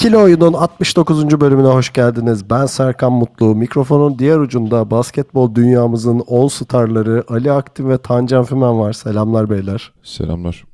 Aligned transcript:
İkili 0.00 0.16
Oyun'un 0.16 0.52
69. 0.52 1.40
bölümüne 1.40 1.66
hoş 1.66 1.92
geldiniz. 1.92 2.50
Ben 2.50 2.66
Serkan 2.66 3.12
Mutlu. 3.12 3.54
Mikrofonun 3.54 4.18
diğer 4.18 4.38
ucunda 4.38 4.90
basketbol 4.90 5.54
dünyamızın 5.54 6.22
all 6.28 6.48
starları 6.48 7.24
Ali 7.28 7.52
Aktin 7.52 7.88
ve 7.88 7.98
Tancan 7.98 8.44
Fümen 8.44 8.78
var. 8.78 8.92
Selamlar 8.92 9.50
beyler. 9.50 9.92
Selamlar. 10.02 10.64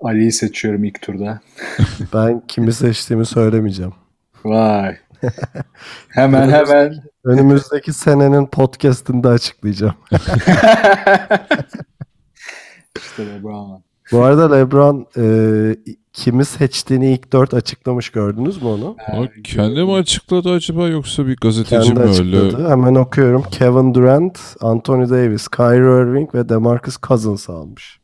Ali'yi 0.00 0.32
seçiyorum 0.32 0.84
ilk 0.84 1.02
turda. 1.02 1.40
Ben 2.14 2.42
kimi 2.48 2.72
seçtiğimi 2.72 3.26
söylemeyeceğim. 3.26 3.94
Vay. 4.44 4.96
hemen 6.08 6.50
hemen. 6.50 6.94
Önümüzdeki 7.24 7.92
senenin 7.92 8.46
podcast'inde 8.46 9.28
açıklayacağım. 9.28 9.94
işte 12.98 13.26
LeBron. 13.26 13.87
Bu 14.12 14.22
arada 14.22 14.54
LeBron 14.54 15.06
e, 15.16 15.76
kimi 16.12 16.44
seçtiğini 16.44 17.12
ilk 17.12 17.32
dört 17.32 17.54
açıklamış 17.54 18.10
gördünüz 18.10 18.62
mü 18.62 18.68
onu? 18.68 18.96
Ama 19.12 19.28
kendi 19.44 19.82
mi 19.82 19.92
açıkladı 19.92 20.50
acaba 20.50 20.88
yoksa 20.88 21.26
bir 21.26 21.36
gazeteci 21.36 21.70
Kendi 21.84 22.00
mi 22.00 22.00
öyle? 22.00 22.10
açıkladı. 22.10 22.68
Hemen 22.68 22.94
okuyorum. 22.94 23.42
Kevin 23.50 23.94
Durant, 23.94 24.38
Anthony 24.60 25.10
Davis, 25.10 25.48
Kyrie 25.48 26.02
Irving 26.02 26.34
ve 26.34 26.48
DeMarcus 26.48 26.96
Cousins 27.02 27.50
almış. 27.50 27.98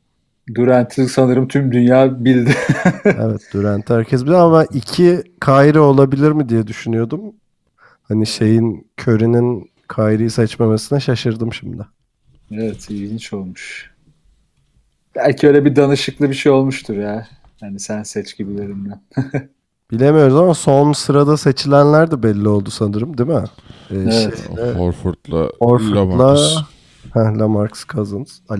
Durant'ı 0.55 1.08
sanırım 1.08 1.48
tüm 1.48 1.72
dünya 1.72 2.24
bildi. 2.24 2.50
evet 3.05 3.41
Durant 3.55 3.91
herkes 3.91 4.22
bilir 4.24 4.33
ama 4.34 4.64
iki 4.64 5.22
Kyrie 5.44 5.78
olabilir 5.80 6.33
mi 6.33 6.48
diye 6.48 6.66
düşünüyordum. 6.66 7.20
Hani 8.02 8.27
şeyin 8.27 8.86
Curry'nin 9.00 9.70
Kyrie'yi 9.96 10.30
seçmemesine 10.30 11.00
şaşırdım 11.00 11.52
şimdi. 11.52 11.83
evet 12.52 12.91
ilginç 12.91 13.33
olmuş. 13.33 13.93
Belki 15.16 15.48
öyle 15.48 15.64
bir 15.64 15.76
danışıklı 15.76 16.30
bir 16.30 16.34
şey 16.34 16.52
olmuştur 16.52 16.96
ya. 16.96 17.26
Hani 17.60 17.80
sen 17.80 18.02
seç 18.02 18.36
gibilerinden. 18.36 19.00
Bilemiyoruz 19.90 20.36
ama 20.36 20.54
son 20.54 20.92
sırada 20.92 21.36
seçilenler 21.36 22.10
de 22.10 22.22
belli 22.22 22.48
oldu 22.48 22.70
sanırım 22.70 23.18
değil 23.18 23.28
mi? 23.30 23.44
Ee, 23.90 23.94
Evet. 23.94 24.44
şeyle, 24.56 24.72
Horford'la 24.78 25.48
Horford'la 25.58 25.96
Lamarcus. 26.00 26.56
Heh, 27.14 27.38
Lamarcus 27.38 27.84
Cousins. 27.86 28.38
Al, 28.48 28.58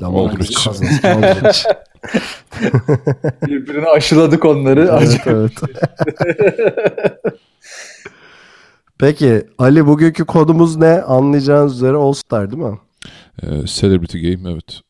Lamarcus. 0.00 0.64
Cousins. 0.64 1.00
Birbirine 3.46 3.86
aşıladık 3.86 4.44
onları. 4.44 4.88
evet, 4.92 5.20
evet. 5.26 5.52
Peki 8.98 9.46
Ali 9.58 9.86
bugünkü 9.86 10.24
kodumuz 10.24 10.76
ne? 10.76 11.02
Anlayacağınız 11.02 11.74
üzere 11.76 11.96
All 11.96 12.12
Star 12.12 12.50
değil 12.50 12.62
mi? 12.62 12.78
Ee, 13.42 13.66
Celebrity 13.66 14.18
Game 14.32 14.50
evet. 14.52 14.80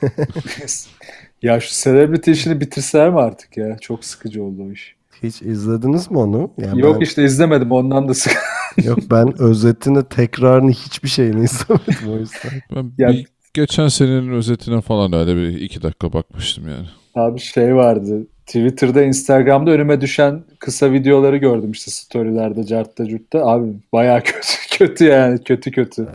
ya 1.42 1.60
şu 1.60 1.84
celebrity 1.84 2.30
işini 2.30 2.60
bitirseler 2.60 3.10
mi 3.10 3.20
artık 3.20 3.56
ya? 3.56 3.78
Çok 3.80 4.04
sıkıcı 4.04 4.44
oldu 4.44 4.62
o 4.68 4.70
iş. 4.72 4.96
Hiç 5.22 5.42
izlediniz 5.42 6.10
mi 6.10 6.18
onu? 6.18 6.50
Yani 6.58 6.80
Yok 6.80 6.96
ben- 6.96 7.00
işte 7.00 7.24
izlemedim 7.24 7.72
ondan 7.72 8.08
da 8.08 8.14
sık. 8.14 8.32
Yok 8.84 8.98
ben 9.10 9.42
özetini, 9.42 10.04
tekrarını 10.04 10.70
hiçbir 10.70 11.08
şeyini 11.08 11.44
izlemedim 11.44 12.12
o 12.12 12.18
yüzden. 12.18 12.50
Ben 12.76 12.92
Ya- 12.98 13.08
bir 13.08 13.26
geçen 13.54 13.88
senenin 13.88 14.32
özetine 14.32 14.80
falan 14.80 15.12
öyle 15.12 15.36
bir 15.36 15.60
iki 15.60 15.82
dakika 15.82 16.12
bakmıştım 16.12 16.68
yani. 16.68 16.86
Abi 17.14 17.40
şey 17.40 17.74
vardı. 17.76 18.26
Twitter'da, 18.46 19.02
Instagram'da 19.02 19.70
önüme 19.70 20.00
düşen 20.00 20.44
kısa 20.58 20.92
videoları 20.92 21.36
gördüm 21.36 21.72
işte 21.72 21.90
storylerde, 21.90 22.64
cartta 22.66 23.06
curtta. 23.08 23.46
Abi 23.46 23.72
bayağı 23.92 24.22
kötü, 24.22 24.56
kötü 24.70 25.04
yani. 25.04 25.44
Kötü 25.44 25.70
kötü. 25.70 26.08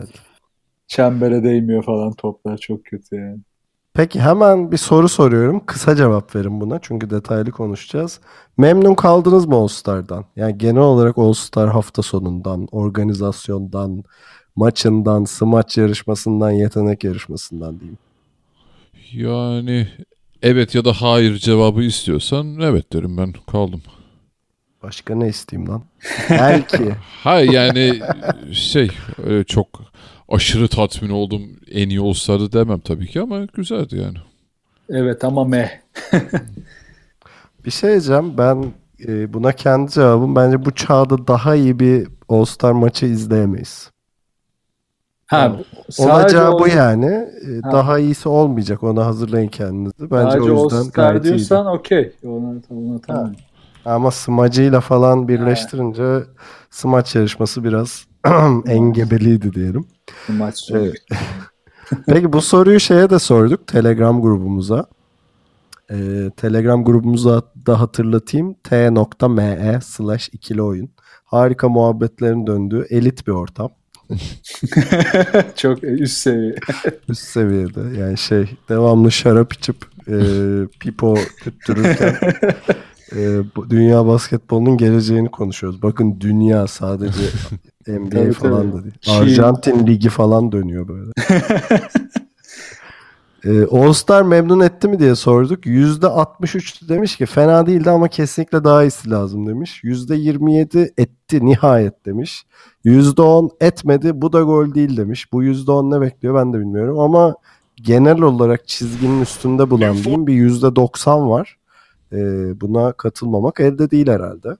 Çembere 0.86 1.44
değmiyor 1.44 1.82
falan 1.84 2.12
toplar. 2.12 2.58
Çok 2.58 2.84
kötü 2.84 3.16
yani. 3.16 3.38
Peki 3.98 4.20
hemen 4.20 4.72
bir 4.72 4.76
soru 4.76 5.08
soruyorum. 5.08 5.66
Kısa 5.66 5.96
cevap 5.96 6.36
verin 6.36 6.60
buna 6.60 6.78
çünkü 6.82 7.10
detaylı 7.10 7.50
konuşacağız. 7.50 8.20
Memnun 8.56 8.94
kaldınız 8.94 9.46
mı 9.46 9.54
All 9.54 9.68
Star'dan? 9.68 10.24
Yani 10.36 10.58
genel 10.58 10.82
olarak 10.82 11.18
All 11.18 11.32
Star 11.32 11.70
hafta 11.70 12.02
sonundan, 12.02 12.68
organizasyondan, 12.72 14.04
maçından, 14.56 15.24
smaç 15.24 15.78
yarışmasından, 15.78 16.50
yetenek 16.50 17.04
yarışmasından 17.04 17.80
diyeyim. 17.80 17.98
Yani 19.12 19.88
evet 20.42 20.74
ya 20.74 20.84
da 20.84 20.92
hayır 20.92 21.38
cevabı 21.38 21.82
istiyorsan 21.82 22.60
evet 22.60 22.92
derim 22.92 23.16
ben 23.16 23.34
kaldım. 23.52 23.82
Başka 24.82 25.14
ne 25.14 25.28
isteyeyim 25.28 25.70
lan? 25.70 25.82
Belki. 26.30 26.94
Hayır 27.24 27.52
yani 27.52 28.00
şey 28.52 28.90
öyle 29.26 29.44
çok 29.44 29.68
aşırı 30.28 30.68
tatmin 30.68 31.10
oldum 31.10 31.42
en 31.70 31.88
iyi 31.88 32.00
olsaydı 32.00 32.52
demem 32.52 32.78
tabii 32.80 33.06
ki 33.06 33.20
ama 33.20 33.44
güzeldi 33.44 33.96
yani. 33.96 34.18
Evet 34.88 35.24
ama 35.24 35.44
meh. 35.44 35.68
Bir 37.64 37.70
şey 37.70 37.90
diyeceğim. 37.90 38.38
Ben 38.38 38.64
e, 39.08 39.32
buna 39.32 39.52
kendi 39.52 39.90
cevabım. 39.92 40.36
Bence 40.36 40.64
bu 40.64 40.70
çağda 40.74 41.26
daha 41.26 41.54
iyi 41.54 41.78
bir 41.78 42.08
All 42.28 42.44
Star 42.44 42.72
maçı 42.72 43.06
izleyemeyiz. 43.06 43.90
Ha, 45.26 45.56
Olacağı 45.98 46.52
o- 46.52 46.58
bu 46.60 46.68
yani. 46.68 47.06
E, 47.06 47.60
Ha. 47.62 47.72
Daha 47.72 47.98
iyisi 47.98 48.28
olmayacak. 48.28 48.82
Ona 48.82 49.06
hazırlayın 49.06 49.48
kendinizi. 49.48 50.10
Bence 50.10 50.30
Sadece 50.30 50.50
o 50.52 50.62
yüzden 50.64 50.76
All-Star 50.76 51.08
gayet 51.08 51.24
diyorsan 51.24 51.66
okey. 51.66 52.12
Ona, 52.24 52.54
ona 52.70 52.98
tamam. 53.06 53.32
Ama 53.84 54.10
smacıyla 54.10 54.80
falan 54.80 55.28
birleştirince 55.28 56.24
smaç 56.70 57.14
yarışması 57.14 57.64
biraz 57.64 58.06
engebeliydi 58.66 59.52
diyelim. 59.52 59.86
Bu 60.28 60.32
maç 60.32 60.66
çok 60.68 60.76
Evet. 60.76 60.96
Peki 62.06 62.32
bu 62.32 62.42
soruyu 62.42 62.80
şeye 62.80 63.10
de 63.10 63.18
sorduk 63.18 63.66
Telegram 63.66 64.22
grubumuza. 64.22 64.86
Ee, 65.90 66.30
Telegram 66.36 66.84
grubumuza 66.84 67.42
da 67.66 67.80
hatırlatayım. 67.80 68.54
t.me 68.54 69.80
slash 69.82 70.28
ikili 70.32 70.62
oyun. 70.62 70.90
Harika 71.24 71.68
muhabbetlerin 71.68 72.46
döndüğü 72.46 72.86
elit 72.90 73.26
bir 73.26 73.32
ortam. 73.32 73.70
çok 75.56 75.84
üst 75.84 76.16
seviye. 76.16 76.54
Üst 77.08 77.22
seviyede 77.22 77.98
yani 78.00 78.18
şey 78.18 78.50
devamlı 78.68 79.12
şarap 79.12 79.52
içip 79.52 79.76
e, 80.08 80.16
pipo 80.80 81.14
tüttürürken 81.44 82.16
e, 83.16 83.40
bu 83.56 83.70
dünya 83.70 84.06
basketbolunun 84.06 84.76
geleceğini 84.76 85.30
konuşuyoruz. 85.30 85.82
Bakın 85.82 86.20
dünya 86.20 86.66
sadece 86.66 87.20
NBA 87.88 88.10
Tabii, 88.10 88.32
falan 88.32 88.62
tabii. 88.62 88.72
da 88.72 88.82
değil. 88.84 88.94
Çin. 89.00 89.12
Arjantin 89.12 89.86
ligi 89.86 90.08
falan 90.08 90.52
dönüyor 90.52 90.88
böyle. 90.88 91.12
e, 93.44 93.66
All 93.66 93.92
Star 93.92 94.22
memnun 94.22 94.60
etti 94.60 94.88
mi 94.88 94.98
diye 94.98 95.14
sorduk. 95.14 95.66
%63 95.66 96.88
demiş 96.88 97.16
ki 97.16 97.26
fena 97.26 97.66
değildi 97.66 97.90
ama 97.90 98.08
kesinlikle 98.08 98.64
daha 98.64 98.84
iyisi 98.84 99.10
lazım 99.10 99.46
demiş. 99.46 99.80
%27 99.84 100.90
etti 100.98 101.46
nihayet 101.46 102.06
demiş. 102.06 102.46
%10 102.84 103.50
etmedi 103.60 104.22
bu 104.22 104.32
da 104.32 104.42
gol 104.42 104.74
değil 104.74 104.96
demiş. 104.96 105.32
Bu 105.32 105.44
%10 105.44 105.96
ne 105.96 106.00
bekliyor 106.00 106.34
ben 106.34 106.52
de 106.52 106.58
bilmiyorum 106.58 106.98
ama 106.98 107.34
genel 107.76 108.20
olarak 108.20 108.68
çizginin 108.68 109.20
üstünde 109.20 109.70
bulan 109.70 109.96
diyeyim 109.96 110.26
bir 110.26 110.50
%90 110.50 111.28
var. 111.28 111.58
Ee, 112.12 112.60
buna 112.60 112.92
katılmamak 112.92 113.60
elde 113.60 113.90
değil 113.90 114.06
herhalde. 114.06 114.56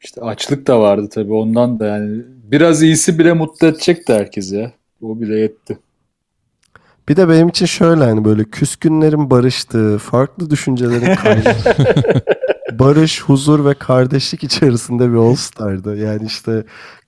İşte 0.00 0.20
açlık 0.20 0.66
da 0.66 0.80
vardı 0.80 1.08
tabii 1.10 1.32
ondan 1.32 1.80
da 1.80 1.86
yani. 1.86 2.22
Biraz 2.44 2.82
iyisi 2.82 3.18
bile 3.18 3.32
mutlu 3.32 3.66
edecekti 3.66 4.12
herkes 4.12 4.52
ya. 4.52 4.72
O 5.02 5.20
bile 5.20 5.38
yetti. 5.38 5.78
Bir 7.08 7.16
de 7.16 7.28
benim 7.28 7.48
için 7.48 7.66
şöyle 7.66 8.04
hani 8.04 8.24
böyle 8.24 8.44
küskünlerin 8.44 9.30
barıştığı, 9.30 9.98
farklı 9.98 10.50
düşüncelerin 10.50 11.14
kaynağı. 11.14 11.54
barış, 12.78 13.22
huzur 13.22 13.64
ve 13.64 13.74
kardeşlik 13.74 14.44
içerisinde 14.44 15.10
bir 15.10 15.16
All 15.16 15.34
Star'dı. 15.34 15.96
Yani 15.96 16.26
işte 16.26 16.64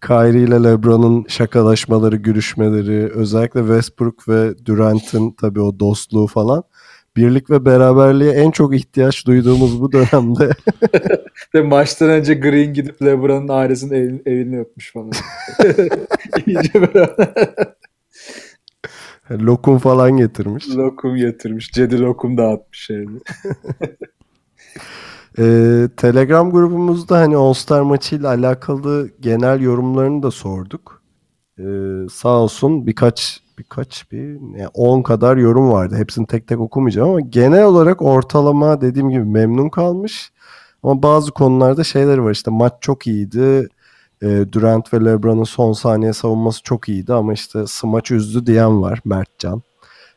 Kyrie 0.07 0.43
ile 0.43 0.63
LeBron'un 0.63 1.25
şakalaşmaları, 1.29 2.17
gülüşmeleri, 2.17 3.13
özellikle 3.15 3.61
Westbrook 3.61 4.29
ve 4.29 4.67
Durant'ın 4.67 5.31
tabii 5.31 5.61
o 5.61 5.79
dostluğu 5.81 6.27
falan. 6.27 6.63
Birlik 7.17 7.51
ve 7.51 7.65
beraberliğe 7.65 8.33
en 8.33 8.51
çok 8.51 8.75
ihtiyaç 8.77 9.27
duyduğumuz 9.27 9.81
bu 9.81 9.93
dönemde 9.93 10.51
Ve 11.55 11.63
maçtan 11.63 12.11
önce 12.11 12.35
Green 12.35 12.75
gidip 12.75 13.03
LeBron'un 13.03 13.49
ailesinin 13.49 13.95
elini, 13.95 14.23
elini 14.27 14.61
öpmüş 14.61 14.93
falan. 14.93 15.11
İyice 16.47 16.75
böyle 16.75 17.17
lokum 19.45 19.79
falan 19.79 20.17
getirmiş. 20.17 20.69
lokum 20.69 21.17
getirmiş. 21.17 21.73
Cedi 21.73 22.01
lokum 22.01 22.39
dağıtmış 22.39 22.91
evde. 22.91 23.19
Ee, 25.39 25.89
Telegram 25.97 26.51
grubumuzda 26.51 27.19
hani 27.19 27.37
All 27.37 27.53
Star 27.53 27.81
maçıyla 27.81 28.29
alakalı 28.29 29.11
genel 29.21 29.61
yorumlarını 29.61 30.23
da 30.23 30.31
sorduk. 30.31 31.03
Ee, 31.59 31.63
sağ 32.13 32.29
olsun 32.29 32.87
birkaç 32.87 33.40
birkaç 33.61 34.13
bir 34.13 34.37
10 34.75 34.93
yani 34.93 35.03
kadar 35.03 35.37
yorum 35.37 35.71
vardı. 35.73 35.97
Hepsini 35.97 36.27
tek 36.27 36.47
tek 36.47 36.61
okumayacağım 36.61 37.11
ama 37.11 37.21
genel 37.21 37.65
olarak 37.65 38.03
ortalama 38.03 38.81
dediğim 38.81 39.11
gibi 39.11 39.25
memnun 39.25 39.69
kalmış. 39.69 40.33
Ama 40.83 41.03
bazı 41.03 41.31
konularda 41.33 41.85
şeyleri 41.85 42.25
var 42.25 42.31
işte 42.31 42.51
maç 42.51 42.73
çok 42.81 43.07
iyiydi. 43.07 43.69
E, 44.23 44.53
Durant 44.53 44.95
ve 44.95 45.05
LeBron'un 45.05 45.45
son 45.45 45.73
saniye 45.73 46.13
savunması 46.13 46.63
çok 46.63 46.89
iyiydi 46.89 47.13
ama 47.13 47.33
işte 47.33 47.67
smaç 47.67 48.11
üzdü 48.11 48.47
diyen 48.47 48.83
var 48.83 49.01
Mertcan. 49.05 49.63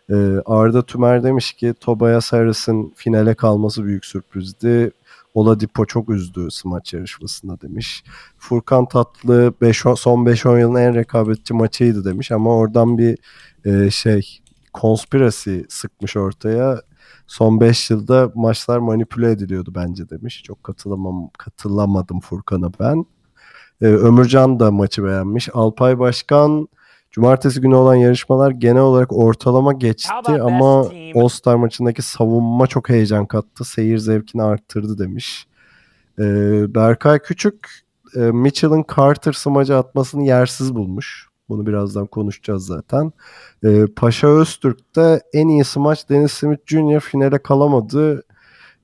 E, 0.10 0.16
Arda 0.46 0.86
Tümer 0.86 1.24
demiş 1.24 1.54
ki 1.54 1.74
Tobias 1.80 2.34
Harris'in 2.34 2.94
finale 2.96 3.36
kalması 3.36 3.86
büyük 3.86 4.06
sürprizdi. 4.06 4.92
Oladipo 5.34 5.86
çok 5.86 6.10
üzdü 6.10 6.48
smaç 6.52 6.94
yarışmasında 6.94 7.62
demiş. 7.62 8.04
Furkan 8.38 8.86
Tatlı 8.88 9.54
beş, 9.62 9.78
son 9.78 10.26
5-10 10.26 10.60
yılın 10.60 10.76
en 10.76 10.96
rekabetçi 10.96 11.54
maçıydı 11.54 12.06
demiş 12.06 12.32
ama 12.32 12.56
oradan 12.56 12.98
bir 12.98 13.18
e, 13.66 13.92
şey 13.92 14.40
konspirasi 14.74 15.66
sıkmış 15.70 16.18
ortaya. 16.18 16.82
Son 17.28 17.60
5 17.60 17.90
yılda 17.90 18.32
maçlar 18.36 18.78
manipüle 18.78 19.32
ediliyordu 19.32 19.72
bence 19.76 20.10
demiş. 20.10 20.44
Çok 20.44 20.64
katılamam, 20.64 21.30
katılamadım 21.38 22.20
Furkan'a 22.20 22.72
ben. 22.80 23.06
Ee, 23.82 23.86
Ömürcan 23.86 24.60
da 24.60 24.72
maçı 24.72 25.04
beğenmiş. 25.04 25.50
Alpay 25.54 26.00
Başkan 26.00 26.68
Cumartesi 27.13 27.62
günü 27.62 27.75
olan 27.75 27.95
yarışmalar 27.95 28.51
genel 28.51 28.81
olarak 28.81 29.13
ortalama 29.13 29.74
geçti 29.74 30.42
ama 30.42 30.86
All-Star 31.15 31.56
maçındaki 31.56 32.01
savunma 32.01 32.68
çok 32.68 32.89
heyecan 32.89 33.25
kattı. 33.25 33.63
Seyir 33.65 33.98
zevkini 33.98 34.44
arttırdı 34.44 34.98
demiş. 34.98 35.48
Ee, 36.19 36.24
Berkay 36.75 37.19
Küçük 37.19 37.69
e, 38.15 38.19
Mitchell'ın 38.19 38.86
Carter 38.98 39.33
smacı 39.33 39.77
atmasını 39.77 40.24
yersiz 40.24 40.75
bulmuş. 40.75 41.27
Bunu 41.50 41.65
birazdan 41.65 42.06
konuşacağız 42.07 42.65
zaten. 42.65 43.12
Ee, 43.63 43.86
Paşa 43.95 44.27
Öztürk'te 44.27 45.21
en 45.33 45.48
iyi 45.48 45.63
smaç 45.63 46.10
Dennis 46.10 46.33
Smith 46.33 46.62
Jr. 46.65 47.00
finale 47.00 47.38
kalamadı. 47.38 48.24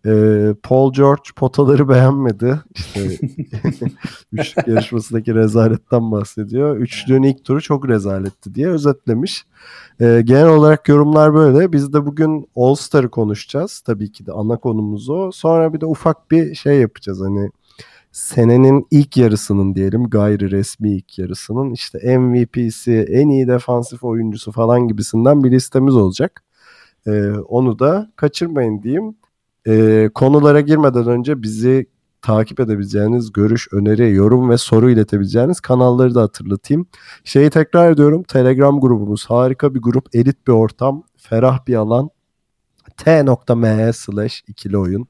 Ee, 0.06 0.54
Paul 0.64 0.94
George 0.94 1.30
potaları 1.36 1.90
beğenmedi. 1.90 2.60
İşte 2.76 3.02
üçlük 4.34 4.68
yarışmasındaki 4.68 5.36
rezaletten 5.36 6.12
bahsediyor. 6.12 6.78
Üçlüğün 6.78 7.24
ilk 7.24 7.46
turu 7.46 7.62
çok 7.62 7.90
rezaletti 7.90 8.56
diye 8.56 8.68
özetlemiş. 8.68 9.46
Ee, 10.02 10.22
genel 10.26 10.48
olarak 10.48 10.88
yorumlar 10.90 11.34
böyle. 11.34 11.72
Biz 11.72 11.94
de 11.94 12.06
bugün 12.06 12.50
All 12.56 12.76
Star'ı 12.76 13.10
konuşacağız. 13.10 13.80
Tabii 13.80 14.12
ki 14.12 14.26
de 14.26 14.32
ana 14.32 14.58
konumuz 14.58 15.10
o. 15.10 15.32
Sonra 15.32 15.74
bir 15.74 15.82
de 15.82 15.86
ufak 15.86 16.32
bir 16.32 16.56
şey 16.56 16.80
yapacağız. 16.80 17.22
Hani 17.22 17.52
senenin 18.12 18.88
ilk 18.92 19.18
yarısının 19.18 19.76
diyelim 19.76 20.04
gayri 20.04 20.52
resmi 20.52 20.92
ilk 20.92 21.20
yarısının 21.20 21.72
işte 21.74 22.18
MVP'si, 22.18 23.06
en 23.10 23.30
iyi 23.30 23.48
defansif 23.48 24.04
oyuncusu 24.04 24.52
falan 24.52 24.88
gibisinden 24.88 25.44
bir 25.44 25.52
listemiz 25.52 25.96
olacak. 25.96 26.44
Ee, 27.08 27.32
onu 27.32 27.80
da 27.80 28.12
kaçırmayın 28.16 28.84
diyeyim. 28.84 29.16
Ee, 29.68 30.10
konulara 30.14 30.62
girmeden 30.62 31.08
önce 31.08 31.42
bizi 31.42 31.86
takip 32.22 32.60
edebileceğiniz 32.60 33.34
görüş, 33.34 33.68
öneri, 33.72 34.14
yorum 34.14 34.50
ve 34.50 34.58
soru 34.58 34.90
iletebileceğiniz 34.90 35.60
kanalları 35.60 36.16
da 36.16 36.22
hatırlatayım. 36.22 36.88
Şeyi 37.24 37.50
tekrar 37.50 37.92
ediyorum. 37.92 38.24
Telegram 38.24 38.80
grubumuz 38.80 39.26
harika 39.26 39.76
bir 39.76 39.82
grup, 39.82 40.06
elit 40.14 40.48
bir 40.48 40.54
ortam, 40.54 41.04
ferah 41.18 41.68
bir 41.68 41.76
alan. 41.76 42.10
t.me 42.98 43.94
slash 43.94 44.44
ikili 44.48 44.78
oyun 44.78 45.08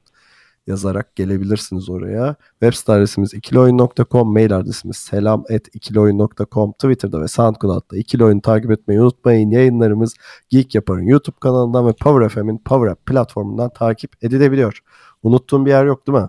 yazarak 0.66 1.16
gelebilirsiniz 1.16 1.90
oraya. 1.90 2.36
Web 2.50 2.72
site 2.72 2.92
adresimiz 2.92 3.34
ikilioyun.com, 3.34 4.32
mail 4.32 4.56
adresimiz 4.56 4.96
selam 4.96 5.44
et 5.48 5.68
ikilioyun.com, 5.74 6.72
Twitter'da 6.72 7.20
ve 7.20 7.28
SoundCloud'da 7.28 7.96
ikili 7.96 8.24
oyunu 8.24 8.40
takip 8.40 8.70
etmeyi 8.70 9.00
unutmayın. 9.00 9.50
Yayınlarımız 9.50 10.14
Geek 10.48 10.74
Yapar'ın 10.74 11.06
YouTube 11.06 11.36
kanalından 11.40 11.86
ve 11.86 11.92
Power 11.92 12.28
FM'in 12.28 12.58
Power 12.58 12.92
App 12.92 13.06
platformundan 13.06 13.70
takip 13.70 14.24
edilebiliyor. 14.24 14.80
Unuttuğum 15.22 15.66
bir 15.66 15.70
yer 15.70 15.84
yok 15.84 16.06
değil 16.06 16.18
mi? 16.18 16.28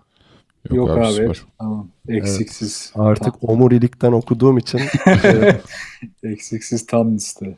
Yok, 0.70 0.88
yok 0.88 0.98
abi. 0.98 1.28
abi. 1.28 1.34
Tamam. 1.60 1.88
Eksiksiz. 2.08 2.94
Evet. 2.96 3.08
Artık 3.08 3.42
tam. 3.42 3.50
omurilikten 3.50 4.12
okuduğum 4.12 4.58
için. 4.58 4.82
Eksiksiz 6.24 6.86
tam 6.86 7.14
liste. 7.14 7.58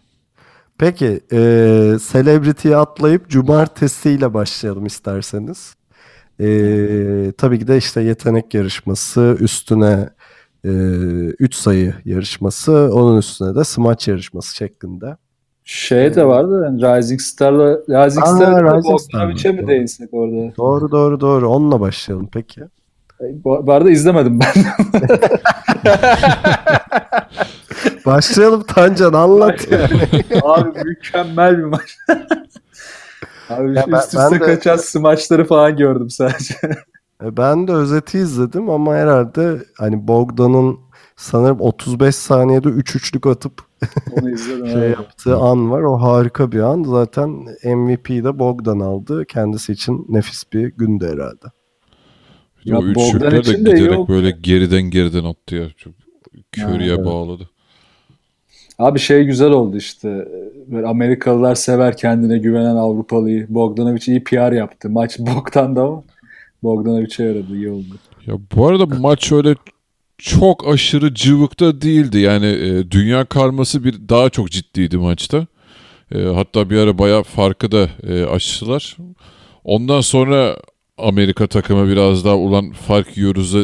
Peki, 0.77 1.19
e, 1.31 1.37
Celebrity'yi 2.11 2.75
atlayıp 2.75 3.29
cumartesiyle 3.29 4.33
başlayalım 4.33 4.85
isterseniz. 4.85 5.75
Ee, 6.39 7.31
tabii 7.37 7.59
ki 7.59 7.67
de 7.67 7.77
işte 7.77 8.01
yetenek 8.01 8.53
yarışması 8.53 9.37
üstüne 9.39 10.09
3 10.63 11.55
e, 11.55 11.57
sayı 11.57 11.93
yarışması 12.05 12.89
onun 12.93 13.17
üstüne 13.17 13.55
de 13.55 13.63
smaç 13.63 14.07
yarışması 14.07 14.55
şeklinde. 14.55 15.17
Şey 15.63 16.15
de 16.15 16.25
vardı 16.25 16.61
yani 16.65 16.81
Rising 16.81 17.21
Star'la 17.21 17.77
Rising 18.05 18.25
Star'la 18.25 18.83
Bogdanovic'e 18.83 19.51
mi 19.51 19.67
değinsek 19.67 20.13
orada? 20.13 20.55
Doğru 20.57 20.91
doğru 20.91 21.19
doğru 21.19 21.49
onunla 21.49 21.79
başlayalım 21.79 22.29
peki. 22.33 22.61
Bu, 23.21 23.67
bu 23.67 23.73
arada 23.73 23.89
izlemedim 23.91 24.39
ben. 24.39 24.53
Başlayalım 28.05 28.63
Tancan 28.63 29.13
anlat 29.13 29.71
yani. 29.71 30.07
Abi 30.43 30.79
mükemmel 30.85 31.57
bir 31.57 31.63
maç. 31.63 31.97
Abi 33.57 33.75
ya 33.75 33.85
üst 33.87 34.13
üste 34.13 34.31
ben 34.31 34.39
kaçan 34.39 34.77
smaçları 34.77 35.45
falan 35.45 35.77
gördüm 35.77 36.09
sadece. 36.09 36.55
E, 37.23 37.37
ben 37.37 37.67
de 37.67 37.71
özeti 37.71 38.17
izledim 38.17 38.69
ama 38.69 38.95
herhalde 38.95 39.63
hani 39.77 40.07
Bogdan'ın 40.07 40.79
sanırım 41.15 41.61
35 41.61 42.15
saniyede 42.15 42.69
3 42.69 42.95
üçlük 42.95 43.27
atıp 43.27 43.61
Onu 44.11 44.31
izledim, 44.31 44.65
şey 44.65 44.87
evet. 44.87 44.97
yaptığı 44.97 45.35
an 45.35 45.71
var. 45.71 45.81
O 45.81 45.97
harika 45.97 46.51
bir 46.51 46.59
an. 46.59 46.83
Zaten 46.83 47.29
MVP'yi 47.63 48.23
de 48.23 48.39
Bogdan 48.39 48.79
aldı. 48.79 49.25
Kendisi 49.25 49.71
için 49.71 50.05
nefis 50.09 50.53
bir 50.53 50.67
gündü 50.67 51.07
herhalde. 51.13 51.45
Ya, 52.63 52.79
o 52.79 52.83
üçlükler 52.83 53.45
de 53.45 53.53
giderek 53.53 53.91
yok. 53.91 54.09
böyle 54.09 54.31
geriden 54.31 54.81
geriden 54.81 55.23
attı 55.23 55.55
ya. 55.55 55.69
Çok 55.77 55.93
Curry'e 56.57 56.93
evet. 56.93 57.05
bağladı. 57.05 57.49
Abi 58.79 58.99
şey 58.99 59.23
güzel 59.23 59.51
oldu 59.51 59.77
işte. 59.77 60.27
Böyle 60.67 60.87
Amerikalılar 60.87 61.55
sever 61.55 61.97
kendine 61.97 62.37
güvenen 62.37 62.75
Avrupalıyı. 62.75 63.45
Bogdanovic 63.49 64.01
iyi 64.07 64.23
PR 64.23 64.51
yaptı. 64.51 64.89
Maç 64.89 65.19
boktan 65.35 65.75
da 65.75 65.81
ama 65.81 66.03
Bogdanovic'e 66.63 67.23
yaradı. 67.23 67.55
iyi 67.55 67.69
oldu. 67.69 67.95
Ya 68.27 68.33
bu 68.55 68.67
arada 68.67 68.85
maç 68.85 69.31
öyle 69.31 69.55
çok 70.17 70.67
aşırı 70.67 71.13
cıvıkta 71.13 71.81
değildi. 71.81 72.17
Yani 72.17 72.45
e, 72.45 72.91
dünya 72.91 73.25
karması 73.25 73.83
bir 73.83 74.09
daha 74.09 74.29
çok 74.29 74.51
ciddiydi 74.51 74.97
maçta. 74.97 75.47
E, 76.15 76.19
hatta 76.23 76.69
bir 76.69 76.77
ara 76.77 76.97
bayağı 76.97 77.23
farkı 77.23 77.71
da 77.71 77.89
e, 78.07 78.23
açtılar. 78.23 78.97
Ondan 79.63 80.01
sonra 80.01 80.57
Amerika 80.97 81.47
takımı 81.47 81.87
biraz 81.91 82.25
daha 82.25 82.35
ulan 82.37 82.71
fark 82.71 83.17
yiyoruz 83.17 83.55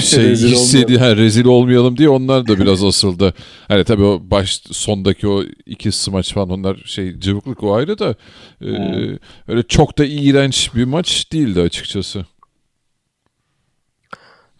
şey 0.00 0.24
rezil 0.30 0.48
hissedi 0.48 0.98
ha, 0.98 1.16
rezil 1.16 1.44
olmayalım 1.44 1.96
diye 1.96 2.08
onlar 2.08 2.48
da 2.48 2.58
biraz 2.58 2.84
asıldı. 2.84 3.34
Hani 3.68 3.84
tabii 3.84 4.02
o 4.04 4.20
baş 4.30 4.62
sondaki 4.70 5.28
o 5.28 5.42
iki 5.66 5.92
smaç 5.92 6.34
falan 6.34 6.50
onlar 6.50 6.76
şey 6.84 7.20
cıvıklık 7.20 7.62
o 7.62 7.74
ayrı 7.74 7.98
da 7.98 8.14
e, 8.62 8.68
öyle 9.48 9.62
çok 9.68 9.98
da 9.98 10.04
iğrenç 10.04 10.70
bir 10.74 10.84
maç 10.84 11.32
değildi 11.32 11.60
açıkçası. 11.60 12.26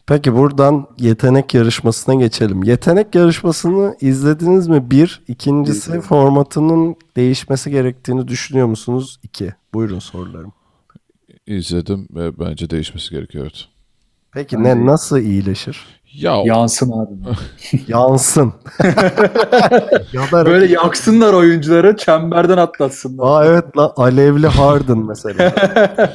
Peki 0.06 0.34
buradan 0.34 0.86
yetenek 0.98 1.54
yarışmasına 1.54 2.14
geçelim. 2.14 2.62
Yetenek 2.62 3.14
yarışmasını 3.14 3.96
izlediniz 4.00 4.68
mi? 4.68 4.90
Bir. 4.90 5.22
ikincisi 5.28 5.78
İzledim. 5.78 6.00
formatının 6.00 6.96
değişmesi 7.16 7.70
gerektiğini 7.70 8.28
düşünüyor 8.28 8.66
musunuz? 8.66 9.18
İki. 9.22 9.52
Buyurun 9.74 9.98
sorularım. 9.98 10.52
İzledim 11.46 12.08
ve 12.10 12.38
bence 12.38 12.70
değişmesi 12.70 13.10
gerekiyor. 13.10 13.44
Evet. 13.44 13.68
Peki 14.34 14.62
ne 14.62 14.86
nasıl 14.86 15.18
iyileşir? 15.18 15.78
Ya 16.14 16.42
yansın 16.44 16.92
abi. 16.92 17.36
yansın. 17.88 18.52
ya 20.12 20.22
Böyle 20.32 20.72
yaksınlar 20.72 21.32
oyuncuları 21.32 21.96
çemberden 21.96 22.56
atlatsınlar. 22.56 23.24
Aa 23.26 23.46
evet 23.46 23.76
lan 23.76 23.92
alevli 23.96 24.46
Harden 24.46 24.98
mesela. 24.98 25.54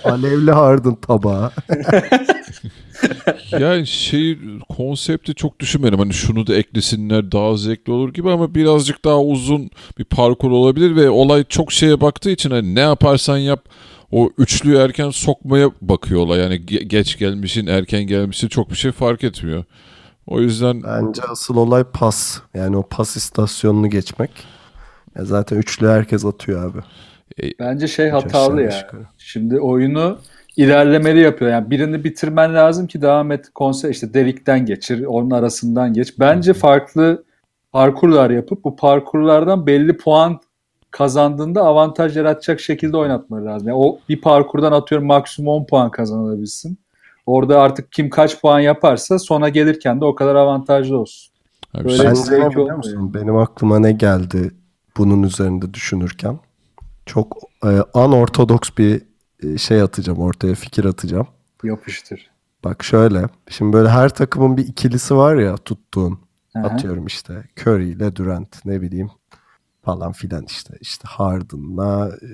alevli 0.04 0.52
Harden 0.52 0.96
tabağı. 0.96 1.52
ya 3.60 3.86
şey 3.86 4.38
konsepti 4.70 5.36
çok 5.36 5.60
düşünmedim. 5.60 6.00
Hani 6.00 6.14
şunu 6.14 6.48
da 6.48 6.56
eklesinler 6.56 7.32
daha 7.32 7.58
zevkli 7.58 7.94
olur 7.94 8.14
gibi 8.14 8.30
ama 8.32 8.56
birazcık 8.56 9.06
daha 9.06 9.22
uzun 9.22 9.70
bir 9.98 10.06
parkur 10.06 10.52
olabilir 10.52 10.96
ve 10.96 11.10
olay 11.10 11.44
çok 11.44 11.72
şeye 11.72 12.02
baktığı 12.02 12.30
için 12.30 12.52
hani 12.52 12.76
ne 12.76 12.80
yaparsan 12.80 13.38
yap 13.38 13.60
o 14.12 14.30
üçlüyü 14.38 14.78
erken 14.78 15.10
sokmaya 15.10 15.72
bakıyorlar. 15.82 16.38
Yani 16.38 16.66
geç 16.66 17.18
gelmişin, 17.18 17.68
erken 17.68 18.04
gelmişin 18.04 18.48
çok 18.48 18.70
bir 18.70 18.75
şey 18.75 18.92
fark 18.92 19.24
etmiyor. 19.24 19.63
O 20.28 20.42
yüzden... 20.42 20.84
Bence 20.84 21.22
asıl 21.30 21.56
olay 21.56 21.84
pas. 21.84 22.42
Yani 22.54 22.78
o 22.78 22.84
pas 22.89 23.16
istasyonunu 23.18 23.89
geçmek. 23.89 24.32
Ya 25.16 25.25
zaten 25.25 25.58
üçlü 25.58 25.88
herkes 25.88 26.25
atıyor 26.25 26.72
abi. 26.72 26.80
E, 27.44 27.51
Bence 27.60 27.88
şey 27.88 28.10
hatalı 28.10 28.62
ya. 28.62 28.92
Şimdi 29.18 29.60
oyunu 29.60 30.18
ilerlemeli 30.58 31.20
yapıyor. 31.20 31.51
Yani 31.51 31.70
birini 31.70 32.04
bitirmen 32.04 32.56
lazım 32.56 32.88
ki 32.88 33.01
devam 33.01 33.32
et 33.32 33.50
konser 33.56 33.89
işte 33.89 34.13
delikten 34.13 34.66
geçir, 34.66 35.06
onun 35.06 35.32
arasından 35.32 35.94
geç. 35.94 36.20
Bence 36.20 36.54
farklı 36.54 37.24
parkurlar 37.72 38.30
yapıp 38.30 38.63
bu 38.63 38.75
parkurlardan 38.75 39.68
belli 39.68 39.98
puan 39.98 40.39
kazandığında 40.91 41.62
avantaj 41.62 42.17
yaratacak 42.17 42.60
şekilde 42.60 42.98
oynatmaları 42.98 43.46
lazım. 43.46 43.67
Yani 43.67 43.77
o 43.77 44.00
bir 44.10 44.22
parkurdan 44.22 44.72
atıyorum 44.72 45.08
maksimum 45.08 45.53
10 45.53 45.65
puan 45.65 45.91
kazanabilsin. 45.91 46.79
Orada 47.25 47.62
artık 47.62 47.91
kim 47.91 48.10
kaç 48.10 48.41
puan 48.41 48.60
yaparsa 48.60 49.19
sona 49.19 49.50
gelirken 49.50 50.01
de 50.01 50.05
o 50.05 50.15
kadar 50.15 50.36
avantajlı 50.36 50.98
olsun. 50.98 51.34
Abi 51.74 51.84
Böyle 51.84 52.15
zevki 52.15 52.46
ne 52.46 52.50
biliyor 52.50 52.75
musun? 52.75 53.13
Benim 53.13 53.38
aklıma 53.38 53.79
ne 53.79 53.91
geldi 53.91 54.51
bunun 54.98 55.24
üzerinde 55.24 55.74
düşünürken? 55.74 56.39
Çok 57.05 57.38
e, 57.63 57.69
anortodoks 57.93 58.69
bir 58.77 59.01
e, 59.43 59.58
şey 59.58 59.81
atacağım 59.81 60.19
ortaya, 60.19 60.55
fikir 60.55 60.86
atacağım. 60.86 61.27
Yapıştır. 61.63 62.29
Bak 62.63 62.84
şöyle, 62.84 63.25
şimdi 63.50 63.74
böyle 63.74 63.89
her 63.89 64.10
takımın 64.10 64.58
bir 64.58 64.67
ikilisi 64.67 65.15
var 65.15 65.36
ya 65.36 65.58
tuttuğun. 65.58 66.19
Hı. 66.55 66.60
Atıyorum 66.60 67.05
işte 67.05 67.43
Curry 67.60 67.89
ile 67.89 68.15
Durant 68.15 68.65
ne 68.65 68.81
bileyim 68.81 69.10
falan 69.81 70.12
filan 70.12 70.45
işte. 70.45 70.74
İşte 70.81 71.07
Harden'la 71.07 72.09
e, 72.21 72.29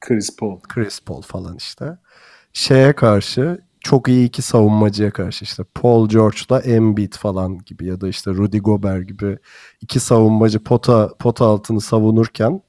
Chris 0.00 0.36
Paul. 0.36 0.60
Chris 0.60 1.00
Paul 1.00 1.22
falan 1.22 1.56
işte. 1.56 1.98
Şeye 2.52 2.92
karşı 2.92 3.58
çok 3.80 4.08
iyi 4.08 4.26
iki 4.26 4.42
savunmacıya 4.42 5.10
karşı 5.10 5.44
işte 5.44 5.64
Paul 5.74 6.08
George'la 6.08 6.60
Embiid 6.60 7.12
falan 7.12 7.58
gibi 7.58 7.86
ya 7.86 8.00
da 8.00 8.08
işte 8.08 8.30
Rudy 8.30 8.58
Gobert 8.58 9.08
gibi 9.08 9.38
iki 9.80 10.00
savunmacı 10.00 10.64
pota 10.64 11.10
pota 11.18 11.46
altını 11.46 11.80
savunurken 11.80 12.62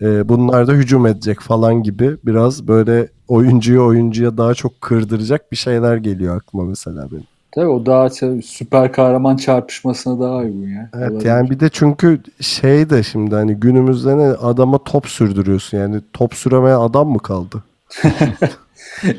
e, 0.00 0.28
bunlar 0.28 0.66
da 0.66 0.72
hücum 0.72 1.06
edecek 1.06 1.40
falan 1.40 1.82
gibi 1.82 2.16
biraz 2.24 2.68
böyle 2.68 3.08
oyuncuyu 3.28 3.84
oyuncuya 3.84 4.38
daha 4.38 4.54
çok 4.54 4.80
kırdıracak 4.80 5.52
bir 5.52 5.56
şeyler 5.56 5.96
geliyor 5.96 6.36
aklıma 6.36 6.64
mesela 6.64 7.10
benim. 7.12 7.37
Tabii 7.52 7.66
o 7.66 7.86
daha 7.86 8.10
süper 8.42 8.92
kahraman 8.92 9.36
çarpışmasına 9.36 10.20
daha 10.20 10.36
uygun 10.36 10.68
ya. 10.68 10.90
Evet 10.94 11.10
Olabilir. 11.10 11.28
yani 11.28 11.50
bir 11.50 11.60
de 11.60 11.68
çünkü 11.68 12.20
şey 12.40 12.90
de 12.90 13.02
şimdi 13.02 13.34
hani 13.34 13.54
günümüzde 13.54 14.18
ne 14.18 14.26
adama 14.26 14.84
top 14.84 15.06
sürdürüyorsun 15.08 15.78
yani 15.78 16.00
top 16.12 16.34
süremeyen 16.34 16.78
adam 16.80 17.08
mı 17.08 17.18
kaldı? 17.18 17.62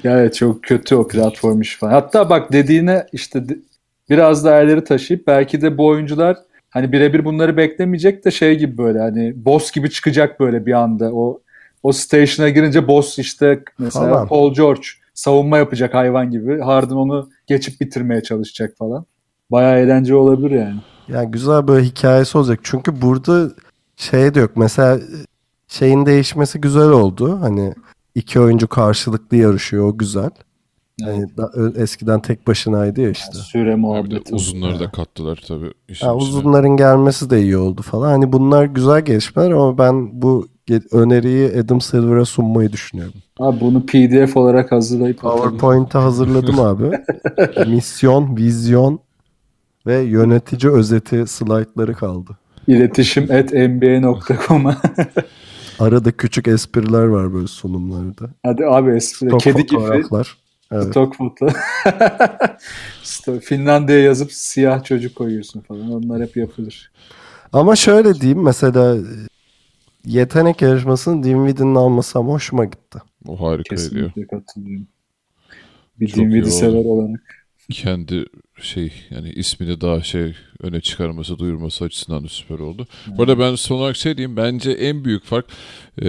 Ya 0.03 0.19
evet 0.19 0.36
çok 0.36 0.63
kötü 0.63 0.95
o 0.95 1.07
platform 1.07 1.62
işi 1.62 1.77
falan. 1.77 1.91
Hatta 1.91 2.29
bak 2.29 2.51
dediğine 2.51 3.07
işte 3.12 3.43
biraz 4.09 4.45
daha 4.45 4.62
ileri 4.62 4.83
taşıyıp 4.83 5.27
belki 5.27 5.62
de 5.62 5.77
bu 5.77 5.88
oyuncular 5.88 6.38
hani 6.69 6.91
birebir 6.91 7.25
bunları 7.25 7.57
beklemeyecek 7.57 8.25
de 8.25 8.31
şey 8.31 8.57
gibi 8.57 8.77
böyle 8.77 9.00
hani 9.00 9.45
boss 9.45 9.71
gibi 9.71 9.89
çıkacak 9.89 10.39
böyle 10.39 10.65
bir 10.65 10.74
anda. 10.74 11.12
O 11.13 11.41
o 11.83 11.91
station'a 11.91 12.50
girince 12.50 12.88
boss 12.88 13.19
işte 13.19 13.63
mesela 13.79 14.09
Falan. 14.13 14.27
Paul 14.27 14.53
George 14.53 14.81
savunma 15.20 15.58
yapacak 15.58 15.94
hayvan 15.94 16.32
gibi. 16.32 16.60
Harden 16.60 16.96
onu 16.96 17.30
geçip 17.48 17.82
bitirmeye 17.82 18.24
çalışacak 18.24 18.78
falan. 18.78 19.06
Bayağı 19.52 19.80
eğlenceli 19.80 20.16
olabilir 20.16 20.52
yani. 20.52 20.76
Yani 21.08 21.32
güzel 21.32 21.68
böyle 21.68 21.86
hikayesi 21.86 22.38
olacak. 22.38 22.60
Çünkü 22.64 23.02
burada 23.02 23.52
şey 23.96 24.34
de 24.36 24.40
yok. 24.40 24.52
Mesela 24.56 25.00
şeyin 25.68 26.06
değişmesi 26.06 26.62
güzel 26.62 26.90
oldu. 26.90 27.38
Hani 27.42 27.74
iki 28.16 28.40
oyuncu 28.40 28.68
karşılıklı 28.68 29.38
yarışıyor. 29.38 29.88
O 29.88 29.98
güzel. 29.98 30.30
Hani 31.04 31.38
da- 31.38 31.52
ö- 31.54 31.82
eskiden 31.82 32.22
tek 32.22 32.48
başınaydı 32.48 33.02
ya 33.02 33.10
işte. 33.10 33.38
Süre 33.38 33.62
Abi 33.64 33.70
de 33.72 33.76
muhabbeti. 33.76 34.36
uzunları 34.36 34.80
da 34.80 34.92
kattılar 34.92 35.44
tabii. 35.48 35.72
içine. 35.90 36.12
uzunların 36.12 36.78
gelmesi 36.78 37.30
de 37.30 37.42
iyi 37.42 37.58
oldu 37.58 37.82
falan. 37.82 38.10
Hani 38.10 38.32
bunlar 38.34 38.66
güzel 38.66 39.02
gelişmeler 39.02 39.52
ama 39.52 39.78
ben 39.78 40.22
bu 40.22 40.48
öneriyi 40.92 41.60
Adam 41.60 41.82
Silver'a 41.82 42.26
sunmayı 42.26 42.72
düşünüyorum. 42.72 43.14
Abi 43.40 43.62
bunu 43.62 43.86
PDF 43.86 44.38
olarak 44.38 44.72
hazırlayıp. 44.72 45.20
PowerPoint'e 45.20 45.98
hazırladım 45.98 46.60
abi. 46.60 46.92
Misyon, 47.68 48.38
vizyon 48.38 49.00
ve 49.88 50.00
yönetici 50.00 50.72
özeti 50.74 51.28
slaytları 51.28 51.94
kaldı. 51.94 52.38
İletişim 52.68 53.24
at 53.24 53.54
nba.com'a. 53.54 54.78
Arada 55.80 56.12
küçük 56.12 56.48
espriler 56.48 57.04
var 57.04 57.34
böyle 57.34 57.48
sunumlarda. 57.48 58.30
Hadi 58.46 58.66
abi 58.66 58.92
espri. 58.92 59.28
Stok 59.28 59.40
Kedi 59.40 59.66
gibi. 59.66 59.80
fotoğraflar. 59.80 60.38
Evet. 60.72 60.86
Stok 60.86 61.16
foto. 61.16 61.48
Finlandiya 63.42 64.00
yazıp 64.00 64.32
siyah 64.32 64.84
çocuk 64.84 65.16
koyuyorsun 65.16 65.62
falan. 65.62 65.92
Onlar 65.92 66.22
hep 66.22 66.38
yapılır. 66.38 66.92
Ama 67.54 67.76
şöyle 67.76 68.14
diyeyim 68.14 68.44
mesela 68.44 68.98
yetenek 70.06 70.62
yarışmasını 70.62 71.24
Dinwiddie'nin 71.24 71.75
alması 71.75 72.20
ama 72.20 72.34
hoşuma 72.34 72.65
gitti. 72.65 73.00
O 73.27 73.41
harikaydı 73.41 73.82
ya. 73.82 73.89
Kesinlikle 73.89 74.27
katılıyorum. 74.27 74.88
Bir 76.00 76.08
Çok 76.08 76.18
Dinwiddie 76.18 76.51
sever 76.51 76.86
olarak. 76.86 77.46
Kendi 77.72 78.25
şey 78.62 78.94
yani 79.10 79.29
ismini 79.29 79.82
daha 79.82 80.03
şey 80.03 80.36
öne 80.60 80.82
çıkarması, 80.82 81.39
duyurması 81.39 81.86
açısından 81.86 82.24
da 82.24 82.27
süper 82.27 82.60
oldu. 82.60 82.88
Bu 83.08 83.24
arada 83.24 83.39
ben 83.39 83.56
son 83.56 83.75
olarak 83.75 83.96
şey 83.96 84.18
diyeyim. 84.18 84.38
Bence 84.38 84.72
en 84.72 85.06
büyük 85.06 85.24
fark 85.24 85.46
e, 86.01 86.08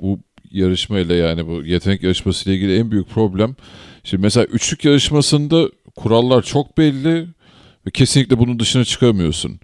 bu 0.00 0.18
yarışmayla 0.50 1.14
yani 1.14 1.46
bu 1.46 1.64
yetenek 1.64 2.02
yarışması 2.02 2.48
ile 2.48 2.56
ilgili 2.56 2.78
en 2.78 2.90
büyük 2.90 3.08
problem. 3.08 3.56
Şimdi 4.04 4.22
mesela 4.22 4.46
üçlük 4.46 4.84
yarışmasında 4.84 5.68
kurallar 5.96 6.42
çok 6.42 6.78
belli 6.78 7.26
ve 7.86 7.90
kesinlikle 7.90 8.38
bunun 8.38 8.58
dışına 8.58 8.84
çıkamıyorsun. 8.84 9.60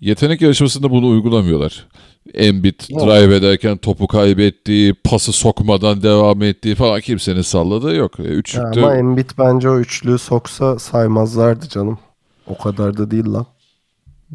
Yetenek 0.00 0.42
yarışmasında 0.42 0.90
bunu 0.90 1.08
uygulamıyorlar. 1.08 1.86
Embiid 2.34 2.80
Yok. 2.88 3.00
drive 3.02 3.36
ederken 3.36 3.76
topu 3.76 4.06
kaybettiği, 4.06 4.94
pası 5.04 5.32
sokmadan 5.32 6.02
devam 6.02 6.42
ettiği 6.42 6.74
falan 6.74 7.00
kimsenin 7.00 7.40
salladığı 7.42 7.94
yok. 7.94 8.20
E, 8.20 8.22
Üçlükte 8.22 8.80
Ama 8.80 8.96
Embiid 8.96 9.30
bence 9.38 9.70
o 9.70 9.78
üçlüyü 9.78 10.18
soksa 10.18 10.78
saymazlardı 10.78 11.68
canım. 11.68 11.98
O 12.46 12.58
kadar 12.58 12.96
da 12.96 13.10
değil 13.10 13.26
lan. 13.26 13.46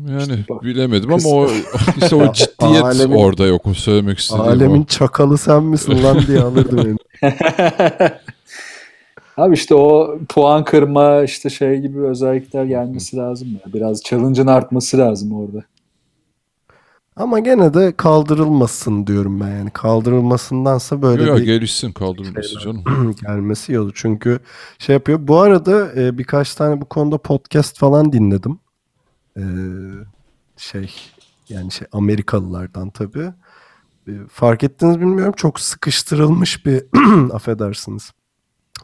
Yani 0.10 0.40
bak, 0.50 0.64
bilemedim 0.64 1.10
ama 1.10 1.18
kız- 1.18 1.26
o 1.34 1.48
işte 2.02 2.16
o 2.16 2.34
ciddiyet 2.34 2.84
Alemin- 2.84 3.16
orada 3.16 3.46
yok. 3.46 3.66
O 3.66 3.74
söylemek 3.74 4.20
istediğim 4.20 4.48
Alemin 4.50 4.82
o. 4.82 4.86
çakalı 4.86 5.38
sen 5.38 5.64
misin 5.64 6.04
lan 6.04 6.20
diye 6.28 6.40
alırdı 6.40 6.78
beni. 6.86 6.98
Abi 9.38 9.54
işte 9.54 9.76
o 9.76 10.18
puan 10.30 10.64
kırma 10.64 11.24
işte 11.24 11.50
şey 11.50 11.78
gibi 11.80 12.00
özellikler 12.00 12.66
gelmesi 12.66 13.18
lazım 13.18 13.48
ya. 13.54 13.74
Biraz 13.74 14.02
challenge'ın 14.02 14.48
artması 14.48 14.98
lazım 14.98 15.32
orada. 15.32 15.64
Ama 17.16 17.40
gene 17.40 17.74
de 17.74 17.94
kaldırılmasın 17.98 19.08
diyorum 19.08 19.40
ben 19.40 19.50
yani. 19.50 19.70
Kaldırılmasındansa 19.70 21.02
böyle 21.02 21.24
Yok 21.24 21.38
bir 21.38 21.44
gelişsin 21.44 21.92
kaldırılması 21.92 22.60
canım. 22.60 22.84
gelmesi 23.22 23.72
iyi 23.72 23.80
olur. 23.80 23.92
Çünkü 23.96 24.40
şey 24.80 24.94
yapıyor. 24.94 25.28
Bu 25.28 25.40
arada 25.40 26.02
e, 26.02 26.18
birkaç 26.18 26.56
tane 26.56 26.82
bu 26.82 26.86
konuda 26.86 27.18
podcast 27.18 27.78
falan 27.78 28.14
dinledim. 28.14 28.60
E, 29.38 29.44
şey 30.58 30.96
yani 31.50 31.72
şey 31.72 31.88
Amerikalılardan 31.92 32.90
tabii. 32.90 33.34
E, 34.08 34.12
fark 34.30 34.64
ettiniz 34.64 35.00
bilmiyorum. 35.00 35.34
Çok 35.38 35.60
sıkıştırılmış 35.60 36.66
bir 36.66 36.84
affedersiniz 37.34 38.12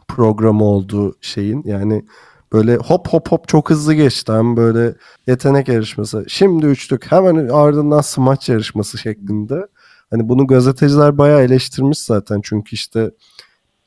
programı 0.08 0.64
olduğu 0.64 1.16
şeyin. 1.20 1.62
Yani 1.66 2.04
böyle 2.52 2.76
hop 2.76 3.08
hop 3.08 3.28
hop 3.28 3.48
çok 3.48 3.70
hızlı 3.70 3.94
geçti. 3.94 4.32
Hem 4.32 4.56
böyle 4.56 4.94
yetenek 5.26 5.68
yarışması. 5.68 6.24
Şimdi 6.28 6.66
üçlük 6.66 7.12
hemen 7.12 7.48
ardından 7.48 8.00
smaç 8.00 8.48
yarışması 8.48 8.98
şeklinde. 8.98 9.66
Hani 10.10 10.28
bunu 10.28 10.46
gazeteciler 10.46 11.18
bayağı 11.18 11.42
eleştirmiş 11.42 11.98
zaten. 11.98 12.40
Çünkü 12.44 12.74
işte 12.74 13.10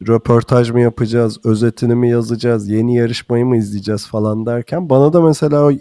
röportaj 0.07 0.69
mı 0.71 0.81
yapacağız, 0.81 1.39
özetini 1.45 1.95
mi 1.95 2.09
yazacağız, 2.09 2.69
yeni 2.69 2.95
yarışmayı 2.95 3.45
mı 3.45 3.57
izleyeceğiz 3.57 4.07
falan 4.07 4.45
derken 4.45 4.89
bana 4.89 5.13
da 5.13 5.21
mesela 5.21 5.65
o 5.65 5.71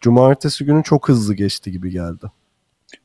cumartesi 0.00 0.64
günü 0.64 0.82
çok 0.82 1.08
hızlı 1.08 1.34
geçti 1.34 1.72
gibi 1.72 1.90
geldi. 1.90 2.26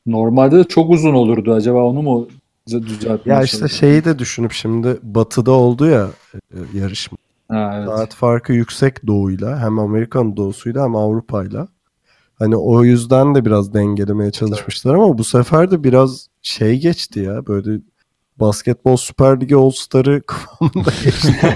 Normalde 0.06 0.58
de 0.58 0.64
çok 0.64 0.90
uzun 0.90 1.14
olurdu. 1.14 1.54
Acaba 1.54 1.82
onu 1.82 2.02
mu 2.02 2.28
düzeltmeye 2.68 3.36
Ya 3.36 3.42
işte 3.42 3.68
şeyi 3.68 4.04
de 4.04 4.18
düşünüp 4.18 4.52
şimdi 4.52 4.98
batıda 5.02 5.50
oldu 5.50 5.86
ya 5.86 6.08
e, 6.32 6.58
yarışma. 6.74 7.18
Ha, 7.48 7.74
evet. 7.76 7.88
Saat 7.88 8.14
farkı 8.14 8.52
yüksek 8.52 9.06
doğuyla 9.06 9.60
hem 9.60 9.78
Amerikan 9.78 10.36
doğusuyla 10.36 10.84
hem 10.84 10.96
Avrupa'yla. 10.96 11.68
Hani 12.34 12.56
o 12.56 12.84
yüzden 12.84 13.34
de 13.34 13.44
biraz 13.44 13.74
dengelemeye 13.74 14.30
çalışmışlar 14.30 14.94
ama 14.94 15.18
bu 15.18 15.24
sefer 15.24 15.70
de 15.70 15.84
biraz 15.84 16.26
şey 16.42 16.80
geçti 16.80 17.20
ya 17.20 17.46
böyle 17.46 17.80
basketbol 18.36 18.96
Süper 18.96 19.40
Ligi 19.40 19.56
All 19.56 19.70
Star'ı 19.70 20.22
kıvamında 20.26 20.90
geçti. 21.04 21.34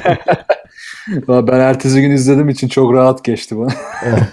Ben 1.28 1.60
ertesi 1.60 2.00
gün 2.00 2.10
izlediğim 2.10 2.48
için 2.48 2.68
çok 2.68 2.92
rahat 2.92 3.24
geçti 3.24 3.58
bana. 3.58 3.72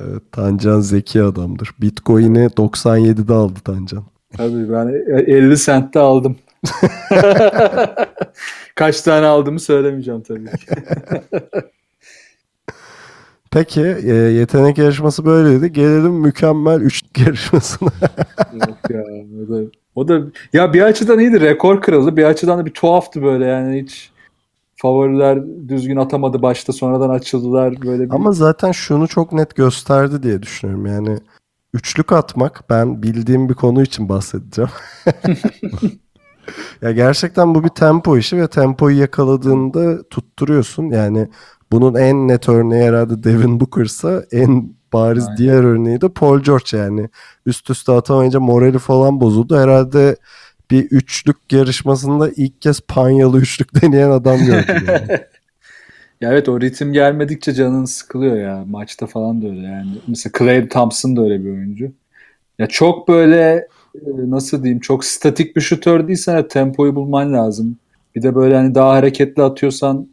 Evet, 0.00 0.22
Tancan 0.32 0.80
zeki 0.80 1.22
adamdır. 1.22 1.70
Bitcoin'i 1.80 2.38
97'de 2.46 3.32
aldı 3.32 3.60
Tancan. 3.64 4.04
Tabii 4.36 4.72
ben 4.72 4.88
50 5.26 5.56
centte 5.58 5.98
aldım. 6.00 6.36
Kaç 8.74 9.00
tane 9.00 9.26
aldığımı 9.26 9.60
söylemeyeceğim 9.60 10.22
tabii 10.22 10.44
ki. 10.44 10.66
Peki 13.50 13.80
e, 13.80 14.14
yetenek 14.14 14.78
yarışması 14.78 15.24
böyleydi. 15.24 15.72
Gelelim 15.72 16.12
mükemmel 16.12 16.80
üçlük 16.80 17.18
yarışmasına. 17.26 17.90
Yok 18.52 18.78
ya. 18.90 19.02
o 19.44 19.48
da 19.48 19.70
O 19.94 20.08
da 20.08 20.20
ya 20.52 20.72
bir 20.72 20.82
açıdan 20.82 21.18
iyiydi. 21.18 21.40
Rekor 21.40 21.80
kırıldı. 21.82 22.16
Bir 22.16 22.24
açıdan 22.24 22.58
da 22.58 22.66
bir 22.66 22.70
tuhaftı 22.70 23.22
böyle 23.22 23.44
yani 23.44 23.82
hiç 23.82 24.10
favoriler 24.76 25.42
düzgün 25.68 25.96
atamadı 25.96 26.42
başta 26.42 26.72
sonradan 26.72 27.10
açıldılar 27.10 27.82
böyle 27.82 28.04
bir... 28.04 28.14
Ama 28.14 28.32
zaten 28.32 28.72
şunu 28.72 29.08
çok 29.08 29.32
net 29.32 29.56
gösterdi 29.56 30.22
diye 30.22 30.42
düşünüyorum. 30.42 30.86
Yani 30.86 31.18
üçlük 31.74 32.12
atmak 32.12 32.64
ben 32.70 33.02
bildiğim 33.02 33.48
bir 33.48 33.54
konu 33.54 33.82
için 33.82 34.08
bahsedeceğim. 34.08 34.70
Ya 36.82 36.92
gerçekten 36.92 37.54
bu 37.54 37.64
bir 37.64 37.68
tempo 37.68 38.18
işi 38.18 38.36
ve 38.36 38.48
tempoyu 38.48 38.98
yakaladığında 38.98 40.08
tutturuyorsun. 40.08 40.90
Yani 40.90 41.28
bunun 41.72 41.94
en 41.94 42.28
net 42.28 42.48
örneği 42.48 42.84
herhalde 42.84 43.22
Devin 43.22 43.60
Booker'sa 43.60 44.24
en 44.32 44.76
bariz 44.92 45.24
Aynen. 45.24 45.36
diğer 45.36 45.64
örneği 45.64 46.00
de 46.00 46.08
Paul 46.08 46.40
George 46.40 46.78
yani. 46.78 47.08
Üst 47.46 47.70
üste 47.70 47.92
atamayınca 47.92 48.40
morali 48.40 48.78
falan 48.78 49.20
bozuldu. 49.20 49.58
Herhalde 49.58 50.16
bir 50.70 50.84
üçlük 50.84 51.52
yarışmasında 51.52 52.30
ilk 52.36 52.62
kez 52.62 52.80
panyalı 52.80 53.40
üçlük 53.40 53.82
deneyen 53.82 54.10
adam 54.10 54.38
gördüm 54.38 54.84
yani. 54.88 55.20
Ya 56.20 56.32
evet 56.32 56.48
o 56.48 56.60
ritim 56.60 56.92
gelmedikçe 56.92 57.52
canın 57.52 57.84
sıkılıyor 57.84 58.36
ya. 58.36 58.64
Maçta 58.66 59.06
falan 59.06 59.42
da 59.42 59.46
öyle 59.46 59.66
yani. 59.66 59.90
Mesela 60.06 60.32
Clay 60.38 60.68
Thompson 60.68 61.16
da 61.16 61.22
öyle 61.22 61.44
bir 61.44 61.50
oyuncu. 61.50 61.92
Ya 62.58 62.66
çok 62.66 63.08
böyle 63.08 63.68
nasıl 64.04 64.62
diyeyim 64.62 64.80
çok 64.80 65.04
statik 65.04 65.56
bir 65.56 65.60
şutör 65.60 66.08
değilsen 66.08 66.48
tempoyu 66.48 66.94
bulman 66.94 67.32
lazım. 67.32 67.76
Bir 68.14 68.22
de 68.22 68.34
böyle 68.34 68.56
hani 68.56 68.74
daha 68.74 68.90
hareketli 68.90 69.42
atıyorsan 69.42 70.08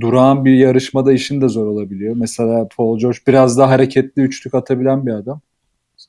durağan 0.00 0.44
bir 0.44 0.54
yarışmada 0.54 1.12
işin 1.12 1.40
de 1.40 1.48
zor 1.48 1.66
olabiliyor. 1.66 2.16
Mesela 2.16 2.68
Paul 2.76 2.98
George 2.98 3.18
biraz 3.26 3.58
daha 3.58 3.70
hareketli 3.70 4.22
üçlük 4.22 4.54
atabilen 4.54 5.06
bir 5.06 5.12
adam. 5.12 5.40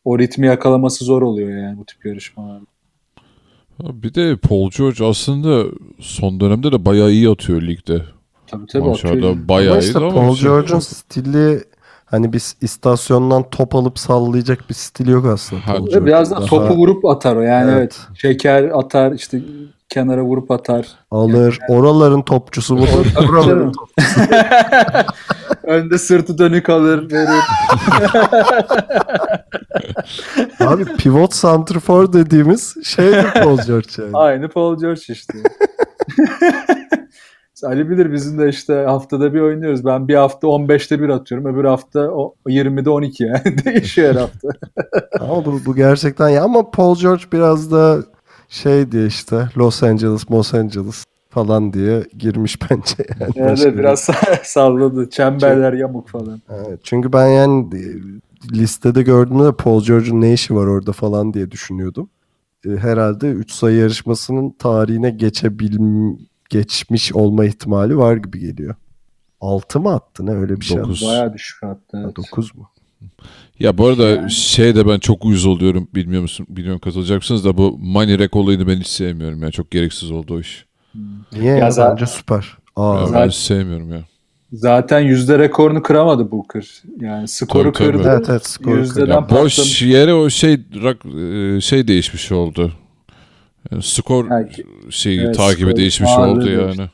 O 0.05 0.19
ritmi 0.19 0.47
yakalaması 0.47 1.05
zor 1.05 1.21
oluyor 1.21 1.49
yani 1.49 1.77
bu 1.77 1.85
tip 1.85 2.05
yarışmalarda. 2.05 2.65
Bir 3.79 4.13
de 4.13 4.37
Paul 4.37 4.69
George 4.77 5.05
aslında 5.05 5.65
son 5.99 6.39
dönemde 6.39 6.71
de 6.71 6.85
bayağı 6.85 7.11
iyi 7.11 7.29
atıyor 7.29 7.61
ligde. 7.61 8.01
Tabii 8.47 8.65
tabii 8.65 8.89
atıyor. 8.89 9.13
Maçlarda 9.13 9.47
bayağı 9.47 9.73
Ama 9.73 9.83
iyi 9.83 9.97
ama 9.97 10.09
Paul 10.09 10.37
George'un 10.37 10.79
stili 10.79 11.63
hani 12.11 12.33
bir 12.33 12.43
istasyondan 12.61 13.49
top 13.51 13.75
alıp 13.75 13.99
sallayacak 13.99 14.69
bir 14.69 14.73
stili 14.73 15.11
yok 15.11 15.25
aslında. 15.25 15.67
Ha, 15.67 16.05
biraz 16.05 16.31
da 16.31 16.45
topu 16.45 16.73
vurup 16.73 17.05
atar 17.05 17.35
o 17.35 17.41
yani 17.41 17.71
Evet. 17.71 17.77
evet. 17.77 18.19
Şeker 18.19 18.63
atar 18.63 19.11
işte 19.11 19.41
kenara 19.89 20.23
vurup 20.23 20.51
atar. 20.51 20.87
alır. 21.11 21.59
Oraların 21.69 22.21
topçusu 22.21 22.77
bu. 22.77 22.81
Oraların 23.29 23.71
topçusu. 23.71 24.21
Önde 25.63 25.97
sırtı 25.97 26.37
dönük 26.37 26.69
alır 26.69 27.11
verir. 27.11 27.43
Abi 30.59 30.85
pivot 30.85 31.33
santrfor 31.33 32.13
dediğimiz 32.13 32.75
şeydir 32.83 33.33
Paul 33.43 33.57
George 33.67 33.87
yani. 33.97 34.11
Aynı 34.13 34.49
Paul 34.49 34.79
George 34.79 35.01
işte. 35.09 35.33
Ali 37.63 37.89
bilir 37.89 38.11
bizim 38.13 38.39
de 38.39 38.49
işte 38.49 38.73
haftada 38.87 39.33
bir 39.33 39.41
oynuyoruz. 39.41 39.85
Ben 39.85 40.07
bir 40.07 40.15
hafta 40.15 40.47
15'te 40.47 41.01
bir 41.01 41.09
atıyorum. 41.09 41.53
Öbür 41.55 41.63
hafta 41.65 41.99
o 42.11 42.35
20'de 42.47 42.89
12 42.89 43.23
yani. 43.23 43.41
Değişiyor 43.65 44.09
her 44.15 44.19
hafta. 44.19 44.47
Ama 45.19 45.45
bu, 45.45 45.59
bu 45.65 45.75
gerçekten 45.75 46.29
ya 46.29 46.43
ama 46.43 46.71
Paul 46.71 46.95
George 46.95 47.23
biraz 47.33 47.71
da 47.71 48.03
şey 48.49 48.91
diye 48.91 49.05
işte 49.05 49.49
Los 49.57 49.83
Angeles, 49.83 50.31
Los 50.31 50.53
Angeles 50.53 51.03
falan 51.29 51.73
diye 51.73 52.03
girmiş 52.19 52.59
bence 52.71 52.93
yani. 53.19 53.31
Yani 53.35 53.51
Başka 53.51 53.73
bir- 53.73 53.77
biraz 53.77 54.07
salladı. 54.43 55.09
Çemberler 55.09 55.73
yamuk 55.73 56.07
falan. 56.09 56.41
Evet, 56.49 56.79
çünkü 56.83 57.13
ben 57.13 57.27
yani 57.27 57.67
listede 58.51 59.03
gördüğümde 59.03 59.43
de 59.43 59.51
Paul 59.51 59.83
George'un 59.83 60.21
ne 60.21 60.33
işi 60.33 60.55
var 60.55 60.67
orada 60.67 60.91
falan 60.91 61.33
diye 61.33 61.51
düşünüyordum. 61.51 62.09
E, 62.65 62.69
Herhalde 62.69 63.29
3 63.29 63.51
sayı 63.51 63.77
yarışmasının 63.77 64.49
tarihine 64.49 65.09
geçebil 65.09 65.77
geçmiş 66.49 67.13
olma 67.13 67.45
ihtimali 67.45 67.97
var 67.97 68.15
gibi 68.17 68.39
geliyor. 68.39 68.75
6 69.41 69.79
mı 69.79 69.93
attı 69.93 70.25
ne 70.25 70.31
öyle 70.31 70.59
bir 70.59 70.65
şey? 70.65 70.77
Dokuz. 70.77 71.05
Bayağı 71.07 71.33
düşük 71.33 71.63
hatta. 71.63 72.01
Evet. 72.03 72.15
9 72.15 72.55
mu? 72.55 72.69
Ya 73.59 73.77
bu 73.77 73.87
arada 73.87 74.29
şey 74.29 74.75
de 74.75 74.87
ben 74.87 74.99
çok 74.99 75.25
uyuz 75.25 75.45
oluyorum. 75.45 75.87
Bilmiyor 75.95 76.21
musun? 76.21 76.45
Bilmiyorum 76.49 76.79
katılacak 76.79 77.17
mısınız 77.17 77.45
da 77.45 77.57
bu 77.57 77.77
money 77.81 78.19
rack 78.19 78.35
olayını 78.35 78.67
ben 78.67 78.75
hiç 78.79 78.87
sevmiyorum 78.87 79.43
ya. 79.43 79.51
Çok 79.51 79.71
gereksiz 79.71 80.11
oldu 80.11 80.33
o 80.35 80.39
iş. 80.39 80.65
Niye 81.33 81.43
ya? 81.45 81.57
Ya 81.57 81.71
zaten- 81.71 81.91
Bence 81.95 82.05
süper. 82.05 82.57
Aa, 82.75 82.95
Ya 82.95 83.01
ben 83.01 83.05
zaten- 83.11 83.29
sevmiyorum 83.29 83.91
ya. 83.93 84.01
Zaten 84.53 84.99
yüzde 84.99 85.39
rekorunu 85.39 85.83
kıramadı 85.83 86.31
Booker. 86.31 86.83
Yani 86.99 87.27
skoru 87.27 87.63
Tabii, 87.63 87.73
tabii. 87.73 87.97
kırdı. 87.97 88.09
Evet 88.17 88.29
evet 88.29 88.45
skoru 88.47 88.77
Yüzde- 88.79 88.93
kırdı. 88.99 89.25
Boş 89.31 89.81
yere 89.81 90.13
o 90.13 90.29
şey 90.29 90.53
rak- 90.53 91.57
e, 91.57 91.61
şey 91.61 91.87
değişmiş 91.87 92.31
oldu. 92.31 92.71
Yani 93.71 93.83
skor 93.83 94.29
Belki- 94.29 94.65
şeyi 94.89 95.21
Evet, 95.21 95.35
takibi 95.35 95.69
skor 95.69 95.75
değişmiş 95.75 96.11
oldu 96.11 96.49
yani. 96.49 96.89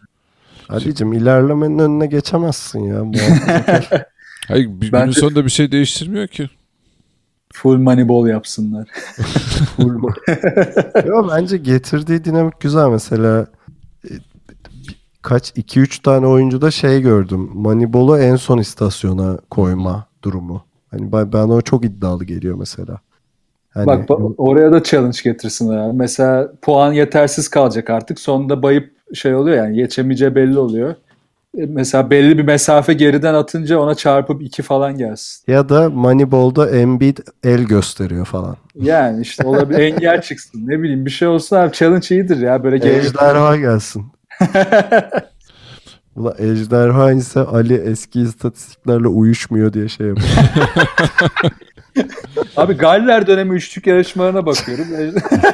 Ali'cim 0.69 1.13
ilerlemenin 1.13 1.79
önüne 1.79 2.05
geçemezsin 2.05 2.79
ya. 2.79 3.03
Hayır 4.47 4.67
bir 4.67 4.91
Bence- 4.91 5.03
günün 5.03 5.11
sonunda 5.11 5.45
bir 5.45 5.49
şey 5.49 5.71
değiştirmiyor 5.71 6.27
ki. 6.27 6.49
Full 7.53 7.77
money 7.77 8.09
ball 8.09 8.27
yapsınlar. 8.27 8.87
Full 9.75 10.03
Yo, 11.05 11.27
bence 11.31 11.57
getirdiği 11.57 12.25
dinamik 12.25 12.59
güzel. 12.59 12.87
Mesela 12.87 13.47
e, 14.05 14.11
kaç 15.21 15.51
2-3 15.51 16.01
tane 16.01 16.27
oyuncuda 16.27 16.71
şey 16.71 17.01
gördüm. 17.01 17.49
Moneyball'u 17.53 18.17
en 18.19 18.35
son 18.35 18.57
istasyona 18.57 19.37
koyma 19.49 20.05
durumu. 20.23 20.65
Hani 20.91 21.11
ben, 21.11 21.33
ben 21.33 21.47
o 21.47 21.61
çok 21.61 21.85
iddialı 21.85 22.25
geliyor 22.25 22.55
mesela. 22.55 22.99
Hani, 23.73 23.87
Bak 23.87 24.09
ba- 24.09 24.35
oraya 24.37 24.71
da 24.71 24.83
challenge 24.83 25.17
getirsinler. 25.23 25.77
abi. 25.77 25.97
Mesela 25.97 26.51
puan 26.61 26.93
yetersiz 26.93 27.47
kalacak 27.47 27.89
artık. 27.89 28.19
Sonunda 28.19 28.63
bayıp 28.63 28.91
şey 29.13 29.35
oluyor 29.35 29.57
yani 29.57 29.75
geçemeyeceği 29.75 30.35
belli 30.35 30.59
oluyor. 30.59 30.95
E, 31.57 31.65
Mesela 31.65 32.09
belli 32.09 32.37
bir 32.37 32.43
mesafe 32.43 32.93
geriden 32.93 33.33
atınca 33.33 33.79
ona 33.79 33.95
çarpıp 33.95 34.41
iki 34.43 34.61
falan 34.61 34.97
gelsin. 34.97 35.51
ya 35.51 35.69
da 35.69 35.89
Moneyball'da 35.89 36.69
Embiid 36.69 37.17
el 37.43 37.63
gösteriyor 37.63 38.25
falan. 38.25 38.57
Yani 38.75 39.21
işte 39.21 39.47
olabilir 39.47 39.79
engel 39.93 40.21
çıksın. 40.21 40.61
Ne 40.67 40.81
bileyim 40.81 41.05
bir 41.05 41.11
şey 41.11 41.27
olsun 41.27 41.55
abi 41.55 41.71
challenge 41.73 42.07
iyidir 42.15 42.37
ya 42.37 42.63
böyle 42.63 42.75
Ejderha 42.97 43.55
gelsin. 43.55 44.05
Ulan 46.15 46.35
ejderha 46.39 47.11
ise 47.11 47.39
Ali 47.39 47.73
eski 47.73 48.21
istatistiklerle 48.21 49.07
uyuşmuyor 49.07 49.73
diye 49.73 49.89
şey 49.89 50.07
yapıyor. 50.07 50.29
Abi 52.57 52.73
Galler 52.73 53.27
dönemi 53.27 53.55
üçlük 53.55 53.87
yarışmalarına 53.87 54.45
bakıyorum. 54.45 54.85
Ejder- 54.85 55.53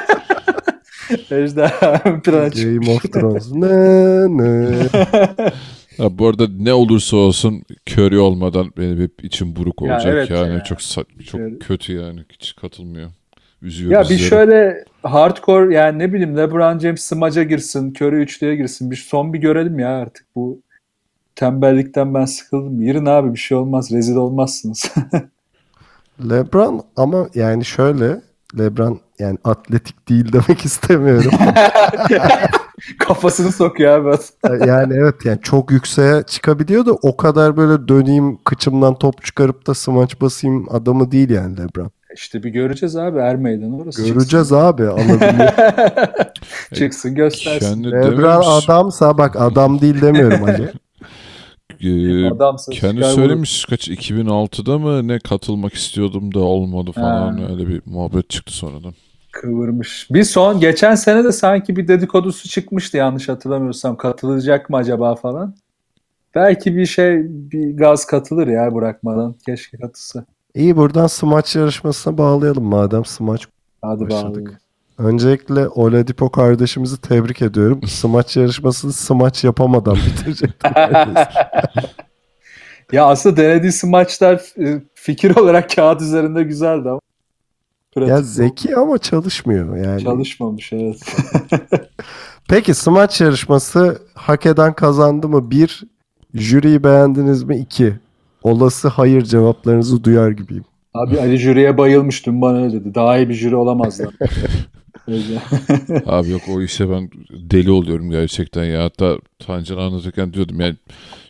Ejderha 1.43 2.01
ön 2.05 2.19
plana 2.19 2.49
çıkmış. 2.49 2.87
Game 2.87 2.95
of 2.97 3.11
Thrones. 3.13 3.51
Ne 3.55 4.37
ne. 4.37 4.69
Ya 5.97 6.17
bu 6.19 6.27
arada 6.27 6.47
ne 6.59 6.73
olursa 6.73 7.17
olsun 7.17 7.63
Curry 7.89 8.19
olmadan 8.19 8.71
benim 8.77 9.01
hep 9.01 9.23
içim 9.23 9.55
buruk 9.55 9.81
Ya 9.81 9.93
olacak 9.93 10.13
evet 10.13 10.29
yani 10.29 10.53
ya. 10.53 10.63
çok 10.63 10.79
çok 10.81 11.05
Curry. 11.33 11.59
kötü 11.59 11.93
yani 11.93 12.19
hiç 12.39 12.55
katılmıyor. 12.55 13.09
Üzüyor 13.61 13.91
Ya 13.91 14.03
bir 14.03 14.09
bizleri. 14.09 14.29
şöyle 14.29 14.85
hardcore 15.03 15.75
yani 15.75 15.99
ne 15.99 16.13
bileyim 16.13 16.37
LeBron 16.37 16.79
James 16.79 17.03
smaca 17.03 17.43
girsin, 17.43 17.93
Curry 18.01 18.21
üçlüye 18.21 18.55
girsin. 18.55 18.91
Bir 18.91 18.95
son 18.95 19.33
bir 19.33 19.39
görelim 19.39 19.79
ya 19.79 19.89
artık 19.89 20.25
bu 20.35 20.61
tembellikten 21.35 22.13
ben 22.13 22.25
sıkıldım. 22.25 22.81
Girin 22.81 23.05
abi 23.05 23.33
bir 23.33 23.39
şey 23.39 23.57
olmaz. 23.57 23.91
Rezil 23.91 24.15
olmazsınız. 24.15 24.91
LeBron 26.29 26.81
ama 26.95 27.29
yani 27.35 27.65
şöyle 27.65 28.21
LeBron 28.57 28.99
yani 29.19 29.37
atletik 29.43 30.09
değil 30.09 30.33
demek 30.33 30.65
istemiyorum. 30.65 31.31
Kafasını 32.99 33.51
sokuyor 33.51 34.05
abi. 34.05 34.17
yani 34.67 34.93
evet 34.93 35.25
yani 35.25 35.39
çok 35.41 35.71
yükseğe 35.71 36.23
çıkabiliyor 36.23 36.85
da 36.85 36.91
o 36.91 37.17
kadar 37.17 37.57
böyle 37.57 37.87
döneyim 37.87 38.37
kıçımdan 38.45 38.95
top 38.95 39.25
çıkarıp 39.25 39.67
da 39.67 39.73
smaç 39.73 40.21
basayım 40.21 40.67
adamı 40.69 41.11
değil 41.11 41.29
yani 41.29 41.57
LeBron. 41.57 41.91
İşte 42.15 42.43
bir 42.43 42.49
göreceğiz 42.49 42.95
abi 42.95 43.19
er 43.19 43.35
meydanı 43.35 43.77
orası. 43.77 44.07
Göreceğiz 44.07 44.53
abi 44.53 44.83
alabiliyor. 44.87 45.47
Çıksın, 45.47 46.73
Çıksın 46.75 47.15
göstersin. 47.15 47.83
Kendi 47.83 47.91
dememiş, 47.91 48.47
adamsa 48.47 49.17
bak 49.17 49.35
adam 49.35 49.81
değil 49.81 50.01
demiyorum 50.01 50.43
Ali. 50.43 50.71
e, 51.81 52.27
Adamsın. 52.31 52.71
kendi 52.71 52.95
çıkar 52.95 53.09
söylemiş 53.09 53.65
kaç 53.65 53.87
2006'da 53.87 54.79
mı 54.79 55.07
ne 55.07 55.19
katılmak 55.19 55.73
istiyordum 55.73 56.33
da 56.33 56.39
olmadı 56.39 56.91
falan 56.91 57.37
Ha. 57.37 57.47
öyle 57.51 57.67
bir 57.67 57.81
muhabbet 57.85 58.29
çıktı 58.29 58.53
sonradan. 58.53 58.93
Kıvırmış. 59.31 60.07
Bir 60.11 60.23
son 60.23 60.59
geçen 60.59 60.95
sene 60.95 61.23
de 61.23 61.31
sanki 61.31 61.75
bir 61.75 61.87
dedikodusu 61.87 62.49
çıkmıştı 62.49 62.97
yanlış 62.97 63.29
hatırlamıyorsam. 63.29 63.97
Katılacak 63.97 64.69
mı 64.69 64.77
acaba 64.77 65.15
falan. 65.15 65.55
Belki 66.35 66.75
bir 66.75 66.85
şey 66.85 67.21
bir 67.27 67.77
gaz 67.77 68.05
katılır 68.05 68.47
ya 68.47 68.75
bırakmadan. 68.75 69.35
Keşke 69.45 69.77
katılsa. 69.77 70.25
İyi 70.55 70.75
buradan 70.77 71.07
smaç 71.07 71.55
yarışmasına 71.55 72.17
bağlayalım 72.17 72.63
madem 72.63 73.05
smaç 73.05 73.47
Hadi 73.81 74.01
Başladık. 74.01 74.25
bağlayalım. 74.35 74.53
Öncelikle 74.97 75.67
Oladipo 75.67 76.29
kardeşimizi 76.31 77.01
tebrik 77.01 77.41
ediyorum. 77.41 77.81
Smaç 77.87 78.37
yarışmasını 78.37 78.93
smaç 78.93 79.43
yapamadan 79.43 79.95
bitirecekti. 79.95 80.67
neredeyse. 80.75 81.29
Ya 82.91 83.05
aslında 83.05 83.37
denediği 83.37 83.71
maçlar 83.83 84.41
e, 84.65 84.81
fikir 84.93 85.35
olarak 85.35 85.75
kağıt 85.75 86.01
üzerinde 86.01 86.43
güzeldi 86.43 86.89
ama 86.89 86.99
Pratik 87.91 88.09
Ya 88.09 88.21
zeki 88.21 88.75
ama 88.75 88.97
çalışmıyor 88.97 89.77
yani. 89.77 90.03
çalışmamış 90.03 90.73
evet. 90.73 90.97
Peki 92.49 92.73
smaç 92.73 93.21
yarışması 93.21 94.01
hak 94.13 94.45
eden 94.45 94.73
kazandı 94.73 95.29
mı? 95.29 95.51
Bir, 95.51 95.83
jüriyi 96.33 96.83
beğendiniz 96.83 97.43
mi? 97.43 97.57
İki, 97.57 97.99
olası 98.43 98.87
hayır 98.87 99.21
cevaplarınızı 99.21 100.03
duyar 100.03 100.31
gibiyim. 100.31 100.65
Abi 100.93 101.19
Ali 101.19 101.37
jüriye 101.37 101.77
bayılmış 101.77 102.25
dün 102.25 102.41
bana 102.41 102.57
öyle 102.63 102.73
dedi. 102.73 102.95
Daha 102.95 103.17
iyi 103.17 103.29
bir 103.29 103.33
jüri 103.33 103.55
olamazlar. 103.55 104.13
Abi 106.05 106.29
yok 106.29 106.41
o 106.49 106.61
işe 106.61 106.89
ben 106.89 107.09
deli 107.29 107.71
oluyorum 107.71 108.11
gerçekten 108.11 108.63
ya. 108.63 108.83
Hatta 108.83 109.17
Tancan 109.39 109.77
anlatırken 109.77 110.33
diyordum 110.33 110.59
yani 110.59 110.75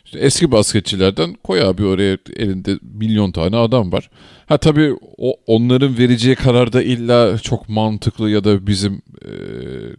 işte 0.04 0.18
eski 0.18 0.52
basketçilerden 0.52 1.34
koy 1.44 1.62
abi 1.62 1.84
oraya 1.84 2.18
elinde 2.36 2.78
milyon 2.82 3.32
tane 3.32 3.56
adam 3.56 3.92
var. 3.92 4.10
Ha 4.46 4.58
tabii 4.58 4.96
o, 5.18 5.34
onların 5.46 5.98
vereceği 5.98 6.34
karar 6.34 6.72
da 6.72 6.82
illa 6.82 7.38
çok 7.38 7.68
mantıklı 7.68 8.30
ya 8.30 8.44
da 8.44 8.66
bizim 8.66 9.02
e, 9.24 9.32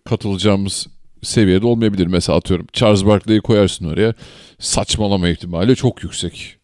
katılacağımız 0.05 0.87
seviyede 1.21 1.65
olmayabilir. 1.65 2.07
Mesela 2.07 2.37
atıyorum 2.37 2.67
Charles 2.73 3.05
Barkley'i 3.05 3.41
koyarsın 3.41 3.85
oraya 3.85 4.13
saçmalama 4.59 5.29
ihtimali 5.29 5.75
çok 5.75 6.03
yüksek. 6.03 6.60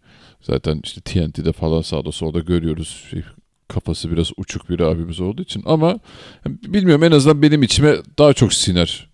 Zaten 0.47 0.79
işte 0.83 1.01
TNT'de 1.01 1.51
falan 1.51 1.81
sağda 1.81 2.11
solda 2.11 2.39
görüyoruz. 2.39 3.05
Şey, 3.11 3.23
kafası 3.67 4.11
biraz 4.11 4.31
uçuk 4.37 4.69
bir 4.69 4.79
abimiz 4.79 5.19
olduğu 5.19 5.41
için 5.41 5.63
ama 5.65 5.99
bilmiyorum 6.45 7.03
en 7.03 7.11
azından 7.11 7.41
benim 7.41 7.63
içime 7.63 7.95
daha 8.19 8.33
çok 8.33 8.53
siner. 8.53 9.09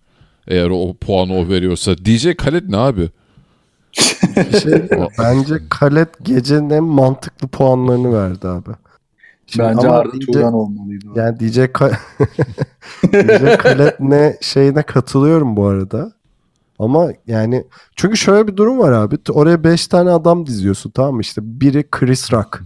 Eğer 0.48 0.70
o 0.70 0.94
puanı 0.94 1.34
o 1.34 1.48
veriyorsa. 1.48 1.98
DJ 1.98 2.34
Khaled 2.36 2.64
ne 2.68 2.76
abi? 2.76 3.08
Şey? 4.62 4.72
Bence 5.18 5.54
Kalet 5.70 6.08
gecenin 6.22 6.70
en 6.70 6.84
mantıklı 6.84 7.48
puanlarını 7.48 8.14
verdi 8.14 8.48
abi. 8.48 8.70
Şimdi 9.46 9.68
Bence 9.68 9.88
ama 9.88 9.98
Arda 9.98 10.12
DJ 10.12 10.26
Turan 10.26 10.54
olmalıydı. 10.54 11.06
Yani 11.16 11.40
DJ, 11.40 11.58
Ka- 11.58 11.96
DJ 13.12 13.56
Khaled 13.58 13.94
ne 14.00 14.36
şeyine 14.40 14.82
katılıyorum 14.82 15.56
bu 15.56 15.66
arada. 15.66 16.12
Ama 16.78 17.08
yani 17.26 17.64
çünkü 17.96 18.16
şöyle 18.16 18.46
bir 18.48 18.56
durum 18.56 18.78
var 18.78 18.92
abi. 18.92 19.16
Oraya 19.30 19.64
5 19.64 19.86
tane 19.86 20.10
adam 20.10 20.46
diziyorsun 20.46 20.90
tamam 20.90 21.14
mı? 21.14 21.20
İşte 21.20 21.40
biri 21.44 21.84
Chris 21.90 22.32
Rock. 22.32 22.60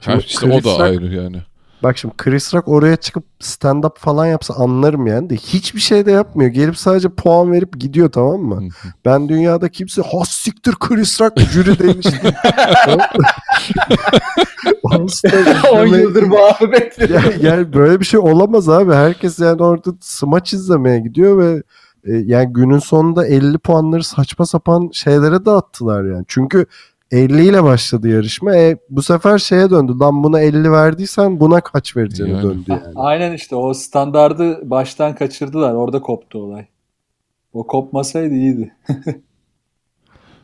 Ha, 0.00 0.12
Şimdi 0.12 0.24
işte 0.24 0.46
o 0.46 0.50
Chris 0.50 0.64
da 0.64 0.68
Rock- 0.70 0.82
ayrı 0.82 1.14
yani. 1.14 1.36
Bak 1.82 1.98
şimdi 1.98 2.14
Chris 2.16 2.54
Rock 2.54 2.68
oraya 2.68 2.96
çıkıp 2.96 3.24
stand 3.40 3.84
up 3.84 3.98
falan 3.98 4.26
yapsa 4.26 4.54
anlarım 4.54 5.06
yani 5.06 5.30
de 5.30 5.36
hiçbir 5.36 5.80
şey 5.80 6.06
de 6.06 6.10
yapmıyor. 6.12 6.50
Gelip 6.50 6.76
sadece 6.76 7.08
puan 7.08 7.52
verip 7.52 7.80
gidiyor 7.80 8.12
tamam 8.12 8.40
mı? 8.40 8.62
Ben 9.04 9.28
dünyada 9.28 9.68
kimse 9.68 10.02
has 10.02 10.28
siktir 10.28 10.74
Chris 10.80 11.20
Rock 11.20 11.40
jüri 11.40 11.78
demiştim. 11.78 12.32
10 15.72 15.86
yıldır 15.86 16.24
bekliyor. 16.72 17.24
yani, 17.24 17.46
yani 17.46 17.72
böyle 17.72 18.00
bir 18.00 18.04
şey 18.04 18.20
olamaz 18.20 18.68
abi. 18.68 18.92
Herkes 18.92 19.38
yani 19.38 19.62
orada 19.62 19.90
smaç 20.00 20.52
izlemeye 20.52 21.00
gidiyor 21.00 21.38
ve 21.38 21.62
e, 22.04 22.12
yani 22.12 22.52
günün 22.52 22.78
sonunda 22.78 23.26
50 23.26 23.58
puanları 23.58 24.04
saçma 24.04 24.46
sapan 24.46 24.90
şeylere 24.92 25.44
dağıttılar 25.44 26.04
yani. 26.04 26.24
Çünkü 26.28 26.66
50 27.10 27.44
ile 27.44 27.62
başladı 27.62 28.08
yarışma. 28.08 28.56
E, 28.56 28.76
bu 28.90 29.02
sefer 29.02 29.38
şeye 29.38 29.70
döndü. 29.70 29.98
Lan 30.00 30.24
buna 30.24 30.40
50 30.40 30.72
verdiysen 30.72 31.40
buna 31.40 31.60
kaç 31.60 31.96
vereceğini 31.96 32.32
Yani. 32.32 32.42
döndü 32.42 32.64
yani. 32.68 32.92
Aynen 32.96 33.32
işte 33.32 33.56
o 33.56 33.74
standardı 33.74 34.70
baştan 34.70 35.14
kaçırdılar. 35.14 35.74
Orada 35.74 36.00
koptu 36.00 36.38
olay. 36.38 36.66
O 37.52 37.66
kopmasaydı 37.66 38.34
iyiydi. 38.34 38.74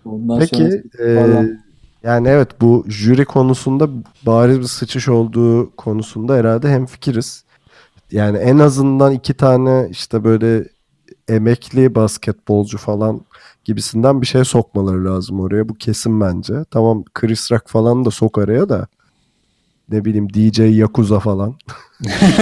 Ondan 0.05 0.38
Peki 0.38 0.83
sonra 1.07 1.42
e, 1.42 1.47
yani 2.03 2.29
evet 2.29 2.61
bu 2.61 2.85
jüri 2.88 3.25
konusunda 3.25 3.88
bariz 4.27 4.59
bir 4.59 4.64
sıçış 4.64 5.09
olduğu 5.09 5.77
konusunda 5.77 6.35
herhalde 6.35 6.69
hemfikiriz. 6.69 7.45
Yani 8.12 8.38
en 8.38 8.59
azından 8.59 9.12
iki 9.12 9.35
tane 9.35 9.88
işte 9.90 10.25
böyle 10.25 10.64
emekli 11.28 11.94
basketbolcu 11.94 12.78
falan 12.78 13.20
gibisinden 13.64 14.22
bir 14.22 14.26
şey 14.26 14.44
sokmaları 14.44 15.04
lazım 15.04 15.40
oraya. 15.40 15.68
Bu 15.68 15.74
kesin 15.74 16.20
bence. 16.20 16.54
Tamam 16.70 17.04
Chris 17.14 17.52
Rock 17.52 17.68
falan 17.68 18.04
da 18.04 18.10
sok 18.10 18.38
araya 18.38 18.68
da 18.68 18.86
ne 19.90 20.04
bileyim 20.04 20.28
DJ 20.34 20.58
Yakuza 20.58 21.20
falan. 21.20 21.54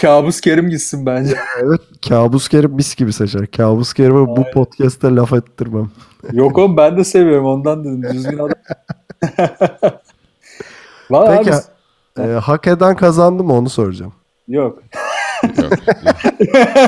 Kabus 0.00 0.40
Kerim 0.40 0.70
gitsin 0.70 1.06
bence. 1.06 1.36
Evet 1.62 1.80
Kabus 2.08 2.48
Kerim 2.48 2.72
mis 2.72 2.94
gibi 2.94 3.12
seçer. 3.12 3.46
Kabus 3.46 3.94
Kerim'e 3.94 4.26
bu 4.26 4.44
podcast'te 4.54 5.14
laf 5.14 5.32
ettirmem. 5.32 5.90
Yok 6.32 6.58
oğlum 6.58 6.76
ben 6.76 6.96
de 6.96 7.04
seviyorum 7.04 7.46
ondan 7.46 7.84
dedim. 7.84 8.02
Düzgün 8.02 8.38
adam. 8.38 8.50
Peki 11.36 11.52
abi, 11.54 11.60
e, 12.18 12.22
hak 12.32 12.66
eden 12.66 12.96
kazandı 12.96 13.44
mı 13.44 13.52
onu 13.52 13.68
soracağım. 13.68 14.12
yok. 14.48 14.82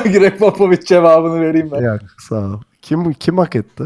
Greg 0.04 0.38
Popovich 0.38 0.86
cevabını 0.86 1.40
vereyim 1.40 1.70
ben. 1.72 1.82
Ya 1.82 1.98
sağ 2.28 2.36
ol. 2.36 2.60
Kim 2.82 3.12
kim 3.12 3.38
hak 3.38 3.56
etti? 3.56 3.84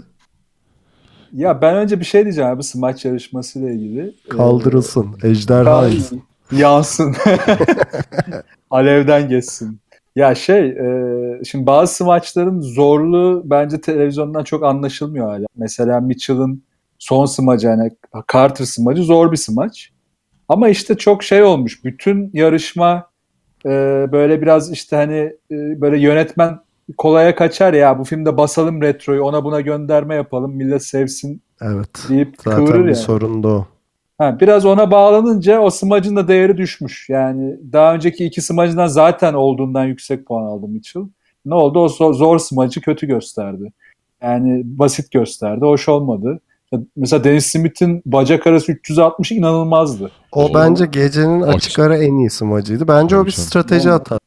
Ya 1.33 1.63
ben 1.63 1.77
önce 1.77 2.01
bir 2.01 2.05
şey 2.05 2.23
diyeceğim 2.25 2.51
abi 2.51 2.63
smaç 2.63 3.05
yarışmasıyla 3.05 3.71
ilgili. 3.71 4.15
Kaldırılsın. 4.31 5.17
Ee, 5.23 5.29
Ejderha 5.29 5.65
kal- 5.65 5.93
insin. 5.93 6.23
Yansın. 6.53 7.17
Alevden 8.71 9.29
geçsin. 9.29 9.81
Ya 10.17 10.35
şey, 10.35 10.69
e, 10.69 11.45
şimdi 11.45 11.67
bazı 11.67 11.95
smaçların 11.95 12.61
zorluğu 12.61 13.43
bence 13.45 13.81
televizyondan 13.81 14.45
çok 14.45 14.65
anlaşılmıyor 14.65 15.27
hala. 15.29 15.47
Mesela 15.57 16.01
Mitchell'ın 16.01 16.63
son 16.99 17.27
smacı 17.27 17.67
yani 17.67 17.91
Carter 18.33 18.65
smacı 18.65 19.03
zor 19.03 19.33
bir 19.33 19.37
smaç. 19.37 19.91
Ama 20.49 20.69
işte 20.69 20.95
çok 20.95 21.23
şey 21.23 21.43
olmuş. 21.43 21.85
Bütün 21.85 22.31
yarışma 22.33 23.10
e, 23.67 23.71
böyle 24.13 24.43
biraz 24.43 24.73
işte 24.73 24.97
hani 24.97 25.33
e, 25.51 25.81
böyle 25.81 25.99
yönetmen 25.99 26.59
kolaya 26.99 27.35
kaçar 27.35 27.75
ya 27.75 27.99
bu 27.99 28.05
filmde 28.05 28.37
basalım 28.37 28.83
retroyu 28.83 29.23
ona 29.23 29.45
buna 29.45 29.61
gönderme 29.61 30.15
yapalım 30.15 30.53
millet 30.57 30.85
sevsin 30.85 31.43
Evet. 31.63 32.05
deyip 32.09 32.35
Zaten 32.45 32.67
kıvırır 32.67 32.85
bir 32.85 32.89
ya. 32.89 32.95
sorun 32.95 33.43
da 33.43 33.49
o. 33.49 33.67
Ha, 34.19 34.41
biraz 34.41 34.67
ona 34.67 34.91
bağlanınca 34.91 35.61
o 35.61 35.71
smacın 35.71 36.17
da 36.17 36.29
değeri 36.29 36.57
düşmüş. 36.57 37.09
Yani 37.09 37.57
daha 37.73 37.95
önceki 37.95 38.25
iki 38.25 38.43
smacından 38.43 38.87
zaten 38.87 39.35
olduğundan 39.35 39.85
yüksek 39.85 40.27
puan 40.27 40.45
aldı 40.45 40.69
Mitchell. 40.69 41.03
Ne 41.47 41.55
oldu? 41.55 41.79
O 41.79 41.89
zor, 41.89 42.15
zor 42.15 42.39
smacı 42.39 42.81
kötü 42.81 43.07
gösterdi. 43.07 43.73
Yani 44.23 44.63
basit 44.65 45.11
gösterdi. 45.11 45.61
Hoş 45.65 45.89
olmadı. 45.89 46.41
Mesela 46.97 47.25
Dennis 47.25 47.47
Smith'in 47.47 48.03
bacak 48.07 48.47
arası 48.47 48.73
360 48.73 49.33
inanılmazdı. 49.33 50.11
O 50.33 50.45
O- 50.45 50.55
bence 50.55 50.87
gecenin 50.87 51.41
Aç- 51.41 51.55
açık 51.55 51.79
ara 51.79 51.99
en 51.99 52.15
iyisi 52.15 52.45
macıydı. 52.45 52.89
Bence 52.89 53.17
o 53.17 53.27
bir 53.27 53.31
strateji 53.31 53.89
hata. 53.89 54.19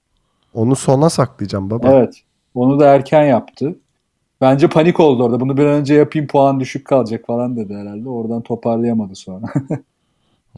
Onu 0.53 0.75
sona 0.75 1.09
saklayacağım 1.09 1.69
baba. 1.69 1.91
Evet. 1.93 2.13
Onu 2.55 2.79
da 2.79 2.85
erken 2.85 3.23
yaptı. 3.23 3.75
Bence 4.41 4.67
panik 4.67 4.99
oldu 4.99 5.23
orada. 5.23 5.39
Bunu 5.39 5.57
bir 5.57 5.65
an 5.65 5.73
önce 5.73 5.93
yapayım 5.93 6.27
puan 6.27 6.59
düşük 6.59 6.85
kalacak 6.85 7.23
falan 7.27 7.57
dedi 7.57 7.73
herhalde. 7.75 8.09
Oradan 8.09 8.41
toparlayamadı 8.41 9.15
sonra. 9.15 9.45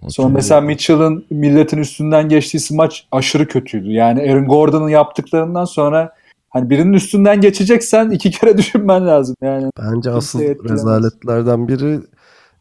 Sonra 0.08 0.30
mesela 0.30 0.62
Mitchell'ın 0.62 1.26
milletin 1.30 1.78
üstünden 1.78 2.30
geçtiği 2.30 2.76
maç 2.76 3.08
aşırı 3.12 3.48
kötüydü. 3.48 3.91
Yani 3.91 4.21
Aaron 4.21 4.45
Gordon'un 4.45 4.89
yaptıklarından 4.89 5.65
sonra 5.65 6.13
hani 6.56 6.70
birinin 6.70 6.94
üstünden 6.94 7.41
geçeceksen 7.41 8.10
iki 8.10 8.32
kere 8.32 8.58
düşünmen 8.58 9.08
lazım. 9.08 9.36
Yani 9.41 9.70
Bence 9.80 10.12
asıl 10.12 10.39
rezaletlerden 10.70 11.68
biri 11.68 12.00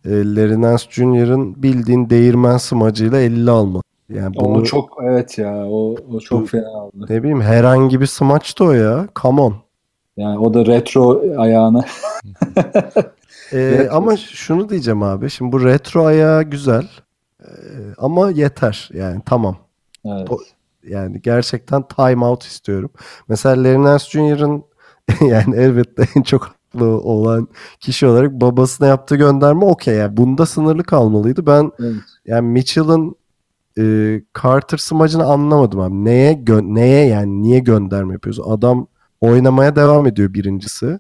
e, 0.05 0.11
Larry 0.35 0.63
Nance 0.63 0.85
Jr.'ın 0.91 1.63
bildiğin 1.63 2.11
değirmen 2.11 2.57
smacıyla 2.57 3.19
50 3.21 3.51
alması. 3.51 3.85
Yani 4.09 4.37
bunu 4.37 4.59
o 4.59 4.63
çok 4.65 4.99
evet 5.05 5.39
ya 5.39 5.67
o, 5.67 5.95
o 6.15 6.21
çok 6.21 6.41
Bu- 6.43 6.47
fena 6.47 6.71
oldu. 6.71 7.07
ne 7.09 7.19
bileyim 7.23 7.41
herhangi 7.41 8.01
bir 8.01 8.07
smaçtı 8.07 8.65
o 8.65 8.73
ya. 8.73 9.09
Come 9.23 9.41
on. 9.41 9.55
Yani 10.17 10.39
o 10.39 10.55
da 10.55 10.67
retro 10.67 11.23
ayağına. 11.39 11.85
Ee, 13.53 13.57
Retro. 13.79 13.97
ama 13.97 14.17
şunu 14.17 14.69
diyeceğim 14.69 15.03
abi. 15.03 15.31
Şimdi 15.31 15.53
bu 15.53 15.65
retro 15.65 16.05
ayağı 16.05 16.43
güzel. 16.43 16.89
Ee, 17.43 17.47
ama 17.99 18.31
yeter. 18.31 18.91
Yani 18.95 19.21
tamam. 19.27 19.57
Evet. 20.07 20.31
O- 20.31 20.39
Yani 20.89 21.23
gerçekten 21.23 21.83
time 21.89 22.25
out 22.25 22.43
istiyorum. 22.45 22.91
Mesela 23.29 23.65
Larry 23.65 23.83
Nance 23.83 24.05
Jr.'ın 24.05 24.65
yani 25.29 25.57
elbette 25.57 26.09
en 26.17 26.23
çok 26.23 26.45
haklı 26.45 26.87
olan 27.01 27.49
kişi 27.81 28.07
olarak 28.07 28.33
babasına 28.33 28.87
yaptığı 28.87 29.17
gönderme 29.17 29.65
okey. 29.65 29.95
Yani 29.95 30.17
bunda 30.17 30.47
sınırlı 30.47 30.83
kalmalıydı. 30.85 31.47
Ben 31.47 31.73
Evet. 31.81 31.95
yani 32.27 32.49
Mitchell'ın 32.49 33.17
e, 33.79 33.83
Carter 34.43 34.79
smacını 34.79 35.25
anlamadım 35.25 35.81
abi. 35.81 36.05
Neye 36.05 36.33
gö- 36.33 36.75
neye 36.75 37.07
yani 37.07 37.43
niye 37.43 37.59
gönderme 37.59 38.13
yapıyorsun? 38.13 38.45
Adam 38.51 38.87
oynamaya 39.21 39.77
devam 39.77 40.07
ediyor 40.07 40.35
birincisi. 40.35 40.99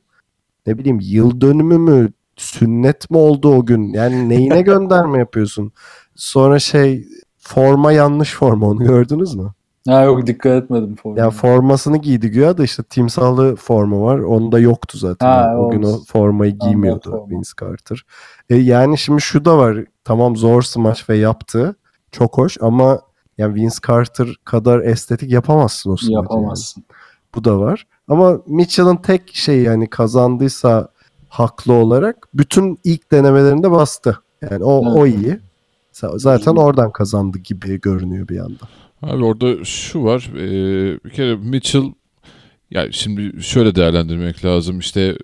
Ne 0.66 0.78
bileyim 0.78 0.98
yıl 1.02 1.40
dönümü 1.40 1.78
mü 1.78 2.12
sünnet 2.36 3.10
mi 3.10 3.16
oldu 3.16 3.54
o 3.54 3.66
gün? 3.66 3.92
Yani 3.92 4.28
neyine 4.28 4.62
gönderme 4.72 5.18
yapıyorsun? 5.18 5.72
Sonra 6.14 6.58
şey 6.58 7.08
forma 7.38 7.92
yanlış 7.92 8.34
forma 8.34 8.66
onu 8.66 8.84
gördünüz 8.84 9.34
mü? 9.34 9.52
Ha 9.88 10.02
yok 10.02 10.26
dikkat 10.26 10.62
etmedim. 10.64 10.96
forma. 10.96 11.18
Ya 11.20 11.30
formasını 11.30 11.96
giydi 11.96 12.30
güya 12.30 12.58
da 12.58 12.64
işte 12.64 12.82
timsahlı 12.82 13.56
forma 13.56 14.00
var. 14.00 14.18
Onda 14.18 14.58
yoktu 14.58 14.98
zaten. 14.98 15.26
Ha, 15.26 15.56
o 15.58 15.70
gün 15.70 15.82
o 15.82 15.98
formayı 16.06 16.58
giymiyordu 16.58 17.10
forma. 17.10 17.28
Vince 17.30 17.50
Carter. 17.60 18.04
E, 18.50 18.56
yani 18.56 18.98
şimdi 18.98 19.20
şu 19.20 19.44
da 19.44 19.58
var. 19.58 19.76
Tamam 20.04 20.36
zor 20.36 20.62
smaç 20.62 21.08
ve 21.10 21.16
yaptı. 21.16 21.76
çok 22.12 22.38
hoş 22.38 22.58
ama 22.60 23.00
yani 23.38 23.54
Vince 23.54 23.76
Carter 23.88 24.28
kadar 24.44 24.80
estetik 24.80 25.30
yapamazsın 25.32 25.90
o 25.90 25.96
yani. 26.02 26.12
Yapamazsın. 26.14 26.84
Bu 27.34 27.44
da 27.44 27.60
var. 27.60 27.86
Ama 28.08 28.38
Mitchell'ın 28.46 28.96
tek 28.96 29.34
şey 29.34 29.62
yani 29.62 29.90
kazandıysa 29.90 30.88
haklı 31.28 31.72
olarak 31.72 32.28
bütün 32.34 32.78
ilk 32.84 33.12
denemelerinde 33.12 33.70
bastı. 33.70 34.18
Yani 34.50 34.64
o 34.64 34.70
o 35.00 35.06
Evet. 35.06 35.18
iyi. 35.18 35.38
Z- 35.92 36.18
Zaten 36.18 36.56
oradan 36.56 36.92
kazandı 36.92 37.38
gibi 37.38 37.80
görünüyor 37.80 38.28
bir 38.28 38.36
yandan. 38.36 38.68
Abi 39.10 39.24
orada 39.24 39.64
şu 39.64 40.04
var. 40.04 40.30
e, 40.36 41.04
bir 41.04 41.10
kere 41.10 41.36
Mitchell 41.36 41.84
yani 42.70 42.92
şimdi 42.92 43.42
şöyle 43.42 43.74
değerlendirmek 43.74 44.44
lazım. 44.44 44.78
İşte 44.78 45.16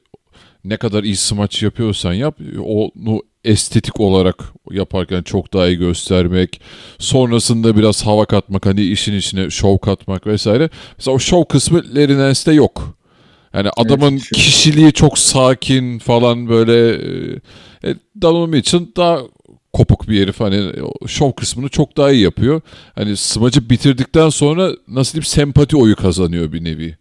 ne 0.64 0.76
kadar 0.76 1.04
iyi 1.04 1.16
smaç 1.16 1.62
yapıyorsan 1.62 2.12
yap 2.12 2.38
onu 2.64 3.22
estetik 3.44 4.00
olarak 4.00 4.44
yaparken 4.70 5.22
çok 5.22 5.52
daha 5.52 5.68
iyi 5.68 5.76
göstermek. 5.76 6.60
Sonrasında 6.98 7.76
biraz 7.76 8.06
hava 8.06 8.24
katmak 8.24 8.66
hani 8.66 8.82
işin 8.82 9.14
içine 9.14 9.50
şov 9.50 9.78
katmak 9.78 10.26
vesaire. 10.26 10.70
Mesela 10.98 11.14
o 11.14 11.18
şov 11.18 11.44
kısmı 11.44 11.82
Nance'de 11.94 12.52
yok. 12.52 12.96
Yani 13.54 13.68
adamın 13.76 14.12
yok. 14.12 14.22
kişiliği 14.34 14.92
çok 14.92 15.18
sakin 15.18 15.98
falan 15.98 16.48
böyle 16.48 16.94
e, 17.84 17.94
Donovan 18.22 18.50
Mitchell 18.50 18.86
daha 18.96 19.20
kopuk 19.72 20.08
bir 20.08 20.22
herif 20.22 20.40
hani 20.40 20.72
şov 21.06 21.32
kısmını 21.32 21.68
çok 21.68 21.96
daha 21.96 22.10
iyi 22.10 22.22
yapıyor. 22.22 22.60
Hani 22.94 23.16
smacı 23.16 23.70
bitirdikten 23.70 24.28
sonra 24.28 24.70
nasıl 24.88 25.12
diyeyim 25.12 25.24
sempati 25.24 25.76
oyu 25.76 25.96
kazanıyor 25.96 26.52
bir 26.52 26.64
nevi. 26.64 26.96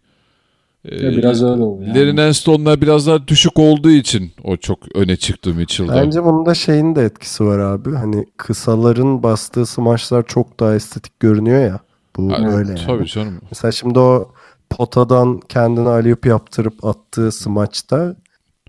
Ee, 0.84 1.04
Ya 1.06 1.12
biraz 1.12 1.42
öyle 1.42 1.62
oluyor. 1.62 1.94
yani. 1.96 2.16
Larry 2.16 2.50
onlar 2.50 2.80
biraz 2.80 3.06
daha 3.06 3.28
düşük 3.28 3.58
olduğu 3.58 3.90
için 3.90 4.32
o 4.44 4.56
çok 4.56 4.78
öne 4.96 5.16
çıktı 5.16 5.54
Mitchell'da. 5.54 5.94
Bence 5.94 6.24
bunun 6.24 6.46
da 6.46 6.54
şeyin 6.54 6.94
de 6.96 7.02
etkisi 7.04 7.44
var 7.44 7.58
abi. 7.58 7.94
Hani 7.94 8.26
kısaların 8.36 9.22
bastığı 9.22 9.66
smaçlar 9.66 10.26
çok 10.26 10.60
daha 10.60 10.74
estetik 10.74 11.20
görünüyor 11.20 11.60
ya. 11.60 11.80
Bu 12.16 12.32
Ha, 12.32 12.36
öyle 12.36 12.68
yani. 12.70 12.86
Tabii 12.86 13.06
canım. 13.06 13.40
Mesela 13.50 13.72
şimdi 13.72 13.98
o 13.98 14.32
potadan 14.70 15.40
kendine 15.48 15.88
alley-oop 15.88 16.28
yaptırıp 16.28 16.84
attığı 16.84 17.32
smaçta 17.32 18.16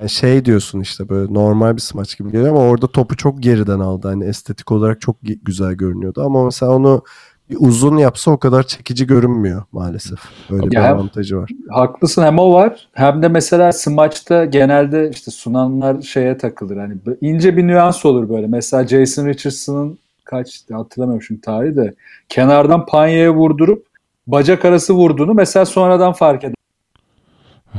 yani 0.01 0.09
şey 0.09 0.45
diyorsun 0.45 0.79
işte 0.79 1.09
böyle 1.09 1.33
normal 1.33 1.75
bir 1.75 1.81
smaç 1.81 2.17
gibi 2.17 2.31
geliyor 2.31 2.49
ama 2.49 2.59
orada 2.59 2.87
topu 2.87 3.17
çok 3.17 3.43
geriden 3.43 3.79
aldı. 3.79 4.07
Hani 4.07 4.25
estetik 4.25 4.71
olarak 4.71 5.01
çok 5.01 5.15
güzel 5.21 5.73
görünüyordu 5.73 6.21
ama 6.25 6.45
mesela 6.45 6.71
onu 6.71 7.03
uzun 7.57 7.97
yapsa 7.97 8.31
o 8.31 8.37
kadar 8.37 8.63
çekici 8.63 9.07
görünmüyor 9.07 9.63
maalesef. 9.71 10.19
Öyle 10.49 10.71
bir 10.71 10.75
hem- 10.75 10.95
avantajı 10.95 11.37
var. 11.37 11.49
Haklısın 11.69 12.23
hem 12.23 12.39
o 12.39 12.53
var 12.53 12.87
hem 12.93 13.21
de 13.21 13.27
mesela 13.27 13.71
smaçta 13.71 14.45
genelde 14.45 15.09
işte 15.09 15.31
sunanlar 15.31 16.01
şeye 16.01 16.37
takılır. 16.37 16.77
Hani 16.77 16.93
ince 17.21 17.57
bir 17.57 17.67
nüans 17.67 18.05
olur 18.05 18.29
böyle. 18.29 18.47
Mesela 18.47 18.87
Jason 18.87 19.25
Richardson'ın 19.25 19.97
kaç 20.25 20.61
hatırlamıyorum 20.71 21.23
şimdi 21.23 21.41
tarihi 21.41 21.75
de 21.75 21.93
kenardan 22.29 22.85
panyaya 22.85 23.33
vurdurup 23.33 23.85
bacak 24.27 24.65
arası 24.65 24.93
vurduğunu 24.93 25.33
mesela 25.33 25.65
sonradan 25.65 26.13
fark 26.13 26.43
eder. 26.43 26.55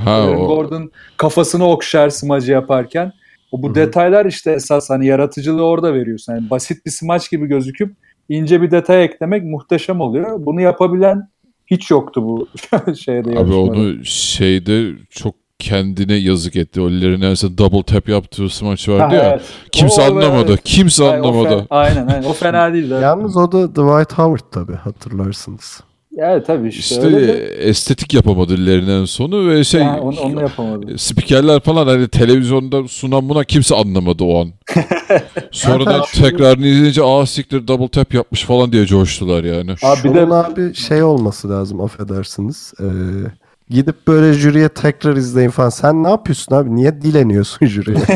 Ha 0.05 0.11
Aaron 0.11 0.37
o, 0.45 0.47
Gordon 0.47 0.91
kafasını 1.17 1.69
okşar 1.69 2.11
smacı 2.11 2.53
yaparken. 2.53 3.13
O 3.53 3.63
bu 3.63 3.67
Hı 3.67 3.71
hı. 3.71 3.75
detaylar 3.75 4.27
işte 4.27 4.53
esas 4.53 4.91
hani 4.91 5.07
yaratıcılığı 5.07 5.65
orada 5.65 5.95
veriyorsun. 5.95 6.33
Yani 6.35 6.51
basit 6.51 6.87
bir 6.87 6.91
smaç 6.91 7.31
gibi 7.31 7.47
gözüküp 7.47 7.95
ince 8.29 8.63
bir 8.63 8.71
detay 8.71 9.05
eklemek 9.05 9.45
muhteşem 9.45 10.01
oluyor. 10.01 10.47
Bunu 10.47 10.61
yapabilen 10.61 11.29
hiç 11.67 11.91
yoktu 11.91 12.23
bu 12.25 12.49
şeyde 13.05 13.29
abi 13.29 13.35
yarışmada. 13.35 13.61
onu 13.61 14.05
şeyde 14.05 14.91
çok 15.11 15.35
kendine 15.59 16.15
yazık 16.15 16.57
etti. 16.57 16.81
O 16.81 16.85
Larry 16.85 17.21
Nance'e 17.21 17.59
double 17.59 17.83
tap 17.83 18.09
yaptığı 18.09 18.49
smaç 18.49 18.89
vardı 18.89 19.03
Ha, 19.05 19.15
ya. 19.15 19.31
evet. 19.31 19.43
Kimse 19.73 20.03
O- 20.03 20.05
o- 20.05 20.09
anlamadı. 20.09 20.49
evet. 20.51 20.61
Kimse 20.65 21.05
Ay, 21.05 21.11
o 21.21 21.27
anlamadı. 21.29 21.55
fe- 21.55 21.67
aynen 21.71 22.07
aynen. 22.07 22.23
O 22.29 22.33
fena 22.33 22.69
evet. 22.69 23.03
Yalnız 23.03 23.37
o 23.37 23.53
da 23.53 23.69
Dwight 23.71 24.13
Howard 24.13 24.51
tabii 24.53 24.75
hatırlarsınız. 24.77 25.81
Evet 26.19 26.47
tabii 26.47 26.69
işte, 26.69 26.81
İşte 26.81 27.07
öyle 27.07 27.29
de. 27.29 27.47
estetik 27.47 28.15
yapamadı 28.15 28.67
Nance 28.87 29.07
sonu 29.07 29.49
ve 29.49 29.65
şey 29.65 29.83
Ha, 29.83 29.99
onu, 30.01 30.21
onu 30.21 30.41
yapamadı. 30.41 30.99
spikerler 30.99 31.61
falan 31.61 31.87
hani 31.87 32.09
televizyonda 32.09 32.89
sunan 32.89 33.29
buna 33.29 33.45
kimse 33.45 33.75
anlamadı 33.75 34.25
o 34.25 34.41
an. 34.41 34.51
Sonradan 35.51 36.03
tekrarını 36.15 36.67
izleyince 36.67 37.03
aa 37.05 37.27
siktir 37.27 37.69
double 37.69 37.89
tap 37.89 38.15
yapmış 38.15 38.43
falan 38.43 38.73
diye 38.73 38.87
coştular 38.87 39.45
yani. 39.45 39.75
Abi 39.83 40.09
bir 40.09 40.15
de 40.15 40.35
abi 40.35 40.75
şey 40.75 41.03
olması 41.03 41.51
lazım 41.51 41.81
affedersiniz. 41.81 42.73
Ee, 42.81 42.85
gidip 43.71 44.09
böyle 44.09 44.33
jüriye 44.33 44.69
tekrar 44.69 45.17
izleyin 45.17 45.51
falan. 45.51 45.69
Sen 45.71 46.03
ne 46.05 46.09
yapıyorsun 46.09 46.55
abi? 46.55 46.75
Niye 46.77 47.03
dileniyorsun 47.03 47.67
jüriye? 47.67 47.97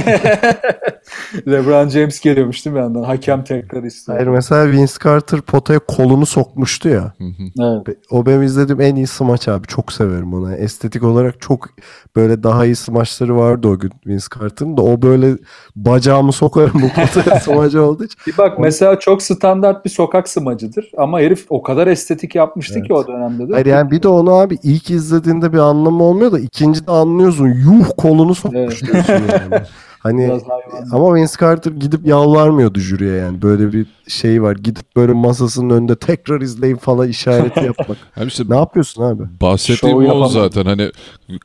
LeBron 1.49 1.89
James 1.89 2.21
geliyormuş 2.21 2.65
değil 2.65 2.77
mi 2.77 2.81
yandan? 2.83 3.03
Hakem 3.03 3.45
tekrar 3.45 3.83
istiyor. 3.83 4.19
Hayır 4.19 4.29
mesela 4.31 4.71
Vince 4.71 4.93
Carter 5.05 5.41
potaya 5.41 5.79
kolunu 5.79 6.27
sokmuştu 6.27 6.89
ya. 6.89 7.13
Hı 7.19 7.25
hı. 7.25 7.83
Evet. 7.87 7.99
O 8.11 8.27
benim 8.27 8.43
izlediğim 8.43 8.81
en 8.81 8.97
iyi 8.97 9.07
smaç 9.07 9.49
abi. 9.49 9.67
Çok 9.67 9.93
severim 9.93 10.35
onu. 10.35 10.55
Estetik 10.55 11.03
olarak 11.03 11.41
çok 11.41 11.69
böyle 12.17 12.43
daha 12.43 12.65
iyi 12.65 12.77
smaçları 12.77 13.37
vardı 13.37 13.69
o 13.69 13.79
gün 13.79 13.93
Vince 14.07 14.27
Carter'ın 14.41 14.77
da. 14.77 14.83
O 14.83 15.03
böyle 15.03 15.37
bacağımı 15.77 16.33
sokarım 16.33 16.83
bu 16.83 16.89
potaya 16.89 17.41
smacı 17.41 17.83
olduğu 17.83 18.05
için. 18.05 18.19
Bir 18.27 18.39
bak 18.39 18.59
mesela 18.59 18.99
çok 18.99 19.23
standart 19.23 19.85
bir 19.85 19.91
sokak 19.91 20.29
smacıdır 20.29 20.91
ama 20.97 21.21
herif 21.21 21.47
o 21.49 21.63
kadar 21.63 21.87
estetik 21.87 22.35
yapmıştı 22.35 22.83
ki 22.83 22.95
o 22.95 23.07
dönemde 23.07 23.49
de. 23.49 23.53
Hayır 23.53 23.67
yani 23.67 23.91
bir 23.91 24.03
de 24.03 24.09
onu 24.09 24.33
abi 24.33 24.59
ilk 24.63 24.91
izlediğinde 24.91 25.53
bir 25.53 25.59
anlamı 25.59 26.03
olmuyor 26.03 26.33
da 26.33 26.39
ikincide 26.39 26.91
anlıyorsun. 26.91 27.47
Yuh 27.47 27.87
kolunu 27.97 28.35
sokmuş 28.35 28.83
diyorsun 28.83 29.13
yani. 29.13 29.63
Hani 30.07 30.27
hayvan. 30.27 30.89
ama 30.93 31.15
Vince 31.15 31.33
Carter 31.41 31.73
gidip 31.73 32.07
yalvarmıyordu 32.07 32.79
jüriye 32.79 33.15
yani. 33.15 33.43
Böyle 33.43 33.73
bir 33.73 33.87
şey 34.09 34.43
var. 34.43 34.57
Gidip 34.57 34.97
böyle 34.97 35.13
masasının 35.13 35.71
önünde 35.71 35.97
tekrar 35.97 36.41
izleyin 36.41 36.77
falan 36.77 37.09
işareti 37.09 37.65
yapmak. 37.65 37.99
Abi 38.17 38.27
işte 38.27 38.45
ne 38.49 38.57
yapıyorsun 38.57 39.03
abi? 39.03 39.23
bahsettiğim 39.41 39.97
Şov 39.97 39.99
o 39.99 40.03
yapamadı. 40.03 40.33
zaten 40.33 40.65
hani 40.65 40.91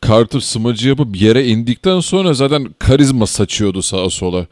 Carter 0.07 0.39
smacı 0.39 0.89
yapıp 0.89 1.21
yere 1.21 1.45
indikten 1.47 1.99
sonra 1.99 2.33
zaten 2.33 2.67
karizma 2.79 3.27
saçıyordu 3.27 3.81
sağa 3.81 4.09
sola. 4.09 4.47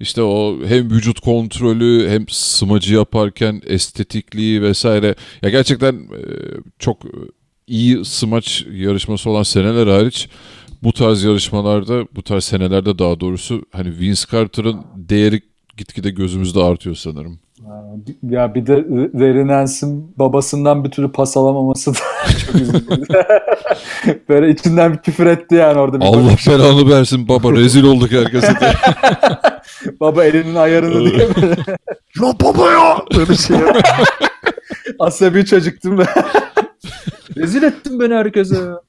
İşte 0.00 0.22
o 0.22 0.56
hem 0.66 0.90
vücut 0.90 1.20
kontrolü 1.20 2.08
hem 2.08 2.24
smacı 2.28 2.94
yaparken 2.94 3.62
estetikliği 3.66 4.62
vesaire. 4.62 5.14
Ya 5.42 5.50
gerçekten 5.50 5.94
e, 5.94 6.22
çok 6.78 6.98
iyi 7.66 8.04
smaç 8.04 8.66
yarışması 8.72 9.30
olan 9.30 9.42
seneler 9.42 9.86
hariç 9.86 10.28
bu 10.82 10.92
tarz 10.92 11.24
yarışmalarda, 11.24 12.04
bu 12.16 12.22
tarz 12.22 12.44
senelerde 12.44 12.98
daha 12.98 13.20
doğrusu 13.20 13.62
hani 13.72 13.98
Vince 13.98 14.22
Carter'ın 14.32 14.76
değeri 14.96 15.40
gitgide 15.76 16.10
gözümüzde 16.10 16.62
artıyor 16.62 16.96
sanırım. 16.96 17.38
Ya 18.22 18.54
bir 18.54 18.66
de 18.66 18.72
Larry 19.14 19.46
Nance'in 19.46 20.12
babasından 20.16 20.84
bir 20.84 20.90
türlü 20.90 21.12
pas 21.12 21.36
alamaması 21.36 21.94
da 21.94 21.98
çok 22.46 22.54
üzüldüm. 22.54 23.06
Böyle 24.28 24.50
içinden 24.50 24.92
bir 24.92 24.98
küfür 24.98 25.26
etti 25.26 25.54
yani 25.54 25.78
orada. 25.78 26.00
Bir 26.00 26.04
Allah 26.04 26.36
belanı 26.46 26.90
versin 26.90 27.28
baba 27.28 27.52
rezil 27.52 27.84
olduk 27.84 28.12
herkese 28.12 28.60
diye. 28.60 28.72
Baba 30.00 30.24
elinin 30.24 30.54
ayarını 30.54 31.10
diye 31.10 31.28
böyle 31.36 31.56
Ya 32.22 32.34
baba 32.42 32.70
ya! 32.70 32.98
Böyle 33.16 33.34
şey 33.36 33.56
asabi 34.98 35.44
çocuktum 35.44 35.98
ben. 35.98 36.06
Rezil 37.36 37.62
ettin 37.62 38.00
beni 38.00 38.14
herkese. 38.14 38.56
Ya 38.56 38.80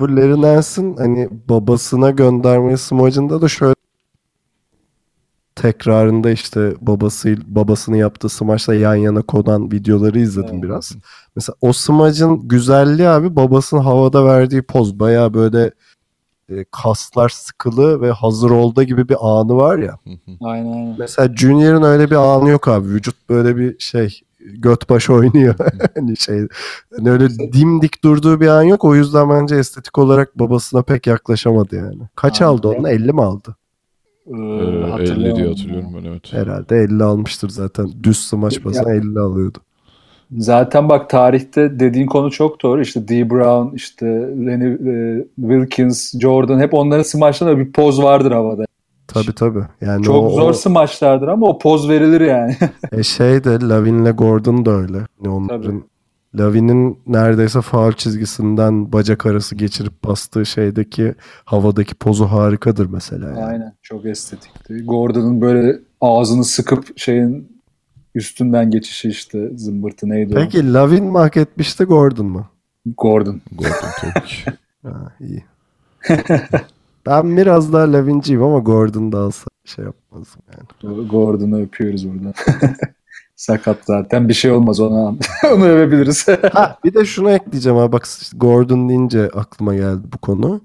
bu 0.00 0.16
Larry 0.16 0.42
Nance'ın 0.42 0.96
hani 0.96 1.28
babasına 1.48 2.10
gönderme 2.10 2.76
smacında 2.76 3.42
da 3.42 3.48
şöyle 3.48 3.74
tekrarında 5.54 6.30
işte 6.30 6.74
babası 6.80 7.36
babasını 7.46 7.96
yaptığı 7.96 8.28
smaçla 8.28 8.74
yan 8.74 8.94
yana 8.94 9.22
konan 9.22 9.72
videoları 9.72 10.18
izledim 10.20 10.54
Evet. 10.54 10.62
biraz. 10.62 10.92
Mesela 11.36 11.56
o 11.60 11.72
smacın 11.72 12.48
güzelliği 12.48 13.08
abi 13.08 13.36
babasının 13.36 13.80
havada 13.80 14.24
verdiği 14.26 14.62
poz 14.62 15.00
baya 15.00 15.34
böyle 15.34 15.70
e, 16.48 16.64
kaslar 16.70 17.28
sıkılı 17.28 18.00
ve 18.00 18.10
hazır 18.10 18.50
olda 18.50 18.82
gibi 18.82 19.08
bir 19.08 19.16
anı 19.20 19.56
var 19.56 19.78
ya. 19.78 19.98
Aynen 20.40 20.72
aynen. 20.72 20.96
Mesela 20.98 21.34
Junior'ın 21.36 21.82
öyle 21.82 22.10
bir 22.10 22.16
anı 22.16 22.48
yok 22.48 22.68
abi. 22.68 22.88
Vücut 22.88 23.28
böyle 23.28 23.56
bir 23.56 23.78
şey 23.78 24.20
göt 24.54 24.90
baş 24.90 25.10
oynuyor. 25.10 25.54
hani 25.94 26.16
şey 26.16 26.48
hani 26.96 27.10
öyle 27.10 27.28
dimdik 27.52 28.04
durduğu 28.04 28.40
bir 28.40 28.48
an 28.48 28.62
yok. 28.62 28.84
O 28.84 28.94
yüzden 28.94 29.30
bence 29.30 29.56
estetik 29.56 29.98
olarak 29.98 30.38
babasına 30.38 30.82
pek 30.82 31.06
yaklaşamadı 31.06 31.76
yani. 31.76 32.02
Kaç 32.14 32.42
Aynen. 32.42 32.52
aldı 32.52 32.68
onu? 32.68 32.88
50 32.88 33.12
mi 33.12 33.22
aldı? 33.22 33.56
Ee, 34.26 34.32
Ee, 34.32 34.34
50 34.34 34.36
diye 34.36 35.02
hatırlayamadım 35.02 35.48
hatırlıyorum 35.48 35.94
ben 35.94 36.04
evet. 36.04 36.32
Herhalde 36.32 36.76
50 36.76 37.04
almıştır 37.04 37.48
zaten. 37.48 37.90
Düz 38.02 38.18
smaç 38.18 38.64
basına 38.64 38.92
50 38.92 39.18
alıyordu. 39.18 39.58
Zaten 40.36 40.88
bak 40.88 41.10
tarihte 41.10 41.80
dediğin 41.80 42.06
konu 42.06 42.30
çok 42.30 42.62
doğru. 42.62 42.80
İşte 42.82 43.08
D. 43.08 43.30
Brown, 43.30 43.76
işte 43.76 44.06
Lenny 44.46 44.66
e, 44.90 45.24
Wilkins, 45.36 46.20
Jordan 46.20 46.60
hep 46.60 46.74
onların 46.74 47.02
smaçlarında 47.02 47.58
bir 47.58 47.72
poz 47.72 48.02
vardır 48.02 48.32
havada. 48.32 48.64
Tabii 49.08 49.32
tabii. 49.34 49.64
Yani 49.80 50.04
Çok 50.04 50.24
o, 50.24 50.30
zor 50.30 50.52
smaçlardır 50.52 51.28
ama 51.28 51.46
o 51.46 51.58
poz 51.58 51.88
verilir 51.88 52.20
yani. 52.20 52.56
o- 52.92 52.96
e 52.96 53.02
şey 53.02 53.44
de 53.44 53.58
Lavin'le 53.68 54.10
Gordon 54.12 54.64
da 54.66 54.70
öyle. 54.70 54.96
Yani 54.96 55.34
onların 55.34 55.82
Lavin'in 56.34 56.98
neredeyse 57.06 57.60
faul 57.60 57.92
çizgisinden 57.92 58.92
bacak 58.92 59.26
arası 59.26 59.54
geçirip 59.54 60.04
bastığı 60.04 60.46
şeydeki 60.46 61.14
havadaki 61.44 61.94
pozu 61.94 62.24
harikadır 62.26 62.86
mesela. 62.86 63.28
Yani. 63.28 63.44
Aynen 63.44 63.72
çok 63.82 64.06
estetikti. 64.06 64.84
Gordon'ın 64.84 65.40
böyle 65.40 65.78
ağzını 66.00 66.44
sıkıp 66.44 66.98
şeyin 66.98 67.58
üstünden 68.14 68.70
geçişi 68.70 69.08
işte 69.08 69.50
zımbırtı 69.56 70.08
neydi 70.08 70.32
o? 70.34 70.36
Peki 70.36 70.72
Lavin 70.72 71.04
mi 71.04 71.18
hak 71.18 71.36
etmişti 71.36 71.84
Gordon 71.84 72.26
mu? 72.26 72.46
Gordon. 72.96 73.40
Gordon 73.52 73.72
tabii 74.00 74.26
ki. 74.26 74.36
Ha, 74.82 75.12
iyi. 75.20 75.44
ben 77.08 77.36
biraz 77.36 77.72
daha 77.72 77.92
Lavinciyim 77.92 78.42
ama 78.42 78.58
Gordon 78.58 79.12
da 79.12 79.18
alsa 79.18 79.46
şey 79.64 79.84
yapmazdım 79.84 80.42
yani. 80.52 81.08
Gordon'u 81.08 81.60
öpüyoruz 81.60 82.08
buradan. 82.08 82.34
Sakat 83.36 83.76
zaten 83.84 84.28
bir 84.28 84.34
şey 84.34 84.50
olmaz 84.50 84.80
ona. 84.80 85.14
Onu 85.54 85.64
övebiliriz. 85.64 86.26
Ha, 86.52 86.78
bir 86.84 86.94
de 86.94 87.04
şunu 87.04 87.30
ekleyeceğim 87.30 87.78
abi 87.78 87.92
bak 87.92 88.08
Gordon 88.36 88.88
deyince 88.88 89.28
aklıma 89.34 89.74
geldi 89.74 90.02
bu 90.12 90.18
konu. 90.18 90.60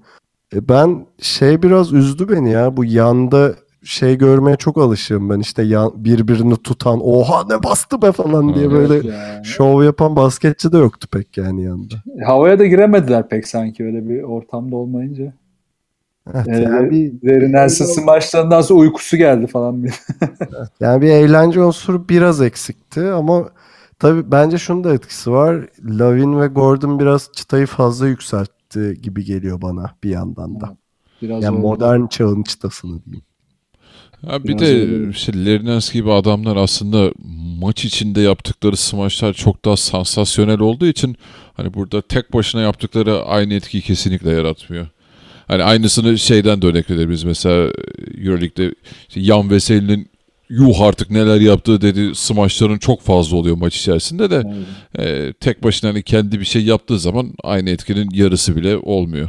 E, 0.54 0.68
ben 0.68 1.06
şey 1.18 1.62
biraz 1.62 1.92
üzdü 1.92 2.28
beni 2.28 2.50
ya 2.50 2.76
bu 2.76 2.84
yanda 2.84 3.54
şey 3.84 4.18
görmeye 4.18 4.56
çok 4.56 4.78
alışığım 4.78 5.30
ben 5.30 5.40
işte 5.40 5.62
yan, 5.62 5.92
birbirini 5.96 6.56
tutan 6.56 7.00
oha 7.02 7.44
ne 7.50 7.62
bastı 7.62 8.02
be 8.02 8.12
falan 8.12 8.54
diye 8.54 8.66
Evet 8.66 8.72
böyle 8.72 9.08
Yani. 9.08 9.44
şov 9.44 9.82
yapan 9.84 10.16
basketçi 10.16 10.72
de 10.72 10.78
yoktu 10.78 11.08
pek 11.12 11.36
yani 11.36 11.64
yanında. 11.64 11.94
Havaya 12.26 12.58
da 12.58 12.66
giremediler 12.66 13.28
pek 13.28 13.48
sanki 13.48 13.84
öyle 13.84 14.08
bir 14.08 14.22
ortamda 14.22 14.76
olmayınca. 14.76 15.32
Evet, 16.34 16.46
Yani, 16.46 16.64
yani 16.64 16.90
bir 16.90 17.12
Larry 17.28 17.52
Nance'ın 17.52 18.04
maçlarından 18.04 18.60
sonra 18.60 18.78
uykusu 18.80 19.16
geldi 19.16 19.46
falan. 19.46 19.86
Yani 20.80 21.02
bir 21.02 21.08
eğlence 21.08 21.60
unsuru 21.60 22.08
biraz 22.08 22.40
eksikti 22.42 23.00
ama 23.00 23.48
tabii 23.98 24.30
bence 24.32 24.58
şunun 24.58 24.84
da 24.84 24.94
etkisi 24.94 25.30
var. 25.30 25.66
Lavin 25.84 26.40
ve 26.40 26.46
Gordon 26.46 26.98
biraz 27.00 27.30
çıtayı 27.36 27.66
fazla 27.66 28.08
yükseltti 28.08 28.98
gibi 29.02 29.24
geliyor 29.24 29.62
bana 29.62 29.94
bir 30.04 30.10
yandan 30.10 30.60
da. 30.60 30.76
Biraz 31.22 31.42
Yani 31.44 31.56
öyle. 31.56 31.62
modern 31.66 32.06
çağın 32.06 32.42
çıtasını 32.42 33.04
diyeyim. 33.04 33.24
Ha 34.26 34.44
bir 34.44 34.58
de 34.58 35.08
işte 35.10 35.44
Lerinens 35.46 35.92
gibi 35.92 36.12
adamlar 36.12 36.56
aslında 36.56 37.12
maç 37.60 37.84
içinde 37.84 38.20
yaptıkları 38.20 38.76
smaçlar 38.76 39.32
çok 39.32 39.64
daha 39.64 39.76
sansasyonel 39.76 40.60
olduğu 40.60 40.86
için 40.86 41.16
hani 41.54 41.74
burada 41.74 42.02
tek 42.02 42.32
başına 42.32 42.60
yaptıkları 42.60 43.24
aynı 43.24 43.54
etkiyi 43.54 43.82
kesinlikle 43.82 44.30
yaratmıyor. 44.30 44.86
Hani 45.48 45.62
aynısını 45.62 46.18
şeyden 46.18 46.62
de 46.62 46.66
örnek 46.66 46.90
verebiliriz. 46.90 47.24
Mesela 47.24 47.70
Euroleague'de 48.24 48.74
işte 49.08 49.20
Yan 49.20 49.50
Veseli'nin 49.50 50.08
yuh 50.48 50.80
artık 50.80 51.10
neler 51.10 51.40
yaptığı 51.40 51.80
dedi 51.80 52.14
smaçların 52.14 52.78
çok 52.78 53.00
fazla 53.02 53.36
oluyor 53.36 53.56
maç 53.56 53.76
içerisinde 53.76 54.30
de 54.30 54.42
e, 54.98 55.32
tek 55.32 55.64
başına 55.64 55.90
hani 55.90 56.02
kendi 56.02 56.40
bir 56.40 56.44
şey 56.44 56.64
yaptığı 56.64 56.98
zaman 56.98 57.30
aynı 57.44 57.70
etkinin 57.70 58.08
yarısı 58.12 58.56
bile 58.56 58.76
olmuyor. 58.76 59.28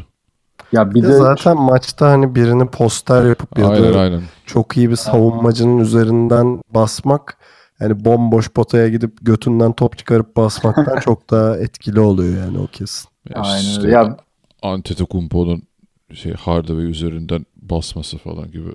Ya 0.71 0.89
bir 0.89 0.95
Bir 0.95 1.04
de 1.04 1.08
de 1.08 1.13
zaten 1.13 1.58
maçta 1.58 2.10
hani 2.12 2.36
birini 2.36 2.67
poster 2.67 3.25
yapıp 3.25 3.60
ya 3.60 3.67
Aynen 3.67 3.93
da 3.93 3.99
aynen. 3.99 4.21
çok 4.45 4.78
iyi 4.78 4.89
bir 4.89 4.95
savunmacının 4.95 5.78
üzerinden 5.78 6.62
basmak 6.73 7.38
yani 7.80 8.06
bomboş 8.06 8.49
potaya 8.49 8.89
gidip 8.89 9.17
götünden 9.21 9.73
top 9.73 9.97
çıkarıp 9.97 10.36
basmaktan 10.38 10.99
çok 11.06 11.30
daha 11.32 11.58
etkili 11.58 11.99
oluyor 11.99 12.45
yani 12.45 12.58
o 12.58 12.67
kesin. 12.67 13.10
Ya 13.36 13.41
Aynen 13.41 13.69
işte. 13.69 13.89
Ya- 13.89 14.17
Antetokounmpo'nun 14.62 15.62
şey 16.15 16.34
Hardaway 16.34 16.86
üzerinden 16.91 17.45
basması 17.62 18.17
falan 18.17 18.51
gibi. 18.51 18.69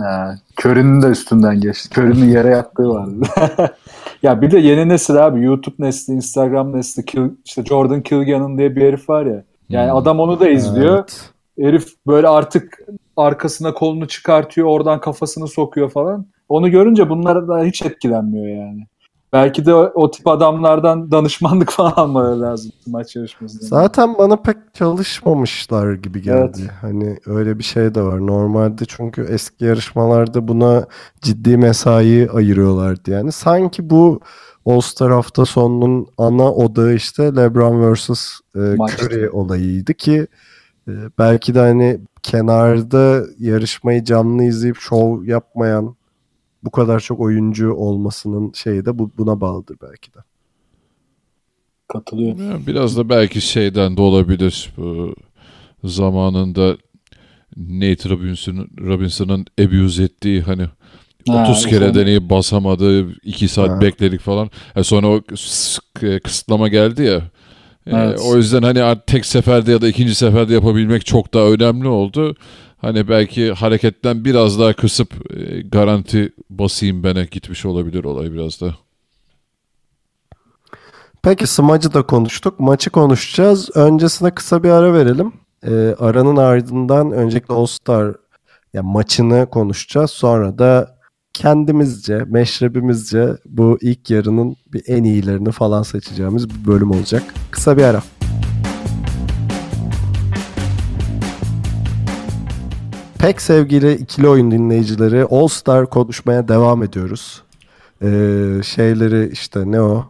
Ha, 0.00 0.34
Curry'nin 0.60 1.02
de 1.02 1.06
üstünden 1.06 1.60
geçti. 1.60 2.00
Curry'nin 2.00 2.28
yere 2.28 2.48
yattığı 2.48 2.88
vardı. 2.88 3.22
ya 4.22 4.42
bir 4.42 4.50
de 4.50 4.58
yeni 4.58 4.88
nesil 4.88 5.26
abi. 5.26 5.44
YouTube 5.44 5.74
nesli, 5.78 6.14
Instagram 6.14 6.72
nesli. 6.72 7.02
Kill- 7.04 7.34
işte 7.44 7.64
Jordan 7.64 8.02
Kilgan'ın 8.02 8.58
diye 8.58 8.76
bir 8.76 8.82
herif 8.82 9.08
var 9.08 9.26
ya. 9.26 9.42
Yani 9.68 9.90
Hmm. 9.90 9.96
adam 9.96 10.20
onu 10.20 10.40
da 10.40 10.48
izliyor. 10.48 10.94
Evet. 10.94 11.30
Herif 11.60 11.88
böyle 12.06 12.28
artık 12.28 12.78
arkasına 13.16 13.74
kolunu 13.74 14.08
çıkartıyor. 14.08 14.68
Oradan 14.68 15.00
kafasını 15.00 15.48
sokuyor 15.48 15.90
falan. 15.90 16.26
Onu 16.48 16.70
görünce 16.70 17.08
bunlar 17.10 17.48
da 17.48 17.64
hiç 17.64 17.82
etkilenmiyor 17.82 18.46
yani. 18.66 18.86
Belki 19.34 19.66
de 19.66 19.74
o, 19.74 19.92
o 19.94 20.10
tip 20.10 20.28
adamlardan 20.28 21.10
danışmanlık 21.10 21.70
falan 21.72 21.92
almaları 21.96 22.40
lazım 22.40 22.72
maç 22.86 23.16
yarışmasında. 23.16 23.66
Zaten 23.66 24.18
bana 24.18 24.36
pek 24.36 24.56
çalışmamışlar 24.74 25.92
gibi 25.94 26.22
geldi. 26.22 26.58
Evet. 26.60 26.70
Hani 26.80 27.18
öyle 27.26 27.58
bir 27.58 27.64
şey 27.64 27.94
de 27.94 28.02
var. 28.02 28.26
Normalde 28.26 28.84
çünkü 28.88 29.22
eski 29.22 29.64
yarışmalarda 29.64 30.48
buna 30.48 30.86
ciddi 31.20 31.56
mesai 31.56 32.30
ayırıyorlardı 32.30 33.10
yani. 33.10 33.32
Sanki 33.32 33.90
bu 33.90 34.20
All-Star 34.66 35.12
hafta 35.12 35.44
sonunun 35.44 36.06
ana 36.18 36.52
odağı 36.52 36.94
işte 36.94 37.22
LeBron 37.22 37.94
vs. 37.94 38.10
e. 38.56 38.58
Curry 38.58 39.30
olayıydı 39.30 39.94
ki 39.94 40.26
e, 40.88 40.92
belki 41.18 41.54
de 41.54 41.58
hani 41.58 42.00
kenarda 42.22 43.22
yarışmayı 43.38 44.04
canlı 44.04 44.44
izleyip 44.44 44.76
şov 44.76 45.24
yapmayan 45.24 45.96
bu 46.64 46.70
kadar 46.70 47.00
çok 47.00 47.20
oyuncu 47.20 47.72
olmasının 47.72 48.52
şeyi 48.52 48.84
de 48.84 48.98
bu, 48.98 49.10
buna 49.18 49.40
bağlıdır 49.40 49.76
belki 49.82 50.14
de. 50.14 50.18
Katılıyor. 51.88 52.38
Ya 52.38 52.66
biraz 52.66 52.96
da 52.96 53.08
belki 53.08 53.40
şeyden 53.40 53.96
de 53.96 54.00
olabilir. 54.00 54.72
Bu 54.76 55.14
zamanında 55.84 56.76
Nate 57.56 58.08
Robinson'ın 58.10 58.68
Robinson'ın 58.80 59.46
abuse 59.60 60.02
ettiği 60.04 60.40
hani 60.42 60.66
Ha, 61.28 61.46
30 61.50 61.66
kere 61.66 61.78
sonra- 61.78 61.94
deneyip 61.94 62.30
basamadı, 62.30 63.12
2 63.22 63.48
saat 63.48 63.68
Ha. 63.70 63.80
bekledik 63.80 64.20
falan. 64.20 64.50
E 64.76 64.82
sonra 64.84 65.08
o 65.08 65.16
kıs- 65.18 66.20
kısıtlama 66.20 66.68
geldi 66.68 67.02
ya. 67.02 67.16
E, 67.86 67.90
Evet. 67.96 68.20
o 68.32 68.36
yüzden 68.36 68.62
hani 68.62 68.98
tek 69.06 69.26
seferde 69.26 69.72
ya 69.72 69.80
da 69.80 69.88
ikinci 69.88 70.14
seferde 70.14 70.54
yapabilmek 70.54 71.06
çok 71.06 71.34
daha 71.34 71.44
önemli 71.48 71.88
oldu. 71.88 72.34
Hani 72.84 73.08
belki 73.08 73.52
hareketten 73.52 74.24
biraz 74.24 74.58
daha 74.58 74.72
kısıp 74.72 75.36
e, 75.36 75.60
garanti 75.60 76.32
basayım 76.50 77.02
bana 77.02 77.24
gitmiş 77.24 77.66
olabilir 77.66 78.04
olay 78.04 78.32
biraz 78.32 78.60
da. 78.60 78.74
Peki 81.22 81.46
smacı 81.46 81.94
da 81.94 82.02
konuştuk. 82.02 82.60
Maçı 82.60 82.90
konuşacağız. 82.90 83.70
Öncesine 83.76 84.30
kısa 84.30 84.62
bir 84.62 84.70
ara 84.70 84.94
verelim. 84.94 85.32
Ee, 85.66 85.94
aranın 85.98 86.36
ardından 86.36 87.10
öncelikle 87.10 87.54
All 87.54 87.66
Star 87.66 88.14
ya 88.74 88.82
maçını 88.82 89.46
konuşacağız. 89.50 90.10
Sonra 90.10 90.58
da 90.58 90.98
kendimizce, 91.32 92.24
meşrebimizce 92.26 93.28
bu 93.46 93.78
ilk 93.80 94.10
yarının 94.10 94.56
bir 94.72 94.82
en 94.86 95.04
iyilerini 95.04 95.52
falan 95.52 95.82
seçeceğimiz 95.82 96.48
bir 96.50 96.66
bölüm 96.66 96.90
olacak. 96.90 97.22
Kısa 97.50 97.76
bir 97.76 97.82
ara. 97.82 98.02
Pek 103.24 103.42
sevgili 103.42 103.92
ikili 103.92 104.28
oyun 104.28 104.50
dinleyicileri 104.50 105.24
All 105.24 105.48
Star 105.48 105.90
konuşmaya 105.90 106.48
devam 106.48 106.82
ediyoruz. 106.82 107.42
Ee, 108.02 108.60
şeyleri 108.64 109.30
işte 109.32 109.70
ne 109.70 109.80
o? 109.80 110.04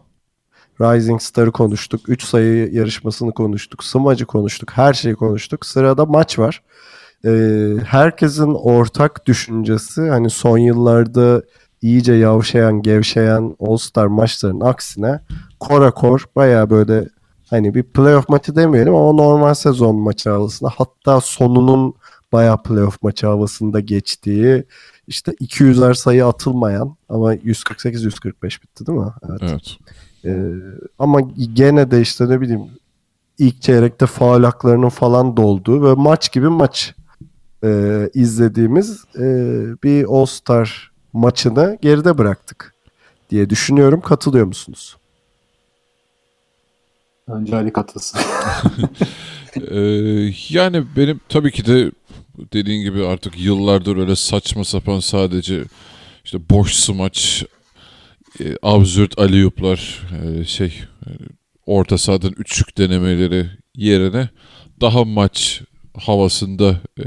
Rising 0.81 1.21
Star'ı 1.21 1.51
konuştuk. 1.51 2.09
3 2.09 2.23
sayı 2.23 2.73
yarışmasını 2.73 3.31
konuştuk. 3.33 3.83
Smacı 3.83 4.25
konuştuk. 4.25 4.71
Her 4.73 4.93
şeyi 4.93 5.15
konuştuk. 5.15 5.65
Sırada 5.65 6.05
maç 6.05 6.39
var. 6.39 6.63
Ee, 7.25 7.69
herkesin 7.85 8.53
ortak 8.53 9.25
düşüncesi 9.25 10.01
hani 10.01 10.29
son 10.29 10.57
yıllarda 10.57 11.41
iyice 11.81 12.13
yavşayan, 12.13 12.81
gevşeyen 12.81 13.55
All-Star 13.59 14.05
maçlarının 14.05 14.61
aksine 14.61 15.19
kora 15.59 15.91
kor 15.91 16.25
baya 16.35 16.69
böyle 16.69 17.09
hani 17.49 17.75
bir 17.75 17.83
playoff 17.83 18.29
maçı 18.29 18.55
demeyelim 18.55 18.95
ama 18.95 19.11
normal 19.11 19.53
sezon 19.53 19.95
maçı 19.95 20.29
havasında 20.29 20.69
hatta 20.75 21.21
sonunun 21.21 21.95
baya 22.31 22.57
playoff 22.57 23.03
maçı 23.03 23.27
havasında 23.27 23.79
geçtiği 23.79 24.63
işte 25.07 25.31
200'er 25.31 25.95
sayı 25.95 26.25
atılmayan 26.25 26.95
ama 27.09 27.35
148-145 27.35 28.61
bitti 28.63 28.87
değil 28.87 28.99
mi? 28.99 29.11
Evet. 29.29 29.41
Evet. 29.43 29.77
Ee, 30.25 30.53
ama 30.99 31.21
gene 31.53 31.91
de 31.91 32.01
işte 32.01 32.29
ne 32.29 32.41
bileyim 32.41 32.61
ilk 33.37 33.61
çeyrekte 33.61 34.05
faul 34.05 34.43
haklarının 34.43 34.89
falan 34.89 35.37
dolduğu 35.37 35.89
ve 35.89 35.93
maç 35.93 36.31
gibi 36.31 36.49
maç 36.49 36.95
e, 37.63 38.09
izlediğimiz 38.13 39.03
e, 39.15 39.23
bir 39.83 40.05
All-Star 40.05 40.91
maçını 41.13 41.77
geride 41.81 42.17
bıraktık 42.17 42.73
diye 43.29 43.49
düşünüyorum. 43.49 44.01
Katılıyor 44.01 44.45
musunuz? 44.45 44.97
Önce 47.27 47.55
Ali 47.55 47.73
katılsın. 47.73 48.19
Ee, 49.71 50.31
yani 50.49 50.83
benim 50.97 51.19
tabii 51.29 51.51
ki 51.51 51.65
de 51.65 51.91
dediğin 52.53 52.81
gibi 52.83 53.05
artık 53.05 53.39
yıllardır 53.39 53.97
öyle 53.97 54.15
saçma 54.15 54.63
sapan 54.63 54.99
sadece 54.99 55.63
işte 56.25 56.49
boş 56.49 56.73
smaç, 56.73 57.45
e, 58.39 58.43
absürt 58.61 59.19
aliyuplar, 59.19 60.01
e, 60.23 60.45
şey 60.45 60.67
e, 61.05 61.09
orta 61.65 61.97
sahadan 61.97 62.33
üçlük 62.37 62.77
denemeleri 62.77 63.49
yerine 63.75 64.29
daha 64.81 65.05
maç 65.05 65.61
havasında 65.97 66.81
e, 66.99 67.03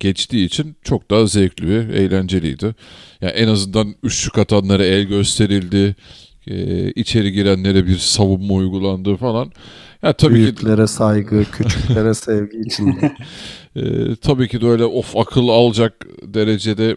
geçtiği 0.00 0.46
için 0.46 0.76
çok 0.82 1.10
daha 1.10 1.26
zevkli 1.26 1.68
ve 1.68 1.98
eğlenceliydi. 1.98 2.74
Yani 3.20 3.32
en 3.32 3.48
azından 3.48 3.94
üçlük 4.02 4.38
atanlara 4.38 4.84
el 4.84 5.02
gösterildi, 5.02 5.96
e, 6.46 6.90
içeri 6.90 7.32
girenlere 7.32 7.86
bir 7.86 7.98
savunma 7.98 8.54
uygulandı 8.54 9.16
falan. 9.16 9.52
Ya 10.02 10.12
tabii 10.12 10.34
ki 10.34 10.40
Büyüklere 10.40 10.86
saygı, 10.86 11.44
küçüklere 11.52 12.14
sevgi 12.14 12.58
içinde. 12.66 13.16
ee, 13.76 14.16
tabii 14.22 14.48
ki 14.48 14.60
de 14.60 14.66
öyle 14.66 14.84
of 14.84 15.16
akıl 15.16 15.48
alacak 15.48 16.06
derecede 16.22 16.96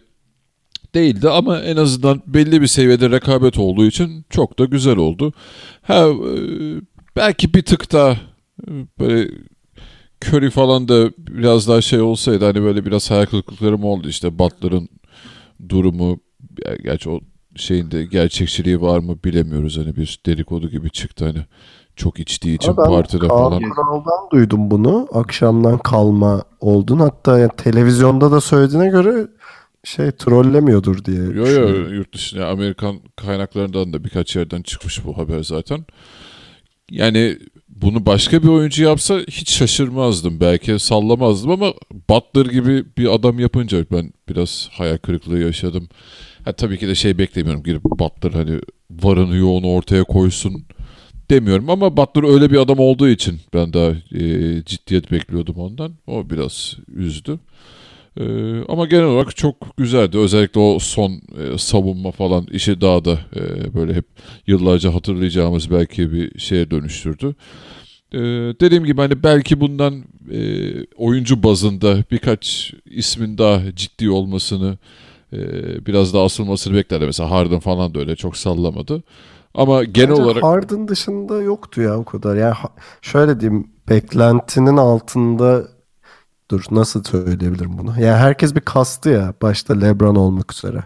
değildi 0.96 1.30
ama 1.30 1.60
en 1.60 1.78
azından 1.78 2.22
belli 2.28 2.62
bir 2.62 2.68
seviyede 2.68 3.10
rekabet 3.10 3.58
olduğu 3.58 3.86
için 3.86 4.26
çok 4.30 4.60
da 4.60 4.66
güzel 4.66 4.98
oldu. 4.98 5.34
Ha 5.82 6.08
e, 6.08 6.40
belki 7.16 7.54
bir 7.54 7.62
tık 7.62 7.92
daha 7.92 8.12
e, 8.12 8.72
böyle 9.00 9.32
Curry 10.26 10.50
falan 10.50 10.88
da 10.88 11.12
biraz 11.18 11.68
daha 11.68 11.82
şey 11.82 12.02
olsaydı 12.02 12.46
hani 12.46 12.62
böyle 12.62 12.86
biraz 12.86 13.12
hayal 13.12 13.26
kırıklıklarım 13.26 13.84
oldu 13.84 14.10
işte 14.10 14.40
Butler'ın 14.40 14.90
durumu 15.70 16.20
gerçi 16.84 17.10
o 17.10 17.20
şeyin 17.56 17.92
de 17.92 18.06
gerçekçiliği 18.06 18.82
var 18.82 19.00
mı 19.00 19.18
bilemiyoruz 19.24 19.78
hani 19.78 19.96
bir 19.96 20.20
dedikodu 20.26 20.70
gibi 20.70 20.90
çıktı 20.90 21.26
hani 21.26 21.46
çok 21.96 22.20
içtiği 22.20 22.56
için 22.56 22.78
ben 22.78 22.86
partide 22.86 23.28
Kaan 23.28 23.50
falan. 23.50 23.62
Kural'dan 23.62 24.30
duydum 24.32 24.72
bunu. 24.72 25.08
Akşamdan 25.14 25.78
kalma 25.78 26.44
oldun. 26.60 27.00
Hatta 27.00 27.40
yani 27.40 27.52
televizyonda 27.58 28.32
da 28.32 28.42
söylediğine 28.42 28.90
göre 28.90 29.28
şey 29.84 30.12
trollemiyordur 30.12 31.06
diye. 31.06 31.24
Yo 31.24 31.48
yo 31.48 31.70
yurt 31.90 32.14
dışında 32.14 32.48
Amerikan 32.48 33.00
kaynaklarından 33.16 33.94
da 33.94 34.04
birkaç 34.04 34.36
yerden 34.36 34.62
çıkmış 34.62 35.06
bu 35.06 35.18
haber 35.18 35.44
zaten. 35.44 35.86
Yani 36.92 37.38
bunu 37.70 38.06
başka 38.06 38.44
bir 38.44 38.48
oyuncu 38.48 38.84
yapsa 38.84 39.20
hiç 39.20 39.52
şaşırmazdım. 39.52 40.40
Belki 40.40 40.80
sallamazdım 40.80 41.52
ama 41.52 41.74
Butler 42.10 42.46
gibi 42.46 42.86
bir 42.98 43.14
adam 43.14 43.40
yapınca 43.40 43.86
ben 43.92 44.14
biraz 44.30 44.70
hayal 44.72 44.98
kırıklığı 44.98 45.40
yaşadım. 45.40 45.90
Ha, 46.46 46.54
tabii 46.54 46.78
ki 46.78 46.88
de 46.88 46.96
şey 46.96 47.18
beklemiyorum. 47.18 47.64
Girip 47.64 47.84
Butler 47.84 48.32
hani 48.32 48.60
varını 48.92 49.36
yoğunu 49.36 49.68
ortaya 49.68 50.04
koysun 50.04 50.66
demiyorum 51.30 51.70
ama 51.70 51.98
Butler 51.98 52.34
öyle 52.34 52.52
bir 52.52 52.58
adam 52.58 52.80
olduğu 52.80 53.10
için 53.10 53.40
ben 53.54 53.74
daha 53.74 53.92
e, 53.92 54.24
ciddiyet 54.66 55.12
bekliyordum 55.12 55.56
ondan. 55.56 55.94
O 56.08 56.30
biraz 56.30 56.76
üzdü. 56.96 57.40
Ee, 58.20 58.24
ama 58.70 58.86
genel 58.86 59.04
olarak 59.04 59.36
çok 59.36 59.78
güzeldi. 59.78 60.18
Özellikle 60.18 60.60
o 60.60 60.80
son 60.80 61.12
e, 61.12 61.58
savunma 61.58 62.12
falan 62.12 62.48
işi 62.52 62.82
daha 62.82 63.06
da 63.06 63.20
e, 63.36 63.74
böyle 63.74 63.94
hep 63.94 64.06
yıllarca 64.48 64.94
hatırlayacağımız 64.94 65.72
belki 65.72 66.14
bir 66.14 66.40
şeye 66.40 66.72
dönüştürdü. 66.72 67.36
Ee, 68.14 68.20
dediğim 68.62 68.86
gibi 68.86 69.02
hani 69.02 69.24
belki 69.24 69.60
bundan 69.62 70.04
e, 70.32 70.40
oyuncu 70.98 71.44
bazında 71.44 72.04
birkaç 72.12 72.74
ismin 72.86 73.38
daha 73.38 73.76
ciddi 73.76 74.10
olmasını 74.10 74.72
e, 74.72 74.78
biraz 75.88 76.14
daha 76.14 76.26
asılmasını 76.26 76.74
beklerdi. 76.74 77.06
Mesela 77.06 77.32
Harden 77.32 77.60
falan 77.60 77.94
da 77.94 78.00
öyle 78.00 78.16
çok 78.16 78.38
sallamadı. 78.38 79.04
Ama 79.54 79.84
genel 79.84 80.10
Bence 80.10 80.22
olarak 80.22 80.44
Harden 80.44 80.88
dışında 80.88 81.42
yoktu 81.42 81.82
ya 81.82 81.98
o 81.98 82.04
kadar. 82.04 82.36
Yani 82.36 82.54
şöyle 83.02 83.40
diyeyim 83.40 83.68
beklentinin 83.90 84.78
altında 84.78 85.64
dur 86.52 86.64
nasıl 86.72 87.04
söyleyebilirim 87.04 87.78
bunu? 87.78 87.90
Yani 87.90 88.18
herkes 88.18 88.56
bir 88.56 88.62
kastı 88.62 89.10
ya 89.10 89.34
başta 89.42 89.74
LeBron 89.74 90.16
olmak 90.16 90.54
üzere. 90.54 90.84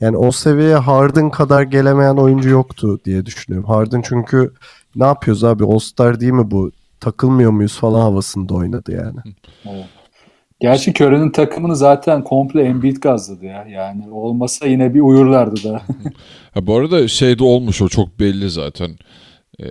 Yani 0.00 0.16
o 0.16 0.32
seviyeye 0.32 0.76
Harden 0.76 1.30
kadar 1.30 1.62
gelemeyen 1.62 2.16
oyuncu 2.16 2.48
yoktu 2.48 2.98
diye 3.04 3.26
düşünüyorum. 3.26 3.68
Harden 3.68 4.02
çünkü 4.02 4.52
ne 4.96 5.04
yapıyoruz 5.04 5.44
abi 5.44 5.64
All-Star 5.64 6.20
değil 6.20 6.32
mi 6.32 6.50
bu? 6.50 6.70
Takılmıyor 7.00 7.50
muyuz 7.50 7.78
falan 7.78 8.00
havasında 8.00 8.54
oynadı 8.54 8.92
yani. 8.92 9.18
Gerçi 10.62 10.90
Curry'nin 10.90 11.30
takımını 11.30 11.76
zaten 11.76 12.24
komple 12.24 12.62
Embiid 12.62 12.96
gazladı 12.96 13.44
ya. 13.44 13.66
Yani 13.68 14.10
olmasa 14.10 14.66
yine 14.66 14.94
bir 14.94 15.00
uyurlardı 15.00 15.64
da. 15.64 15.82
Ha, 16.54 16.66
bu 16.66 16.76
arada 16.76 17.08
şey 17.08 17.38
de 17.38 17.44
olmuş 17.44 17.82
o 17.82 17.88
çok 17.88 18.20
belli 18.20 18.50
zaten. 18.50 18.90
Ee, 19.60 19.66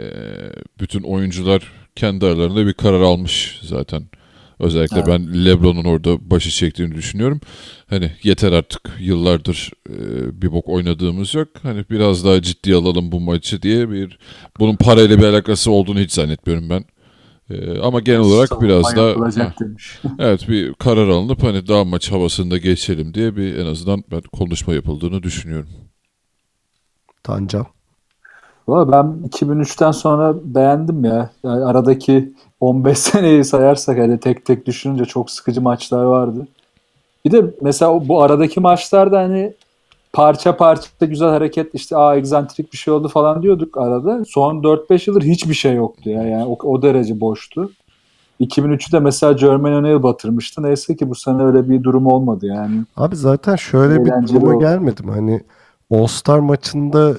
bütün 0.80 1.02
oyuncular 1.02 1.64
kendi 1.96 2.26
aralarında 2.26 2.66
bir 2.66 2.74
karar 2.74 3.02
almış 3.02 3.60
zaten. 3.64 4.04
Özellikle 4.60 4.98
Evet. 4.98 5.08
ben 5.08 5.46
LeBron'un 5.46 5.84
orada 5.84 6.30
başı 6.30 6.50
çektiğini 6.50 6.96
düşünüyorum. 6.96 7.42
Hani 7.89 8.12
yeter 8.24 8.52
artık 8.52 8.82
yıllardır 9.00 9.72
e, 9.89 9.96
bir 10.42 10.52
bok 10.52 10.70
oynadığımız 10.70 11.36
yok. 11.36 11.48
Hani 11.64 11.86
biraz 11.89 12.26
daha 12.26 12.42
ciddi 12.42 12.76
alalım 12.76 13.12
bu 13.12 13.20
maçı 13.20 13.62
diye 13.62 13.89
bir 13.89 14.18
bunun 14.60 14.76
parayla 14.76 15.20
bir 15.20 15.24
alakası 15.24 15.72
olduğunu 15.72 16.00
hiç 16.00 16.12
zannetmiyorum 16.12 16.70
ben. 16.70 16.84
Ee, 17.52 17.80
ama 17.80 17.99
genel 17.99 18.20
olarak 18.20 18.49
Savunma 18.49 18.68
biraz 18.68 18.95
demiş. 19.60 19.99
evet 20.20 20.49
bir 20.49 20.74
karar 20.74 21.08
alınıp 21.08 21.43
hani 21.43 21.68
daha 21.68 21.84
maç 21.84 22.12
havasında 22.12 22.58
geçelim 22.58 23.14
diye 23.14 23.36
bir 23.36 23.58
en 23.58 23.66
azından 23.66 24.04
ben 24.12 24.22
konuşma 24.22 24.74
yapıldığını 24.74 25.24
düşünüyorum. 25.24 25.70
Tancan. 27.24 27.66
Valla 28.68 28.91
ben 28.91 29.30
2003'ten 29.30 29.91
sonra 29.91 30.36
beğendim 30.43 31.06
ya. 31.06 31.30
Yani 31.43 31.66
aradaki 31.66 32.34
15 32.60 32.97
seneyi 32.99 33.43
sayarsak 33.43 33.97
hani 33.97 34.20
tek 34.20 34.45
tek 34.45 34.66
düşününce 34.66 35.06
çok 35.06 35.32
sıkıcı 35.32 35.62
maçlar 35.62 36.04
vardı. 36.04 36.47
Bir 37.26 37.32
de 37.32 37.45
mesela 37.62 38.08
bu 38.08 38.24
aradaki 38.24 38.60
maçlarda 38.60 39.20
hani 39.20 39.54
parça 40.14 40.57
parça 40.57 41.05
güzel 41.05 41.30
hareket 41.30 41.76
işte 41.76 41.97
aa 41.97 42.16
egzantrik 42.16 42.74
bir 42.74 42.78
şey 42.78 42.93
oldu 42.93 43.07
falan 43.07 43.41
diyorduk 43.41 43.78
arada. 43.78 44.26
Son 44.26 44.62
4-5 44.62 45.09
yıldır 45.09 45.24
hiçbir 45.24 45.53
şey 45.53 45.76
yoktu 45.76 46.09
ya. 46.09 46.24
Yani 46.24 46.45
o, 46.45 46.68
o 46.68 46.82
derece 46.82 47.20
boştu. 47.20 47.72
2003'ü 48.39 48.91
de 48.91 48.99
mesela 48.99 49.38
Jermaine 49.38 49.78
O'Neal 49.78 50.03
batırmıştı. 50.03 50.64
Neyse 50.64 50.95
ki 50.95 51.09
bu 51.09 51.16
sene 51.16 51.43
öyle 51.43 51.70
bir 51.70 51.84
durum 51.84 52.07
olmadı 52.07 52.45
yani. 52.45 52.82
Abi 52.97 53.16
zaten 53.16 53.55
şöyle 53.55 54.05
bir 54.05 54.28
duruma 54.28 54.55
oldu. 54.55 54.59
gelmedim. 54.59 55.09
Hani 55.09 55.41
All-Star 55.91 56.39
maçında 56.39 57.14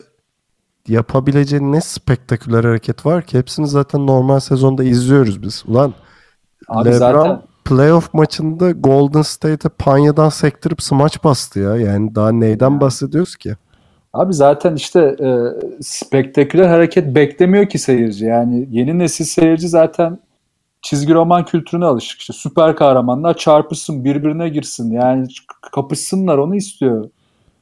yapabileceğin 0.89 1.73
ne 1.73 1.81
spektaküler 1.81 2.65
hareket 2.65 3.07
var 3.07 3.23
ki 3.23 3.39
hepsini 3.39 3.67
zaten 3.67 4.07
normal 4.07 4.41
sezonda 4.41 4.85
izliyoruz 4.85 5.43
biz. 5.43 5.65
Ulan 5.67 5.95
Abi 6.69 6.89
LeBron 6.89 6.99
zaten 6.99 7.43
playoff 7.65 8.15
maçında 8.15 8.71
Golden 8.71 9.23
State'e 9.23 9.71
panyadan 9.79 10.29
sektirip 10.29 10.83
smaç 10.83 11.25
bastı 11.25 11.61
ya. 11.61 11.77
Yani 11.77 12.15
daha 12.15 12.33
neyden 12.33 12.81
bahsediyoruz 12.81 13.37
ki? 13.37 13.55
Abi 14.13 14.33
zaten 14.35 14.75
işte 14.75 15.01
e, 15.01 15.29
spektaküler 15.83 16.69
hareket 16.69 17.15
beklemiyor 17.15 17.69
ki 17.69 17.79
seyirci. 17.79 18.25
Yani 18.25 18.69
yeni 18.71 18.99
nesil 18.99 19.25
seyirci 19.25 19.69
zaten 19.69 20.19
çizgi 20.83 21.15
roman 21.15 21.45
kültürüne 21.45 21.85
alışık. 21.85 22.21
İşte 22.21 22.33
süper 22.33 22.77
kahramanlar 22.77 23.37
çarpışsın, 23.37 24.05
birbirine 24.05 24.49
girsin. 24.49 24.93
Yani 24.93 25.27
kapışsınlar 25.73 26.39
onu 26.39 26.57
istiyor. 26.57 27.11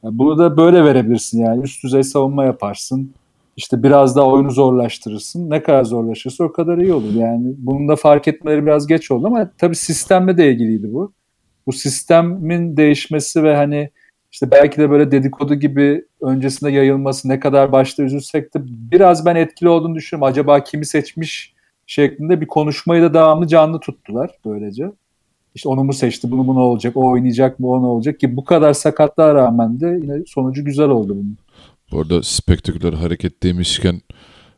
Yani 0.03 0.17
bunu 0.17 0.37
da 0.37 0.57
böyle 0.57 0.85
verebilirsin 0.85 1.39
yani. 1.39 1.63
Üst 1.63 1.83
düzey 1.83 2.03
savunma 2.03 2.45
yaparsın. 2.45 3.13
İşte 3.61 3.83
biraz 3.83 4.15
daha 4.15 4.25
oyunu 4.25 4.51
zorlaştırırsın. 4.51 5.49
Ne 5.49 5.63
kadar 5.63 5.83
zorlaşırsa 5.83 6.43
o 6.43 6.51
kadar 6.51 6.77
iyi 6.77 6.93
olur. 6.93 7.13
Yani 7.13 7.53
bunu 7.57 7.87
da 7.87 7.95
fark 7.95 8.27
etmeleri 8.27 8.65
biraz 8.65 8.87
geç 8.87 9.11
oldu 9.11 9.27
ama 9.27 9.51
tabii 9.57 9.75
sistemle 9.75 10.37
de 10.37 10.51
ilgiliydi 10.51 10.93
bu. 10.93 11.13
Bu 11.67 11.71
sistemin 11.71 12.77
değişmesi 12.77 13.43
ve 13.43 13.55
hani 13.55 13.89
işte 14.31 14.51
belki 14.51 14.77
de 14.77 14.89
böyle 14.89 15.11
dedikodu 15.11 15.55
gibi 15.55 16.05
öncesinde 16.21 16.71
yayılması 16.71 17.29
ne 17.29 17.39
kadar 17.39 17.71
başta 17.71 18.03
üzülsek 18.03 18.53
de 18.55 18.59
biraz 18.65 19.25
ben 19.25 19.35
etkili 19.35 19.69
olduğunu 19.69 19.95
düşünüyorum. 19.95 20.31
Acaba 20.31 20.63
kimi 20.63 20.85
seçmiş 20.85 21.53
şeklinde 21.85 22.41
bir 22.41 22.47
konuşmayı 22.47 23.03
da 23.03 23.13
devamlı 23.13 23.47
canlı 23.47 23.79
tuttular 23.79 24.31
böylece. 24.45 24.91
İşte 25.55 25.69
onu 25.69 25.83
mu 25.83 25.93
seçti, 25.93 26.31
bunu 26.31 26.43
mu 26.43 26.55
ne 26.55 26.59
olacak, 26.59 26.97
o 26.97 27.09
oynayacak 27.09 27.59
mı, 27.59 27.69
o 27.69 27.81
ne 27.81 27.85
olacak 27.85 28.19
ki 28.19 28.35
bu 28.35 28.45
kadar 28.45 28.73
sakatlığa 28.73 29.35
rağmen 29.35 29.79
de 29.79 29.99
yine 30.01 30.25
sonucu 30.27 30.65
güzel 30.65 30.89
oldu 30.89 31.15
bunun. 31.15 31.37
Bu 31.91 32.01
arada 32.01 32.23
spektaküler 32.23 32.93
hareket 32.93 33.43
demişken 33.43 34.01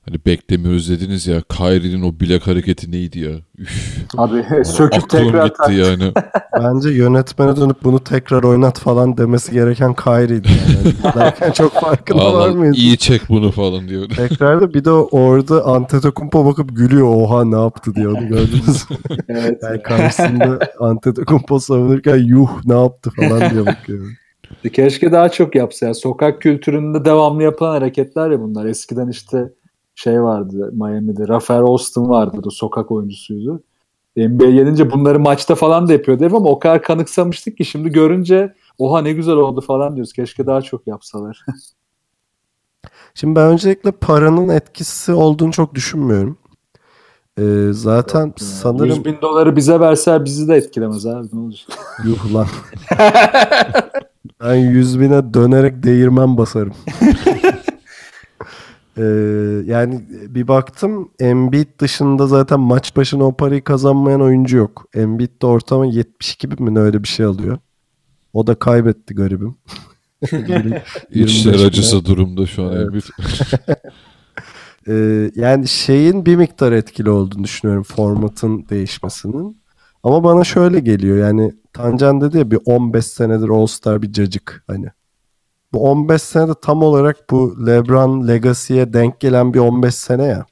hani 0.05 0.17
beklemiyoruz 0.25 0.89
dediniz 0.89 1.27
ya 1.27 1.41
Kyrie'nin 1.41 2.01
o 2.01 2.19
bilek 2.19 2.47
hareketi 2.47 2.91
neydi 2.91 3.19
ya? 3.19 3.31
Üf, 3.57 4.05
Abi 4.17 4.45
söküp 4.65 5.03
aklım 5.03 5.07
tekrar 5.07 5.45
gitti 5.47 5.73
yani. 5.73 6.13
Bence 6.59 6.89
yönetmene 6.89 7.55
dönüp 7.55 7.83
bunu 7.83 7.99
tekrar 8.03 8.43
oynat 8.43 8.79
falan 8.79 9.17
demesi 9.17 9.51
gereken 9.51 9.93
Kyrie'di. 9.93 10.47
Yani. 10.47 10.93
Derken 11.15 11.51
çok 11.51 11.73
farkında 11.73 12.33
var 12.33 12.47
Allah 12.47 12.55
mıyız? 12.55 12.77
iyi 12.77 12.97
çek 12.97 13.21
bunu 13.29 13.51
falan 13.51 13.87
diyor. 13.87 14.09
Tekrarda 14.09 14.73
bir 14.73 14.85
de 14.85 14.91
orada 14.91 15.65
Antetokounmpo 15.65 16.45
bakıp 16.45 16.75
gülüyor. 16.75 17.15
Oha 17.15 17.45
ne 17.45 17.59
yaptı 17.61 17.95
diye 17.95 18.07
onu 18.07 18.27
gördünüz? 18.27 18.85
Evet. 19.29 19.59
Yani 19.63 19.81
karşısında 19.81 20.59
Antetokounmpo 20.79 21.59
savunurken 21.59 22.17
yuh 22.17 22.49
ne 22.65 22.81
yaptı 22.81 23.11
falan 23.15 23.51
diye 23.51 23.65
bakıyor. 23.65 24.22
Keşke 24.73 25.11
daha 25.11 25.29
çok 25.29 25.55
yapsa 25.55 25.85
ya. 25.85 25.93
Sokak 25.93 26.41
kültüründe 26.41 27.05
devamlı 27.05 27.43
yapılan 27.43 27.71
hareketler 27.71 28.31
ya 28.31 28.41
bunlar. 28.41 28.65
Eskiden 28.65 29.07
işte 29.07 29.53
şey 29.95 30.21
vardı 30.21 30.71
Miami'de. 30.73 31.27
Rafael 31.27 31.61
Austin 31.61 32.09
vardı. 32.09 32.41
O 32.45 32.49
sokak 32.49 32.91
oyuncusuydu. 32.91 33.63
NBA 34.17 34.49
gelince 34.49 34.91
bunları 34.91 35.19
maçta 35.19 35.55
falan 35.55 35.87
da 35.87 35.93
yapıyordu 35.93 36.25
ama 36.25 36.37
o 36.49 36.59
kadar 36.59 36.83
kanıksamıştık 36.83 37.57
ki 37.57 37.65
şimdi 37.65 37.89
görünce 37.89 38.53
oha 38.77 39.01
ne 39.01 39.13
güzel 39.13 39.35
oldu 39.35 39.61
falan 39.61 39.95
diyoruz. 39.95 40.13
Keşke 40.13 40.45
daha 40.47 40.61
çok 40.61 40.87
yapsalar. 40.87 41.45
Şimdi 43.15 43.35
ben 43.35 43.47
öncelikle 43.47 43.91
paranın 43.91 44.49
etkisi 44.49 45.13
olduğunu 45.13 45.51
çok 45.51 45.75
düşünmüyorum. 45.75 46.37
Ee, 47.39 47.67
zaten 47.71 48.33
sanırım 48.37 48.87
100 48.87 49.05
bin 49.05 49.21
doları 49.21 49.55
bize 49.55 49.79
verseler 49.79 50.25
bizi 50.25 50.47
de 50.47 50.55
etkilemez 50.55 51.05
abi. 51.05 51.27
Ne 51.33 51.39
olacak? 51.39 51.67
yuh 52.05 52.33
lan. 52.33 52.47
ben 54.41 54.55
100 54.55 54.99
bine 54.99 55.33
dönerek 55.33 55.83
değirmen 55.83 56.37
basarım. 56.37 56.73
Ee, 58.97 59.03
yani 59.65 60.01
bir 60.09 60.47
baktım 60.47 61.11
Embiid 61.19 61.67
dışında 61.79 62.27
zaten 62.27 62.59
maç 62.59 62.95
başına 62.95 63.23
o 63.23 63.37
parayı 63.37 63.63
kazanmayan 63.63 64.21
oyuncu 64.21 64.57
yok. 64.57 64.85
Embiid 64.93 65.41
de 65.41 65.45
ortalama 65.45 65.85
72 65.85 66.51
bin 66.51 66.63
mi 66.63 66.79
öyle 66.79 67.03
bir 67.03 67.07
şey 67.07 67.25
alıyor. 67.25 67.57
O 68.33 68.47
da 68.47 68.55
kaybetti 68.55 69.15
garibim. 69.15 69.55
İçler 71.11 71.53
25 71.53 71.61
acısı 71.61 72.05
durumda 72.05 72.45
şu 72.45 72.63
an 72.63 72.81
Emir. 72.81 73.03
Ee, 74.87 75.31
yani 75.35 75.67
şeyin 75.67 76.25
bir 76.25 76.35
miktar 76.35 76.71
etkili 76.71 77.09
olduğunu 77.09 77.43
düşünüyorum 77.43 77.83
formatın 77.83 78.69
değişmesinin. 78.69 79.62
Ama 80.03 80.23
bana 80.23 80.43
şöyle 80.43 80.79
geliyor 80.79 81.17
yani 81.17 81.53
Tancan 81.73 82.21
dedi 82.21 82.37
ya 82.37 82.51
bir 82.51 82.59
15 82.65 83.05
senedir 83.05 83.49
All 83.49 83.65
Star 83.65 84.01
bir 84.01 84.11
cacık 84.11 84.63
hani. 84.67 84.87
Bu 85.73 85.89
15 85.89 86.21
senede 86.21 86.53
tam 86.61 86.83
olarak 86.83 87.29
bu 87.29 87.65
LeBron 87.67 88.27
Legacy'ye 88.27 88.93
denk 88.93 89.19
gelen 89.19 89.53
bir 89.53 89.59
15 89.59 89.95
sene 89.95 90.23
ya. 90.23 90.45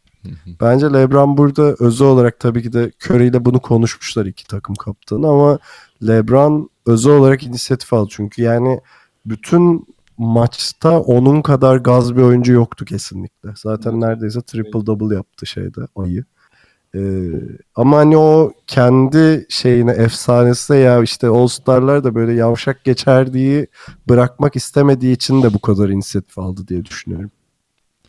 Bence 0.62 0.94
LeBron 0.94 1.38
burada 1.38 1.76
özel 1.80 2.08
olarak 2.08 2.40
tabii 2.40 2.64
ki 2.64 2.74
de 2.74 2.92
Curry 3.06 3.28
ile 3.28 3.46
bunu 3.46 3.60
konuşmuşlar 3.60 4.26
iki 4.26 4.48
takım 4.48 4.76
kaptanı 4.76 5.28
ama 5.28 5.60
LeBron 6.08 6.70
özel 6.86 7.14
olarak 7.14 7.44
inisiyatif 7.44 7.94
aldı. 7.94 8.10
Çünkü 8.12 8.42
yani 8.42 8.80
bütün 9.26 9.88
maçta 10.18 11.00
onun 11.00 11.42
kadar 11.42 11.78
gaz 11.78 12.16
bir 12.16 12.22
oyuncu 12.22 12.54
yoktu 12.54 12.86
kesinlikle. 12.86 13.50
Zaten 13.56 14.02
neredeyse 14.02 14.42
triple 14.42 14.86
double 14.86 15.16
yaptı 15.16 15.46
şeyde 15.46 15.82
ayı. 15.96 16.26
Ee, 16.96 17.32
ama 17.76 17.98
hani 17.98 18.18
o 18.18 18.52
kendi 18.68 19.46
şeyine 19.50 19.92
efsanesi 19.92 20.74
ya 20.74 21.04
işte 21.04 21.28
All 21.28 21.48
Star'lar 21.48 22.04
da 22.04 22.16
böyle 22.16 22.34
yavşak 22.34 22.84
geçerdiği 22.84 23.68
bırakmak 24.10 24.56
istemediği 24.56 25.14
için 25.14 25.44
de 25.44 25.54
bu 25.54 25.60
kadar 25.60 25.90
inisiyatif 25.90 26.40
aldı 26.40 26.68
diye 26.68 26.86
düşünüyorum. 26.86 27.32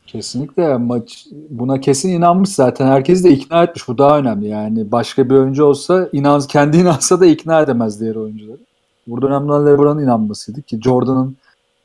Kesinlikle 0.07 0.77
maç 0.77 1.27
buna 1.51 1.81
kesin 1.81 2.09
inanmış 2.09 2.51
zaten. 2.51 2.87
Herkes 2.87 3.25
de 3.25 3.31
ikna 3.31 3.63
etmiş. 3.63 3.89
Bu 3.89 3.99
daha 3.99 4.19
önemli. 4.19 4.49
Yani 4.49 4.93
başka 4.93 5.31
bir 5.31 5.35
oyuncu 5.35 5.65
olsa 5.65 6.09
inan 6.13 6.41
kendi 6.41 6.77
inansa 6.83 7.21
da 7.21 7.27
ikna 7.27 7.61
edemez 7.61 8.01
diğer 8.01 8.15
oyuncuları. 8.15 8.59
Burada 9.07 9.27
önemli 9.27 9.53
olan 9.53 9.67
LeBron'un 9.67 10.03
inanmasıydı 10.03 10.63
ki 10.63 10.81
Jordan'ın 10.83 11.37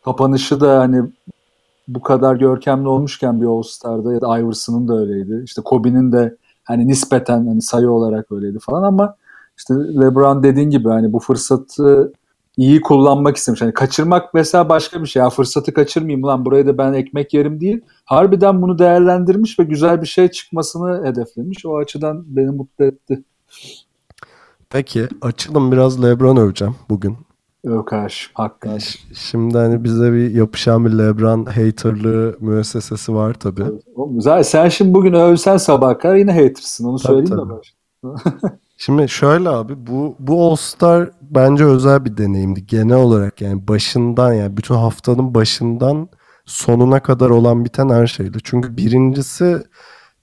kapanışı 0.05 0.61
da 0.61 0.79
hani 0.79 1.01
bu 1.87 2.01
kadar 2.01 2.35
görkemli 2.35 2.87
olmuşken 2.87 3.41
bir 3.41 3.45
All-Star'da 3.45 4.13
ya 4.13 4.21
da 4.21 4.39
Iverson'ın 4.39 4.87
da 4.87 4.99
öyleydi. 4.99 5.41
İşte 5.45 5.61
Kobe'nin 5.61 6.11
de 6.11 6.35
hani 6.67 6.87
nispeten 6.87 7.47
hani 7.47 7.61
sayı 7.61 7.89
olarak 7.89 8.31
öyleydi 8.31 8.59
falan 8.59 8.83
ama 8.83 9.15
işte 9.57 9.73
LeBron 9.73 10.43
dediğin 10.43 10.69
gibi 10.69 10.89
hani 10.89 11.13
bu 11.13 11.19
fırsatı 11.19 12.13
iyi 12.57 12.81
kullanmak 12.81 13.37
istemiş. 13.37 13.61
Hani 13.61 13.73
kaçırmak 13.73 14.33
mesela 14.33 14.69
başka 14.69 15.01
bir 15.01 15.07
şey. 15.07 15.21
Ya 15.21 15.29
fırsatı 15.29 15.73
kaçırmayayım 15.73 16.27
lan 16.27 16.45
buraya 16.45 16.67
da 16.67 16.77
ben 16.77 16.93
ekmek 16.93 17.33
yerim 17.33 17.61
değil. 17.61 17.81
Harbiden 18.05 18.61
bunu 18.61 18.79
değerlendirmiş 18.79 19.59
ve 19.59 19.63
güzel 19.63 20.01
bir 20.01 20.07
şey 20.07 20.27
çıkmasını 20.27 21.05
hedeflemiş. 21.05 21.65
O 21.65 21.77
açıdan 21.77 22.23
beni 22.27 22.49
mutlu 22.49 22.85
etti. 22.85 23.23
Peki 24.69 25.07
açalım 25.21 25.71
biraz 25.71 26.03
LeBron 26.03 26.37
öveceğim 26.37 26.75
bugün. 26.89 27.17
Kardeşim 27.85 28.31
hakikaten. 28.33 28.79
Şimdi 29.13 29.57
hani 29.57 29.83
bize 29.83 30.13
bir 30.13 30.31
yapışan 30.31 30.85
bir 30.85 30.91
LeBron 30.91 31.45
haterlığı 31.45 32.37
müessesesi 32.39 33.13
var 33.13 33.33
tabii. 33.33 33.63
Zaten 34.17 34.41
sen 34.41 34.69
şimdi 34.69 34.93
bugün 34.93 35.13
övsen 35.13 35.57
sabah 35.57 35.99
kadar 35.99 36.15
yine 36.15 36.31
hatersın. 36.31 36.85
Onu 36.85 36.97
Tabii, 36.97 37.07
söyleyeyim 37.07 37.49
tabii. 37.49 37.53
de. 37.53 38.57
Şimdi 38.77 39.09
şöyle 39.09 39.49
abi 39.49 39.87
bu 39.87 40.15
bu 40.19 40.45
All 40.45 40.55
Star 40.55 41.09
bence 41.21 41.65
özel 41.65 42.05
bir 42.05 42.17
deneyimdi. 42.17 42.65
Genel 42.65 42.97
olarak 42.97 43.41
yani 43.41 43.67
başından 43.67 44.33
yani 44.33 44.57
bütün 44.57 44.75
haftanın 44.75 45.33
başından 45.35 46.09
sonuna 46.45 46.99
kadar 46.99 47.29
olan 47.29 47.65
biten 47.65 47.89
her 47.89 48.07
şeydi. 48.07 48.37
Çünkü 48.43 48.77
birincisi 48.77 49.63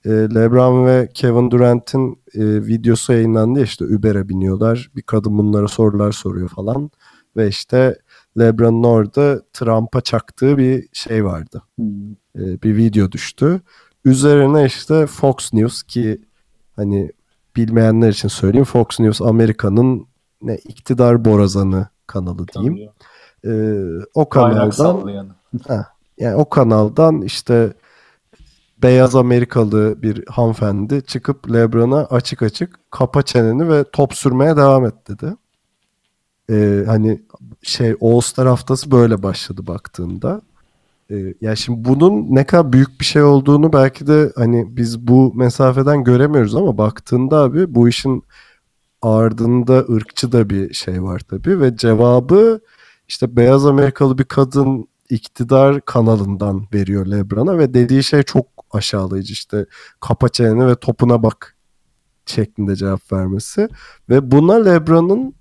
e, 0.05 0.09
LeBron 0.09 0.85
ve 0.85 1.09
Kevin 1.13 1.51
Durant'in 1.51 2.11
e, 2.33 2.65
videosu 2.67 3.13
yayınlandı 3.13 3.59
ya 3.59 3.65
işte 3.65 3.85
Uber'e 3.85 4.29
biniyorlar. 4.29 4.91
Bir 4.95 5.01
kadın 5.01 5.37
bunlara 5.37 5.67
sorular 5.67 6.11
soruyor 6.11 6.49
falan. 6.49 6.91
Ve 7.37 7.47
işte 7.47 7.99
LeBron'un 8.39 8.83
orada 8.83 9.41
Trump'a 9.53 10.01
çaktığı 10.01 10.57
bir 10.57 10.87
şey 10.93 11.25
vardı. 11.25 11.61
Hmm. 11.75 12.11
E, 12.35 12.61
bir 12.61 12.77
video 12.77 13.11
düştü. 13.11 13.61
Üzerine 14.05 14.65
işte 14.65 15.07
Fox 15.07 15.53
News 15.53 15.83
ki 15.83 16.21
hani 16.75 17.11
bilmeyenler 17.55 18.09
için 18.09 18.27
söyleyeyim 18.27 18.65
Fox 18.65 18.99
News 18.99 19.21
Amerika'nın 19.21 20.07
ne 20.41 20.55
iktidar 20.55 21.25
borazanı 21.25 21.87
kanalı 22.07 22.47
diyeyim. 22.47 22.89
Ee, 23.45 24.05
o 24.13 24.29
kanaldan 24.29 24.69
sallayanı. 24.69 25.35
yani 26.17 26.35
o 26.35 26.49
kanaldan 26.49 27.21
işte 27.21 27.73
beyaz 28.83 29.15
Amerikalı 29.15 30.01
bir 30.01 30.25
hanımefendi 30.27 31.05
çıkıp 31.05 31.53
LeBron'a 31.53 32.05
açık 32.05 32.41
açık 32.41 32.79
kapa 32.91 33.21
çeneni 33.21 33.69
ve 33.69 33.85
top 33.91 34.13
sürmeye 34.13 34.57
devam 34.57 34.85
et 34.85 34.93
dedi. 35.07 35.35
Ee, 36.49 36.83
hani 36.87 37.21
şey 37.61 37.95
All 38.01 38.21
Star 38.21 38.59
böyle 38.91 39.23
başladı 39.23 39.67
baktığında. 39.67 40.41
Ee, 41.11 41.33
ya 41.41 41.55
şimdi 41.55 41.85
bunun 41.89 42.35
ne 42.35 42.45
kadar 42.45 42.73
büyük 42.73 42.99
bir 42.99 43.05
şey 43.05 43.23
olduğunu 43.23 43.73
belki 43.73 44.07
de 44.07 44.31
hani 44.35 44.77
biz 44.77 45.07
bu 45.07 45.33
mesafeden 45.35 46.03
göremiyoruz 46.03 46.55
ama 46.55 46.77
baktığında 46.77 47.37
abi 47.37 47.75
bu 47.75 47.89
işin 47.89 48.23
ardında 49.01 49.79
ırkçı 49.79 50.31
da 50.31 50.49
bir 50.49 50.73
şey 50.73 51.03
var 51.03 51.19
tabii 51.19 51.59
ve 51.61 51.77
cevabı 51.77 52.59
işte 53.07 53.35
beyaz 53.35 53.65
Amerikalı 53.65 54.17
bir 54.17 54.23
kadın 54.23 54.87
iktidar 55.09 55.81
kanalından 55.81 56.67
veriyor 56.73 57.05
LeBron'a 57.05 57.57
ve 57.57 57.73
dediği 57.73 58.03
şey 58.03 58.23
çok 58.23 58.45
aşağılayıcı 58.71 59.33
işte 59.33 59.65
kapa 59.99 60.29
çeneni 60.29 60.67
ve 60.67 60.75
topuna 60.75 61.23
bak 61.23 61.55
şeklinde 62.25 62.75
cevap 62.75 63.11
vermesi 63.13 63.69
ve 64.09 64.31
buna 64.31 64.53
LeBron'un 64.55 65.33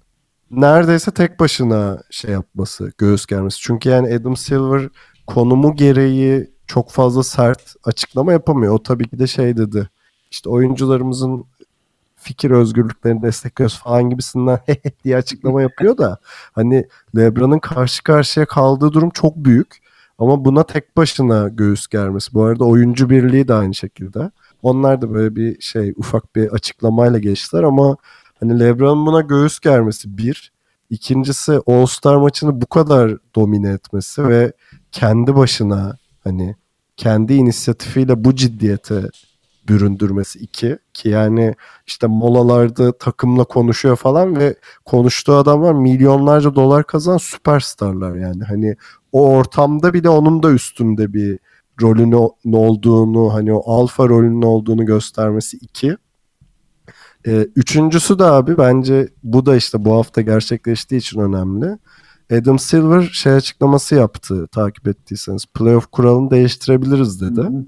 neredeyse 0.61 1.11
tek 1.11 1.41
başına 1.41 2.03
şey 2.11 2.31
yapması, 2.31 2.93
göğüs 2.99 3.27
germesi. 3.27 3.59
Çünkü 3.61 3.89
yani 3.89 4.15
Adam 4.15 4.37
Silver 4.37 4.89
konumu 5.27 5.77
gereği 5.77 6.51
çok 6.67 6.91
fazla 6.91 7.23
sert 7.23 7.75
açıklama 7.85 8.33
yapamıyor. 8.33 8.75
O 8.75 8.83
tabii 8.83 9.09
ki 9.09 9.19
de 9.19 9.27
şey 9.27 9.57
dedi. 9.57 9.89
İşte 10.31 10.51
oyuncularımızın 10.51 11.45
fikir 12.17 12.51
özgürlüklerini 12.51 13.23
destekliyoruz 13.23 13.79
falan 13.79 14.11
gibisinden 14.11 14.59
diye 15.05 15.17
açıklama 15.17 15.63
yapıyor 15.63 15.99
da 15.99 16.19
hani 16.53 16.89
LeBron'un 17.17 17.59
karşı 17.59 18.03
karşıya 18.03 18.47
kaldığı 18.47 18.93
durum 18.93 19.11
çok 19.11 19.37
büyük 19.37 19.85
ama 20.19 20.45
buna 20.45 20.63
tek 20.63 20.97
başına 20.97 21.49
göğüs 21.49 21.87
germesi. 21.87 22.35
Bu 22.35 22.45
arada 22.45 22.65
oyuncu 22.65 23.11
birliği 23.11 23.49
de 23.49 23.55
aynı 23.55 23.75
şekilde. 23.75 24.31
Onlar 24.63 25.03
da 25.03 25.15
böyle 25.15 25.37
bir 25.37 25.61
şey 25.61 25.95
ufak 25.97 26.37
bir 26.37 26.49
açıklamayla 26.49 27.19
geçtiler 27.19 27.63
ama 27.63 27.97
hani 28.45 28.61
LeBron'un 28.61 29.07
buna 29.07 29.21
göğüs 29.21 29.61
germesi 29.61 30.19
bir. 30.19 30.53
İkincisi 30.91 31.61
All 31.67 31.87
Star 31.87 32.17
maçını 32.17 32.61
bu 32.61 32.67
kadar 32.67 33.17
domine 33.35 33.69
etmesi 33.69 34.29
ve 34.29 34.53
kendi 34.93 35.37
başına 35.37 35.97
hani 36.25 36.57
kendi 36.97 37.35
inisiyatifiyle 37.35 38.25
bu 38.25 38.35
ciddiyete 38.35 39.03
büründürmesi 39.69 40.39
iki 40.39 40.79
ki 40.95 41.09
yani 41.09 41.55
işte 41.87 42.07
molalarda 42.07 42.99
takımla 42.99 43.45
konuşuyor 43.45 43.97
falan 43.97 44.37
ve 44.37 44.57
konuştuğu 44.85 45.35
adamlar 45.35 45.73
milyonlarca 45.73 46.55
dolar 46.55 46.85
kazanan 46.87 47.19
süperstarlar 47.19 48.15
yani 48.15 48.45
hani 48.45 48.77
o 49.13 49.29
ortamda 49.29 49.95
bile 49.95 50.09
onun 50.09 50.43
da 50.43 50.51
üstünde 50.51 51.13
bir 51.13 51.39
rolünün 51.83 52.31
olduğunu 52.53 53.35
hani 53.35 53.53
o 53.53 53.73
alfa 53.73 54.09
rolünün 54.09 54.43
olduğunu 54.43 54.87
göstermesi 54.87 55.57
iki. 55.57 55.97
Ee, 57.27 57.49
üçüncüsü 57.57 58.19
de 58.19 58.25
abi 58.25 58.59
bence 58.59 59.09
bu 59.23 59.47
da 59.47 59.57
işte 59.57 59.85
bu 59.85 59.97
hafta 59.97 60.21
gerçekleştiği 60.21 60.99
için 60.99 61.21
önemli. 61.21 61.79
Adam 62.33 62.59
Silver 62.59 63.03
şey 63.03 63.33
açıklaması 63.33 63.95
yaptı 63.95 64.47
takip 64.47 64.89
ettiyseniz. 64.89 65.47
Playoff 65.47 65.87
kuralını 65.87 66.31
değiştirebiliriz 66.31 67.21
dedi. 67.21 67.41
Hı 67.41 67.47
hı. 67.47 67.65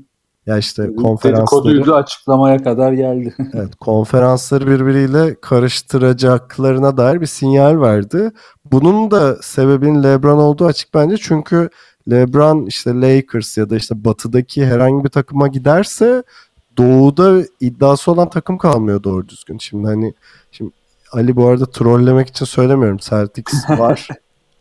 Ya 0.46 0.58
işte 0.58 0.82
Dedikoduydu 0.82 1.02
konferansları, 1.02 1.94
açıklamaya 1.94 2.62
kadar 2.62 2.92
geldi. 2.92 3.34
evet, 3.54 3.76
konferansları 3.76 4.66
birbiriyle 4.66 5.40
karıştıracaklarına 5.40 6.96
dair 6.96 7.20
bir 7.20 7.26
sinyal 7.26 7.80
verdi. 7.80 8.30
Bunun 8.64 9.10
da 9.10 9.36
sebebinin 9.42 10.02
LeBron 10.02 10.38
olduğu 10.38 10.66
açık 10.66 10.94
bence. 10.94 11.16
Çünkü 11.16 11.68
LeBron 12.10 12.66
işte 12.66 13.00
Lakers 13.00 13.56
ya 13.56 13.70
da 13.70 13.76
işte 13.76 14.04
batıdaki 14.04 14.66
herhangi 14.66 15.04
bir 15.04 15.08
takıma 15.08 15.48
giderse 15.48 16.22
doğuda 16.76 17.44
iddiası 17.60 18.12
olan 18.12 18.30
takım 18.30 18.58
kalmıyor 18.58 19.02
doğru 19.02 19.28
düzgün. 19.28 19.58
Şimdi 19.58 19.86
hani 19.86 20.14
şimdi 20.50 20.70
Ali 21.12 21.36
bu 21.36 21.46
arada 21.46 21.70
trollemek 21.70 22.28
için 22.28 22.44
söylemiyorum. 22.44 22.98
Celtics 23.00 23.70
var. 23.78 24.08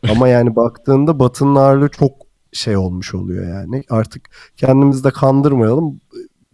Ama 0.09 0.27
yani 0.27 0.55
baktığında 0.55 1.19
Batı'nın 1.19 1.55
ağırlığı 1.55 1.89
çok 1.89 2.11
şey 2.53 2.77
olmuş 2.77 3.15
oluyor 3.15 3.47
yani. 3.47 3.83
Artık 3.89 4.29
kendimizi 4.57 5.03
de 5.03 5.11
kandırmayalım. 5.11 6.01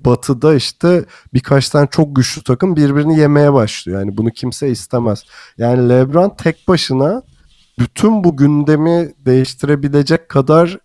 Batı'da 0.05 0.55
işte 0.55 1.05
birkaç 1.33 1.69
tane 1.69 1.87
çok 1.91 2.15
güçlü 2.15 2.43
takım 2.43 2.75
birbirini 2.75 3.19
yemeye 3.19 3.53
başlıyor. 3.53 3.99
Yani 3.99 4.17
bunu 4.17 4.31
kimse 4.31 4.69
istemez. 4.69 5.23
Yani 5.57 5.89
LeBron 5.89 6.35
tek 6.37 6.67
başına 6.67 7.21
bütün 7.79 8.23
bu 8.23 8.37
gündemi 8.37 9.13
değiştirebilecek 9.25 10.29
kadar 10.29 10.77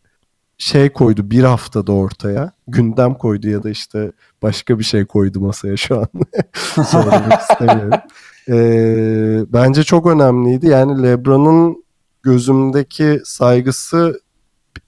şey 0.59 0.93
koydu 0.93 1.31
bir 1.31 1.45
haftada 1.45 1.93
ortaya. 1.93 2.53
Gündem 2.69 3.15
koydu 3.15 3.49
ya 3.49 3.63
da 3.63 3.71
işte 3.71 4.13
başka 4.43 4.79
bir 4.79 4.85
şey 4.85 5.05
koydu 5.05 5.41
masaya 5.41 5.77
şu 5.77 5.99
an. 5.99 6.07
Söylemek 6.85 7.41
istemiyorum. 7.41 8.01
Ee, 8.49 9.53
bence 9.53 9.83
çok 9.83 10.07
önemliydi. 10.07 10.67
Yani 10.67 11.03
LeBron'un 11.03 11.85
gözümdeki 12.23 13.21
saygısı 13.25 14.21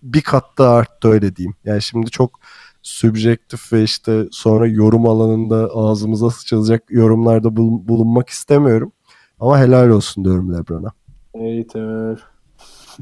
bir 0.03 0.21
kat 0.21 0.45
daha 0.59 0.75
arttı 0.75 1.09
öyle 1.09 1.37
diyeyim. 1.37 1.55
Yani 1.64 1.83
şimdi 1.83 2.11
çok 2.11 2.41
sübjektif 2.83 3.73
ve 3.73 3.83
işte 3.83 4.27
sonra 4.31 4.66
yorum 4.66 5.07
alanında 5.07 5.71
ağzımıza 5.75 6.31
sıçılacak 6.31 6.83
yorumlarda 6.91 7.57
bul- 7.57 7.89
bulunmak 7.89 8.29
istemiyorum. 8.29 8.93
Ama 9.41 9.59
helal 9.59 9.89
olsun 9.89 10.25
diyorum 10.25 10.55
Lebron'a. 10.55 10.93
Hater. 11.35 12.19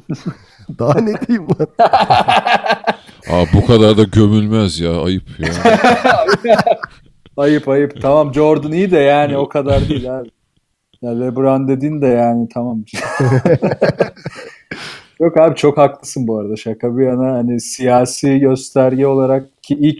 Daha 0.78 1.00
ne 1.00 1.14
diyeyim 1.26 1.48
lan? 1.48 1.68
Aa, 3.30 3.44
bu 3.54 3.66
kadar 3.66 3.96
da 3.96 4.02
gömülmez 4.02 4.80
ya 4.80 5.02
ayıp 5.02 5.40
ya. 5.40 5.48
Ayıp 7.36 7.68
ayıp. 7.68 8.02
Tamam 8.02 8.34
Jordan 8.34 8.72
iyi 8.72 8.90
de 8.90 8.98
yani 8.98 9.36
o 9.36 9.48
kadar 9.48 9.88
değil 9.88 10.18
abi. 10.18 10.30
Ya 11.02 11.10
LeBron 11.10 11.68
dediğin 11.68 12.02
de 12.02 12.06
yani 12.06 12.48
tamam. 12.54 12.84
Yok 15.20 15.36
abi 15.36 15.56
çok 15.56 15.78
haklısın 15.78 16.26
bu 16.26 16.38
arada. 16.38 16.56
Şaka 16.56 16.98
bir 16.98 17.06
yana 17.06 17.32
hani 17.32 17.60
siyasi 17.60 18.38
gösterge 18.38 19.06
olarak 19.06 19.62
ki 19.62 19.74
ilk 19.74 19.98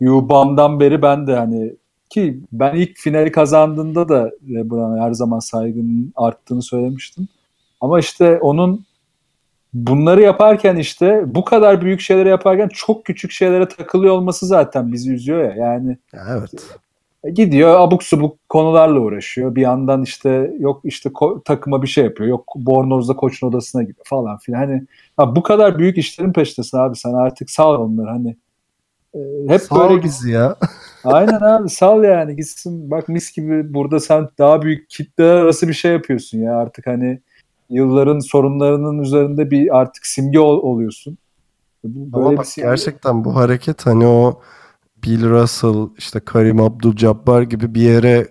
Yubam'dan 0.00 0.80
beri 0.80 1.02
ben 1.02 1.26
de 1.26 1.36
hani 1.36 1.72
ki 2.10 2.40
ben 2.52 2.74
ilk 2.74 2.96
finali 2.96 3.32
kazandığında 3.32 4.08
da 4.08 4.30
LeBron'a 4.54 5.04
her 5.04 5.12
zaman 5.12 5.38
saygının 5.38 6.12
arttığını 6.16 6.62
söylemiştim. 6.62 7.28
Ama 7.80 7.98
işte 7.98 8.38
onun 8.38 8.84
bunları 9.74 10.22
yaparken 10.22 10.76
işte 10.76 11.22
bu 11.26 11.44
kadar 11.44 11.80
büyük 11.80 12.00
şeyleri 12.00 12.28
yaparken 12.28 12.68
çok 12.68 13.04
küçük 13.04 13.30
şeylere 13.30 13.68
takılıyor 13.68 14.14
olması 14.14 14.46
zaten 14.46 14.92
bizi 14.92 15.12
üzüyor 15.12 15.42
ya. 15.44 15.66
Yani 15.66 15.96
Ya 16.12 16.22
evet. 16.38 16.50
gidiyor 17.36 17.80
abuk 17.80 18.02
subuk 18.02 18.48
konularla 18.48 19.00
uğraşıyor. 19.00 19.54
Bir 19.54 19.60
yandan 19.62 20.02
işte 20.02 20.52
yok 20.58 20.80
işte 20.84 21.08
ko- 21.08 21.44
takıma 21.44 21.82
bir 21.82 21.88
şey 21.88 22.04
yapıyor. 22.04 22.28
Yok 22.30 22.52
Bornoz'da 22.56 23.16
koçun 23.16 23.48
odasına 23.48 23.82
gidiyor 23.82 24.04
falan 24.04 24.38
filan. 24.38 24.58
Hani 24.58 24.82
ha, 25.16 25.36
bu 25.36 25.42
kadar 25.42 25.78
büyük 25.78 25.98
işlerin 25.98 26.32
peştesin 26.32 26.78
abi 26.78 26.96
sen 26.96 27.12
artık 27.12 27.50
sal 27.50 27.74
onları 27.74 28.08
hani. 28.08 28.36
Ee, 29.14 29.18
hep 29.48 29.60
Sağ 29.60 29.76
böyle 29.76 29.94
ol 29.94 30.02
bizi 30.02 30.30
ya. 30.30 30.56
Aynen 31.04 31.40
abi 31.40 31.68
sal 31.68 32.04
yani 32.04 32.36
gitsin 32.36 32.90
bak 32.90 33.08
mis 33.08 33.32
gibi 33.32 33.74
burada 33.74 34.00
sen 34.00 34.28
daha 34.38 34.62
büyük 34.62 34.90
kitleler 34.90 35.34
arası 35.34 35.68
bir 35.68 35.72
şey 35.72 35.92
yapıyorsun 35.92 36.38
ya 36.38 36.56
artık 36.56 36.86
hani 36.86 37.20
yılların 37.72 38.18
sorunlarının 38.18 38.98
üzerinde 38.98 39.50
bir 39.50 39.76
artık 39.76 40.06
simge 40.06 40.38
ol- 40.40 40.62
oluyorsun. 40.62 41.18
Ama 41.84 41.94
Böyle 42.24 42.32
bir 42.32 42.36
bak 42.36 42.46
simge- 42.46 42.62
gerçekten 42.62 43.24
bu 43.24 43.36
hareket 43.36 43.86
hani 43.86 44.06
o 44.06 44.40
Bill 45.04 45.30
Russell 45.30 45.88
işte 45.98 46.20
Karim 46.20 46.56
Abdul-Jabbar 46.60 47.42
gibi 47.42 47.74
bir 47.74 47.80
yere 47.82 48.28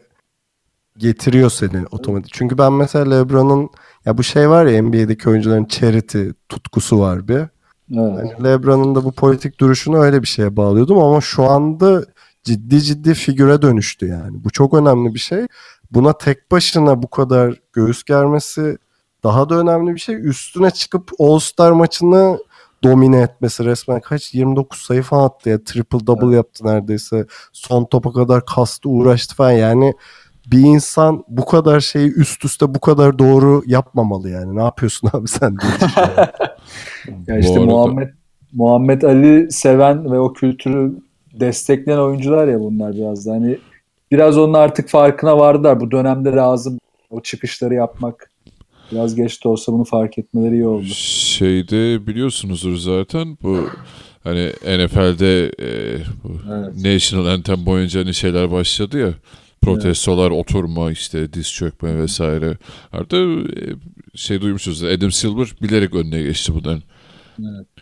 getiriyor 0.98 1.50
seni 1.50 1.86
otomatik. 1.92 2.34
Çünkü 2.34 2.58
ben 2.58 2.74
mesela 2.74 3.16
LeBron'un 3.16 3.70
ya 4.06 4.18
bu 4.18 4.24
şey 4.24 4.50
var 4.50 4.66
ya 4.66 4.84
NBA'deki 4.84 5.30
oyuncuların 5.30 5.66
charity 5.66 6.24
tutkusu 6.50 7.00
var 7.00 7.28
bir. 7.28 7.34
Evet. 7.36 7.50
Hani 7.92 8.44
LeBron'un 8.44 8.96
da 8.96 9.04
bu 9.04 9.12
politik 9.12 9.60
duruşunu 9.60 9.98
öyle 9.98 10.22
bir 10.22 10.28
şeye 10.28 10.58
bağlıyordum 10.58 11.00
ama 11.00 11.22
şu 11.22 11.44
anda 11.44 12.06
ciddi 12.44 12.82
ciddi 12.82 13.14
figüre 13.14 13.62
dönüştü 13.62 14.08
yani. 14.08 14.44
Bu 14.44 14.50
çok 14.50 14.74
önemli 14.74 15.14
bir 15.14 15.20
şey. 15.20 15.48
Buna 15.92 16.14
tek 16.18 16.52
başına 16.52 17.04
bu 17.04 17.10
kadar 17.10 17.56
göğüs 17.74 18.04
germesi 18.04 18.78
daha 19.24 19.50
da 19.50 19.56
önemli 19.56 19.96
bir 19.96 20.00
şey. 20.00 20.16
Üstüne 20.16 20.72
çıkıp 20.72 21.12
All-Star 21.20 21.72
maçını 21.72 22.38
domine 22.84 23.22
etmesi 23.22 23.66
resmen 23.66 24.00
kaç 24.00 24.34
29 24.34 24.82
sayı 24.82 25.02
falan 25.02 25.26
attı 25.26 25.50
ya 25.50 25.64
triple 25.64 26.08
double 26.08 26.36
yaptı 26.36 26.68
neredeyse. 26.68 27.26
Son 27.54 27.86
topa 27.86 28.14
kadar 28.14 28.46
kastı 28.46 28.90
uğraştı 28.90 29.36
falan 29.36 29.52
yani 29.52 29.94
bir 30.52 30.60
insan 30.60 31.24
bu 31.28 31.46
kadar 31.46 31.80
şeyi 31.80 32.14
üst 32.14 32.46
üste 32.46 32.76
bu 32.76 32.80
kadar 32.80 33.20
doğru 33.20 33.64
yapmamalı 33.66 34.30
yani. 34.30 34.56
Ne 34.56 34.64
yapıyorsun 34.64 35.10
abi 35.14 35.28
sen. 35.28 35.56
Ya 37.28 37.38
işte 37.38 37.60
arada- 37.60 37.66
Muhammed 37.72 38.10
Muhammed 38.54 39.02
Ali 39.02 39.52
seven 39.52 40.12
ve 40.12 40.20
o 40.20 40.34
kültürü 40.34 40.94
destekleyen 41.40 41.98
oyuncular 42.00 42.48
ya 42.48 42.60
bunlar 42.60 42.94
biraz 42.94 43.26
da. 43.26 43.32
Hani 43.32 43.60
biraz 44.12 44.38
onun 44.38 44.54
artık 44.54 44.90
farkına 44.90 45.38
vardılar. 45.38 45.80
Bu 45.80 45.92
dönemde 45.92 46.32
lazım 46.32 46.80
o 47.10 47.22
çıkışları 47.22 47.74
yapmak. 47.74 48.31
Biraz 48.92 49.16
geç 49.16 49.44
de 49.44 49.48
olsa 49.48 49.74
bunu 49.74 49.84
fark 49.84 50.18
etmeleri 50.18 50.54
iyi 50.54 50.68
oldu. 50.68 50.86
Şeyde 50.94 52.08
biliyorsunuzdur 52.08 52.76
zaten 52.76 53.38
bu 53.44 53.70
hani 54.24 54.50
NFL'de 54.50 55.46
e, 55.60 55.98
bu 56.24 56.32
Evet. 56.54 56.76
National 56.76 57.26
Anthem 57.26 57.66
boyunca 57.66 58.00
hani 58.00 58.14
şeyler 58.14 58.52
başladı 58.52 59.00
ya 59.00 59.14
protestolar, 59.62 60.32
oturma 60.32 60.92
işte 60.92 61.34
diz 61.34 61.54
çökme 61.54 61.98
vesaire. 61.98 62.58
Artık 62.92 63.20
e, 63.58 63.76
şey 64.16 64.42
duymuşsunuz 64.42 64.84
Adam 64.84 65.12
Silver 65.12 65.48
bilerek 65.62 65.96
önüne 65.96 66.22
geçti 66.22 66.54
bunların. 66.56 66.82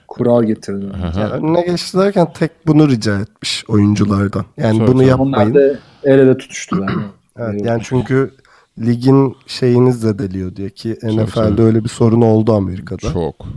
Kural 0.07 0.43
getirdi. 0.43 0.85
Yani 1.17 1.31
önüne 1.31 1.61
geçti 1.61 1.97
derken 1.97 2.33
tek 2.33 2.51
bunu 2.67 2.89
rica 2.89 3.19
etmiş 3.19 3.63
oyunculardan. 3.67 4.45
Yani 4.57 4.77
Tabii, 4.77 4.87
bunu 4.87 5.03
yapmayın. 5.03 5.51
Onlar 5.51 5.53
da 5.55 5.79
el 6.03 6.19
ele 6.19 6.37
tutuştular. 6.37 6.93
Evet, 7.41 7.65
yani 7.65 7.81
çünkü 7.85 8.31
ligin 8.85 9.35
şeyiniz 9.47 9.99
zedeliyor 9.99 10.55
diye 10.55 10.69
ki 10.69 10.97
NFL'de 11.03 11.61
öyle 11.61 11.83
bir 11.83 11.89
sorun 11.89 12.21
oldu 12.21 12.53
Amerika'da. 12.53 13.13
Çok. 13.13 13.47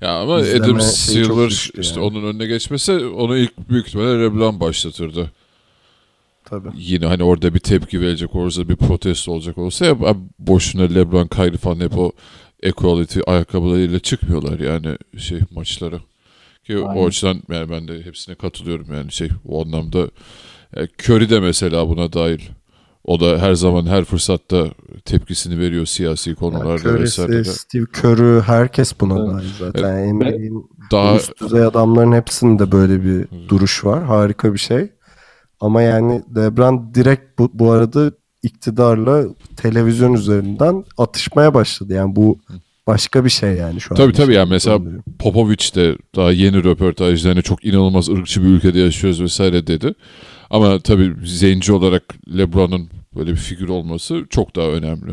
Ya 0.00 0.20
ama 0.20 0.40
İzleme 0.40 0.64
Adam 0.64 0.80
Silver 0.80 1.70
işte 1.78 2.00
yani. 2.00 2.00
onun 2.00 2.24
önüne 2.24 2.46
geçmese 2.46 3.06
onu 3.06 3.36
ilk 3.36 3.68
büyük 3.70 3.88
ihtimalle 3.88 4.22
LeBron 4.22 4.60
başlatırdı. 4.60 5.30
Tabii. 6.44 6.68
Yine 6.76 7.06
hani 7.06 7.22
orada 7.22 7.54
bir 7.54 7.58
tepki 7.58 8.00
verecek, 8.00 8.34
orada 8.34 8.68
bir 8.68 8.76
protesto 8.76 9.32
olacak 9.32 9.58
olsa 9.58 9.86
ya 9.86 9.96
boşuna 10.38 10.82
LeBron, 10.82 11.26
Kyrie 11.26 11.56
falan 11.56 11.80
hep 11.80 11.98
o 11.98 12.12
equality 12.62 13.20
ayakkabılarıyla 13.26 13.98
çıkmıyorlar 13.98 14.60
yani 14.60 14.96
şey 15.18 15.40
maçlara. 15.50 16.00
Ki 16.66 16.76
Aynen. 16.76 17.00
o 17.00 17.06
açıdan 17.06 17.42
yani 17.50 17.70
ben 17.70 17.88
de 17.88 18.02
hepsine 18.02 18.34
katılıyorum 18.34 18.86
yani 18.94 19.12
şey 19.12 19.28
o 19.48 19.64
anlamda 19.64 20.08
e, 20.76 20.88
Curry 21.02 21.30
de 21.30 21.40
mesela 21.40 21.88
buna 21.88 22.12
dahil. 22.12 22.40
O 23.04 23.20
da 23.20 23.38
her 23.38 23.54
zaman 23.54 23.86
her 23.86 24.04
fırsatta 24.04 24.66
tepkisini 25.04 25.58
veriyor 25.58 25.86
siyasi 25.86 26.30
Yani 26.30 26.38
konularda 26.38 26.88
Curry'si, 26.88 27.22
vesaire. 27.22 27.44
Steve 27.44 27.84
Kerr'ü 28.02 28.42
herkes 28.46 29.00
buna 29.00 29.18
Evet. 29.18 29.28
dahil 29.28 29.48
zaten. 29.58 29.98
Yani 29.98 30.12
NBA'in 30.12 30.66
Daha 30.92 31.16
üst 31.16 31.40
düzey 31.40 31.64
adamların 31.64 32.12
hepsinde 32.12 32.72
böyle 32.72 33.04
bir 33.04 33.48
duruş 33.48 33.84
var. 33.84 34.04
Harika 34.04 34.52
bir 34.52 34.58
şey. 34.58 34.90
Ama 35.60 35.82
yani 35.82 36.22
LeBron 36.36 36.94
direkt 36.94 37.38
bu, 37.38 37.50
bu 37.54 37.70
arada 37.70 38.12
iktidarla 38.42 39.24
televizyon 39.56 40.12
üzerinden 40.12 40.84
atışmaya 40.98 41.54
başladı. 41.54 41.92
Yani 41.92 42.16
bu 42.16 42.38
başka 42.86 43.24
bir 43.24 43.30
şey 43.30 43.54
yani 43.54 43.80
şu 43.80 43.94
an. 43.94 43.96
Tabii 43.96 44.12
tabii 44.12 44.34
yani 44.34 44.50
mesela. 44.50 44.80
Popovic 45.18 45.74
de 45.74 45.96
daha 46.16 46.32
yeni 46.32 46.64
röportajlarında 46.64 47.42
çok 47.42 47.64
inanılmaz 47.64 48.08
ırkçı 48.08 48.42
bir 48.42 48.48
ülkede 48.48 48.80
yaşıyoruz 48.80 49.20
vesaire 49.20 49.66
dedi. 49.66 49.94
Ama 50.52 50.78
tabii 50.80 51.14
zenci 51.24 51.72
olarak 51.72 52.02
LeBron'un 52.38 52.88
böyle 53.16 53.30
bir 53.30 53.36
figür 53.36 53.68
olması 53.68 54.24
çok 54.30 54.56
daha 54.56 54.66
önemli. 54.66 55.10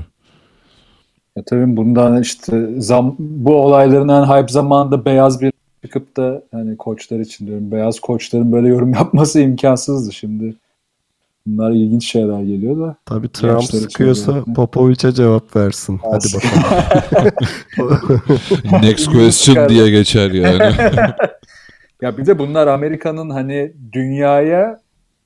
Ya 1.35 1.43
tabii 1.45 1.77
bundan 1.77 2.21
işte 2.21 2.69
zam, 2.77 3.15
bu 3.19 3.55
olayların 3.55 4.09
en 4.09 4.23
hype 4.23 4.53
zamanında 4.53 5.05
beyaz 5.05 5.41
bir 5.41 5.51
çıkıp 5.85 6.17
da 6.17 6.43
hani 6.51 6.77
koçlar 6.77 7.19
için 7.19 7.47
diyorum 7.47 7.71
beyaz 7.71 7.99
koçların 7.99 8.51
böyle 8.51 8.67
yorum 8.67 8.93
yapması 8.93 9.39
imkansızdı 9.39 10.13
şimdi. 10.13 10.55
Bunlar 11.47 11.71
ilginç 11.71 12.11
şeyler 12.11 12.41
geliyor 12.41 12.79
da. 12.79 12.95
Tabii 13.05 13.29
Trump 13.29 13.63
sıkıyorsa. 13.63 14.43
Popovic'e 14.55 15.11
cevap 15.11 15.55
versin. 15.55 15.99
Hadi 16.03 16.13
Versin. 16.13 16.41
bakalım. 17.77 18.01
Next 18.81 19.11
question 19.11 19.69
diye 19.69 19.89
geçer 19.89 20.31
yani. 20.31 20.75
Ya 22.01 22.17
bir 22.17 22.25
de 22.25 22.39
bunlar 22.39 22.67
Amerika'nın 22.67 23.29
hani 23.29 23.73
dünyaya 23.93 24.79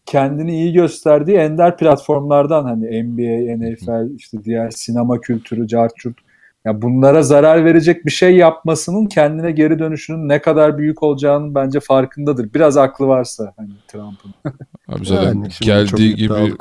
kendini 0.06 0.52
iyi 0.56 0.74
gösterdiği 0.74 1.38
ender 1.38 1.78
platformlardan 1.78 2.64
hani 2.64 3.04
NBA, 3.04 3.58
NFL, 3.58 4.16
işte 4.16 4.44
diğer 4.44 4.70
sinema 4.72 5.22
kültürü, 5.22 5.68
carçurt. 5.68 6.18
Ya 6.66 6.82
bunlara 6.82 7.24
zarar 7.24 7.66
verecek 7.66 8.06
bir 8.06 8.12
şey 8.12 8.36
yapmasının 8.36 9.06
kendine 9.06 9.52
geri 9.52 9.80
dönüşünün 9.80 10.30
ne 10.30 10.42
kadar 10.42 10.78
büyük 10.78 11.04
olacağının 11.04 11.56
bence 11.56 11.80
farkındadır. 11.80 12.54
Biraz 12.54 12.78
aklı 12.78 13.08
varsa 13.08 13.54
hani 13.58 13.70
Trump'ın. 13.88 14.34
Abi 14.88 15.06
zaten 15.06 15.26
Yani 15.26 15.48
geldiği 15.62 16.16
gibi 16.16 16.54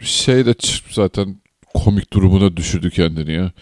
şey 0.00 0.46
de 0.46 0.54
zaten 0.90 1.36
komik 1.74 2.12
durumuna 2.12 2.56
düşürdü 2.56 2.90
kendini 2.90 3.32
ya. 3.32 3.52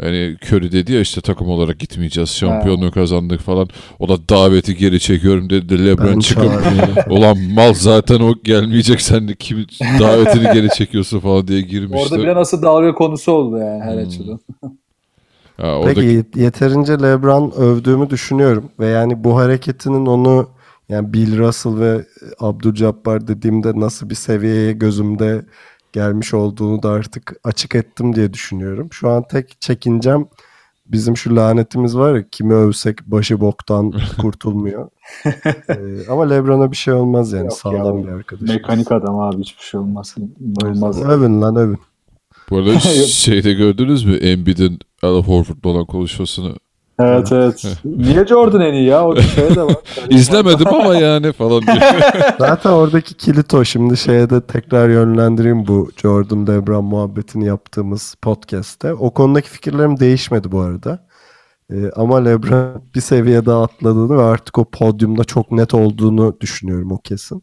Hani 0.00 0.36
Curry 0.46 0.72
dedi 0.72 0.92
ya 0.92 1.00
işte 1.00 1.20
takım 1.20 1.48
olarak 1.48 1.78
gitmeyeceğiz. 1.78 2.30
Şampiyonluğu 2.30 2.90
kazandık 2.90 3.40
falan. 3.40 3.68
O 3.98 4.08
da 4.08 4.28
daveti 4.28 4.76
geri 4.76 5.00
çekiyorum 5.00 5.50
dedi. 5.50 5.86
LeBron 5.86 6.14
Ben 6.14 6.18
çıkıp 6.18 6.52
ulan 7.10 7.38
mal 7.54 7.74
zaten 7.74 8.20
o 8.20 8.34
gelmeyecek 8.44 9.00
sen 9.00 9.28
de 9.28 9.34
kimi 9.34 9.66
davetini 10.00 10.52
geri 10.54 10.68
çekiyorsun 10.68 11.20
falan 11.20 11.48
diye 11.48 11.60
girmişti. 11.60 11.96
Orada 12.14 12.18
bile 12.22 12.34
nasıl 12.34 12.62
dalga 12.62 12.94
konusu 12.94 13.32
oldu 13.32 13.58
yani 13.58 13.82
her 13.82 13.92
Hmm. 13.94 14.06
açıdan. 14.08 14.40
Ha, 15.56 15.76
oradaki- 15.78 16.24
Peki 16.24 16.40
yeterince 16.42 16.92
LeBron 16.92 17.50
övdüğümü 17.50 18.10
düşünüyorum 18.10 18.70
ve 18.80 18.86
yani 18.86 19.24
bu 19.24 19.36
hareketinin 19.36 20.06
onu 20.06 20.48
yani 20.88 21.12
Bill 21.12 21.38
Russell 21.38 21.78
ve 21.80 22.04
Abdul-Jabbar 22.40 23.26
dediğimde 23.26 23.80
nasıl 23.80 24.10
bir 24.10 24.14
seviyeye 24.14 24.72
gözümde 24.72 25.42
gelmiş 25.92 26.34
olduğunu 26.34 26.82
da 26.82 26.90
artık 26.90 27.32
açık 27.44 27.74
ettim 27.74 28.16
diye 28.16 28.32
düşünüyorum. 28.32 28.88
Şu 28.92 29.10
an 29.10 29.24
tek 29.28 29.60
çekincem 29.60 30.26
bizim 30.86 31.16
şu 31.16 31.36
lanetimiz 31.36 31.96
var 31.96 32.14
ya 32.14 32.24
kimi 32.30 32.54
övsek 32.54 33.06
başı 33.06 33.40
boktan 33.40 33.92
kurtulmuyor. 34.20 34.88
Ee, 35.68 36.06
ama 36.08 36.28
Lebron'a 36.28 36.70
bir 36.70 36.76
şey 36.76 36.94
olmaz 36.94 37.32
yani 37.32 37.44
Yok 37.44 37.52
sağlam 37.52 37.98
ya, 37.98 38.04
bir 38.04 38.08
arkadaş. 38.08 38.48
Mekanik 38.48 38.92
adam 38.92 39.18
abi 39.18 39.40
hiçbir 39.40 39.62
şey 39.62 39.80
olmaz. 39.80 40.14
Olmaz. 40.64 41.02
Övün 41.02 41.42
lan 41.42 41.56
övün. 41.56 41.78
Bu 42.50 42.56
arada 42.56 42.78
şeyde 43.06 43.52
gördünüz 43.52 44.04
mü 44.04 44.16
Embiid'in 44.16 44.78
Al 45.02 45.22
Horford'la 45.22 45.70
olan 45.70 45.86
konuşmasını? 45.86 46.54
Evet 47.02 47.32
evet. 47.32 47.64
Niye 47.84 48.26
Jordan 48.26 48.60
en 48.60 48.72
iyi 48.74 48.86
ya? 48.86 49.06
O 49.06 49.16
şey 49.16 49.54
de 49.56 49.62
var. 49.62 49.76
İzlemedim 50.10 50.68
ama 50.68 50.94
yani 50.96 51.32
falan 51.32 51.62
diyor. 51.62 51.76
Zaten 52.38 52.70
oradaki 52.70 53.14
kilit 53.14 53.54
o. 53.54 53.64
Şimdi 53.64 53.96
şeye 53.96 54.30
de 54.30 54.40
tekrar 54.46 54.88
yönlendireyim 54.88 55.66
bu 55.66 55.90
Jordan 55.96 56.46
Lebron 56.46 56.84
muhabbetini 56.84 57.46
yaptığımız 57.46 58.14
podcast'te. 58.22 58.94
O 58.94 59.10
konudaki 59.10 59.50
fikirlerim 59.50 60.00
değişmedi 60.00 60.52
bu 60.52 60.60
arada. 60.60 61.06
Ee, 61.72 61.90
ama 61.96 62.24
Lebron 62.24 62.82
bir 62.94 63.00
seviye 63.00 63.46
daha 63.46 63.62
atladığını 63.62 64.18
ve 64.18 64.22
artık 64.22 64.58
o 64.58 64.64
podyumda 64.64 65.24
çok 65.24 65.52
net 65.52 65.74
olduğunu 65.74 66.36
düşünüyorum 66.40 66.92
o 66.92 66.98
kesin. 66.98 67.42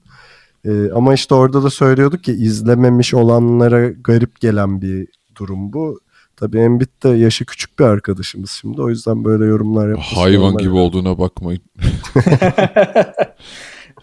Ee, 0.66 0.92
ama 0.92 1.14
işte 1.14 1.36
orada 1.36 1.64
da 1.64 1.70
söylüyorduk 1.70 2.24
ki 2.24 2.32
izlememiş 2.32 3.14
olanlara 3.14 3.88
garip 3.90 4.40
gelen 4.42 4.82
bir 4.82 5.08
durum 5.36 5.74
bu. 5.74 6.00
Tabii 6.38 6.60
Embiid 6.60 7.04
de 7.04 7.10
yaşı 7.10 7.46
küçük 7.46 7.80
bir 7.80 7.84
arkadaşımız 7.84 8.52
şimdi. 8.52 8.82
O 8.82 8.90
yüzden 8.90 9.26
böyle 9.26 9.46
yorumlar 9.46 9.90
yapması 9.90 10.16
Hayvan 10.16 10.58
gibi 10.58 10.76
olduğuna 10.76 11.20
bakmayın. 11.20 11.62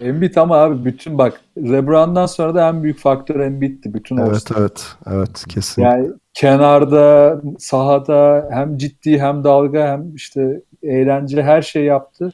Embiid 0.01 0.37
ama 0.37 0.57
abi 0.57 0.85
bütün 0.85 1.18
bak 1.18 1.41
LeBron'dan 1.59 2.26
sonra 2.26 2.55
da 2.55 2.68
en 2.68 2.82
büyük 2.82 2.99
faktör 2.99 3.41
Embiid'ti. 3.41 3.95
Bütün 3.95 4.16
Evet 4.16 4.28
All-Star. 4.30 4.61
evet. 4.61 4.87
Evet 5.07 5.45
kesin. 5.49 5.82
Yani 5.82 6.09
kenarda, 6.35 7.41
sahada 7.59 8.49
hem 8.53 8.78
ciddi 8.78 9.20
hem 9.20 9.45
dalga 9.45 9.89
hem 9.89 10.14
işte 10.14 10.61
eğlenceli 10.82 11.43
her 11.43 11.62
şey 11.62 11.85
yaptı. 11.85 12.32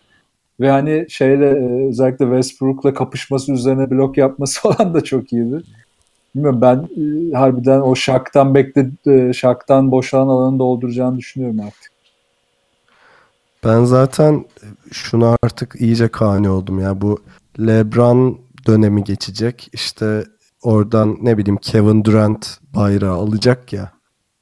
Ve 0.61 0.71
hani 0.71 1.07
şeyle 1.09 1.47
e, 1.47 1.89
özellikle 1.89 2.25
Westbrook'la 2.25 2.95
kapışması 2.95 3.53
üzerine 3.53 3.91
blok 3.91 4.19
yapması 4.19 4.61
falan 4.63 4.95
da 4.95 5.05
çok 5.05 5.33
iyiydi. 5.33 5.63
Bilmiyorum 6.35 6.61
ben 6.61 6.76
e, 6.76 7.33
harbiden 7.37 7.81
o 7.81 7.95
Şak'tan 7.95 8.55
bekledi, 8.55 9.11
e, 9.11 9.33
Şak'tan 9.33 9.91
boşalan 9.91 10.28
alanı 10.28 10.59
dolduracağını 10.59 11.18
düşünüyorum 11.18 11.61
artık. 11.61 11.91
Ben 13.64 13.85
zaten 13.85 14.45
şuna 14.93 15.37
artık 15.43 15.81
iyice 15.81 16.09
kani 16.09 16.49
oldum 16.49 16.78
ya. 16.78 17.01
Bu 17.01 17.18
LeBron 17.61 18.41
dönemi 18.66 19.05
geçecek. 19.05 19.68
İşte 19.72 20.24
oradan 20.62 21.18
ne 21.22 21.39
bileyim 21.39 21.57
Kevin 21.57 22.05
Durant 22.05 22.59
bayrağı 22.74 23.14
alacak 23.14 23.72
ya. 23.72 23.93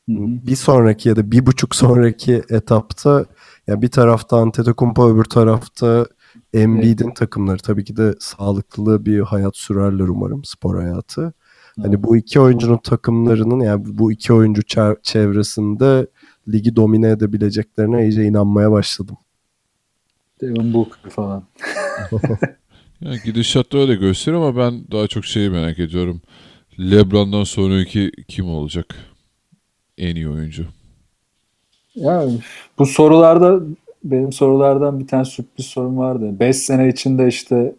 Hı 0.09 0.13
hı. 0.13 0.27
Bir 0.47 0.57
sonraki 0.57 1.09
ya 1.09 1.17
da 1.17 1.31
bir 1.31 1.47
buçuk 1.47 1.75
sonraki 1.75 2.43
etapta 2.51 3.25
ya 3.67 3.83
bir 3.83 3.89
tarafta 3.89 4.37
Antetokounmpo 4.37 5.09
öbür 5.09 5.25
tarafta 5.25 6.07
Embiid'in 6.53 7.11
takımları 7.11 7.59
tabii 7.59 7.85
ki 7.85 7.97
de 7.97 8.15
sağlıklı 8.21 9.07
bir 9.07 9.21
hayat 9.21 9.57
sürerler 9.57 10.09
umarım 10.09 10.45
spor 10.45 10.83
hayatı. 10.83 11.33
Hani 11.83 12.03
bu 12.03 12.17
iki 12.17 12.41
oyuncunun 12.41 12.79
takımlarının 12.79 13.61
yani 13.61 13.83
bu 13.87 14.13
iki 14.13 14.33
oyuncu 14.33 14.63
çev- 14.63 15.03
çevresinde 15.03 16.07
ligi 16.49 16.77
domine 16.77 17.11
edebileceklerine 17.11 18.03
iyice 18.03 18.25
inanmaya 18.25 18.73
başladım. 18.73 19.17
Devin 20.41 20.75
Booker 20.75 21.11
falan. 21.11 21.45
Yani 23.01 23.19
gidişatta 23.25 23.79
öyle 23.79 23.95
gösteriyor 23.95 24.43
ama 24.43 24.57
ben 24.57 24.85
daha 24.93 25.07
çok 25.07 25.25
şeyi 25.25 25.51
merak 25.51 25.79
ediyorum. 25.79 26.21
LeBron'dan 26.81 27.45
sonraki 27.45 28.13
kim 28.29 28.49
olacak? 28.51 28.95
En 29.99 30.17
iyi 30.17 30.29
oyuncu. 30.29 30.67
Ya 31.95 32.25
bu 32.79 32.87
sorularda 32.87 33.61
benim 34.05 34.33
sorulardan 34.33 35.01
bir 35.01 35.07
tane 35.07 35.25
sürpriz 35.25 35.67
sorum 35.67 35.99
vardı. 35.99 36.41
5 36.41 36.57
sene 36.57 36.89
içinde 36.89 37.29
işte 37.29 37.75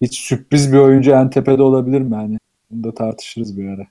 hiç 0.00 0.18
sürpriz 0.18 0.72
bir 0.72 0.78
oyuncu 0.78 1.10
en 1.10 1.30
tepede 1.30 1.62
olabilir 1.62 2.00
mi? 2.00 2.14
Hani 2.14 2.38
bunu 2.76 2.84
da 2.84 2.94
tartışırız 2.94 3.56
bir 3.58 3.68
ara. 3.68 3.86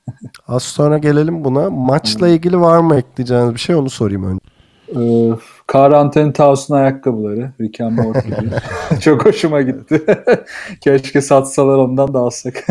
Az 0.47 0.63
sonra 0.63 0.97
gelelim 0.97 1.43
buna. 1.43 1.69
Maçla 1.69 2.27
ilgili 2.27 2.59
var 2.59 2.79
mı 2.79 2.95
ekleyeceğiniz 2.95 3.53
bir 3.53 3.59
şey 3.59 3.75
onu 3.75 3.89
sorayım 3.89 4.23
önce. 4.23 4.39
Ee, 4.89 6.31
Towns'un 6.31 6.75
ayakkabıları. 6.75 7.51
Rick 7.61 7.81
and 7.81 7.97
Morty 7.97 8.27
gibi. 8.27 8.51
Çok 9.01 9.25
hoşuma 9.25 9.61
gitti. 9.61 10.05
Keşke 10.81 11.21
satsalar 11.21 11.77
ondan 11.77 12.13
da 12.13 12.19
alsak. 12.19 12.67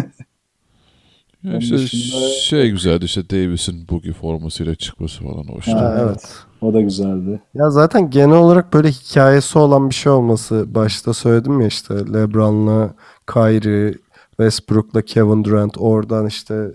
Ya 1.42 1.58
işte 1.58 1.74
dışında- 1.74 2.28
şey 2.28 2.70
güzeldi 2.70 3.04
işte 3.04 3.30
Davis'in 3.30 3.88
boogie 3.88 4.12
formasıyla 4.12 4.74
çıkması 4.74 5.22
falan 5.22 5.44
hoştu. 5.44 5.72
Ha, 5.72 5.98
evet. 6.02 6.22
O 6.60 6.74
da 6.74 6.80
güzeldi. 6.80 7.40
Ya 7.54 7.70
zaten 7.70 8.10
genel 8.10 8.36
olarak 8.36 8.72
böyle 8.72 8.88
hikayesi 8.88 9.58
olan 9.58 9.90
bir 9.90 9.94
şey 9.94 10.12
olması. 10.12 10.74
Başta 10.74 11.14
söyledim 11.14 11.60
ya 11.60 11.66
işte 11.66 11.94
LeBron'la 11.94 12.94
Kyrie, 13.32 13.94
Westbrook'la 14.36 15.02
Kevin 15.02 15.44
Durant 15.44 15.74
oradan 15.78 16.26
işte 16.26 16.70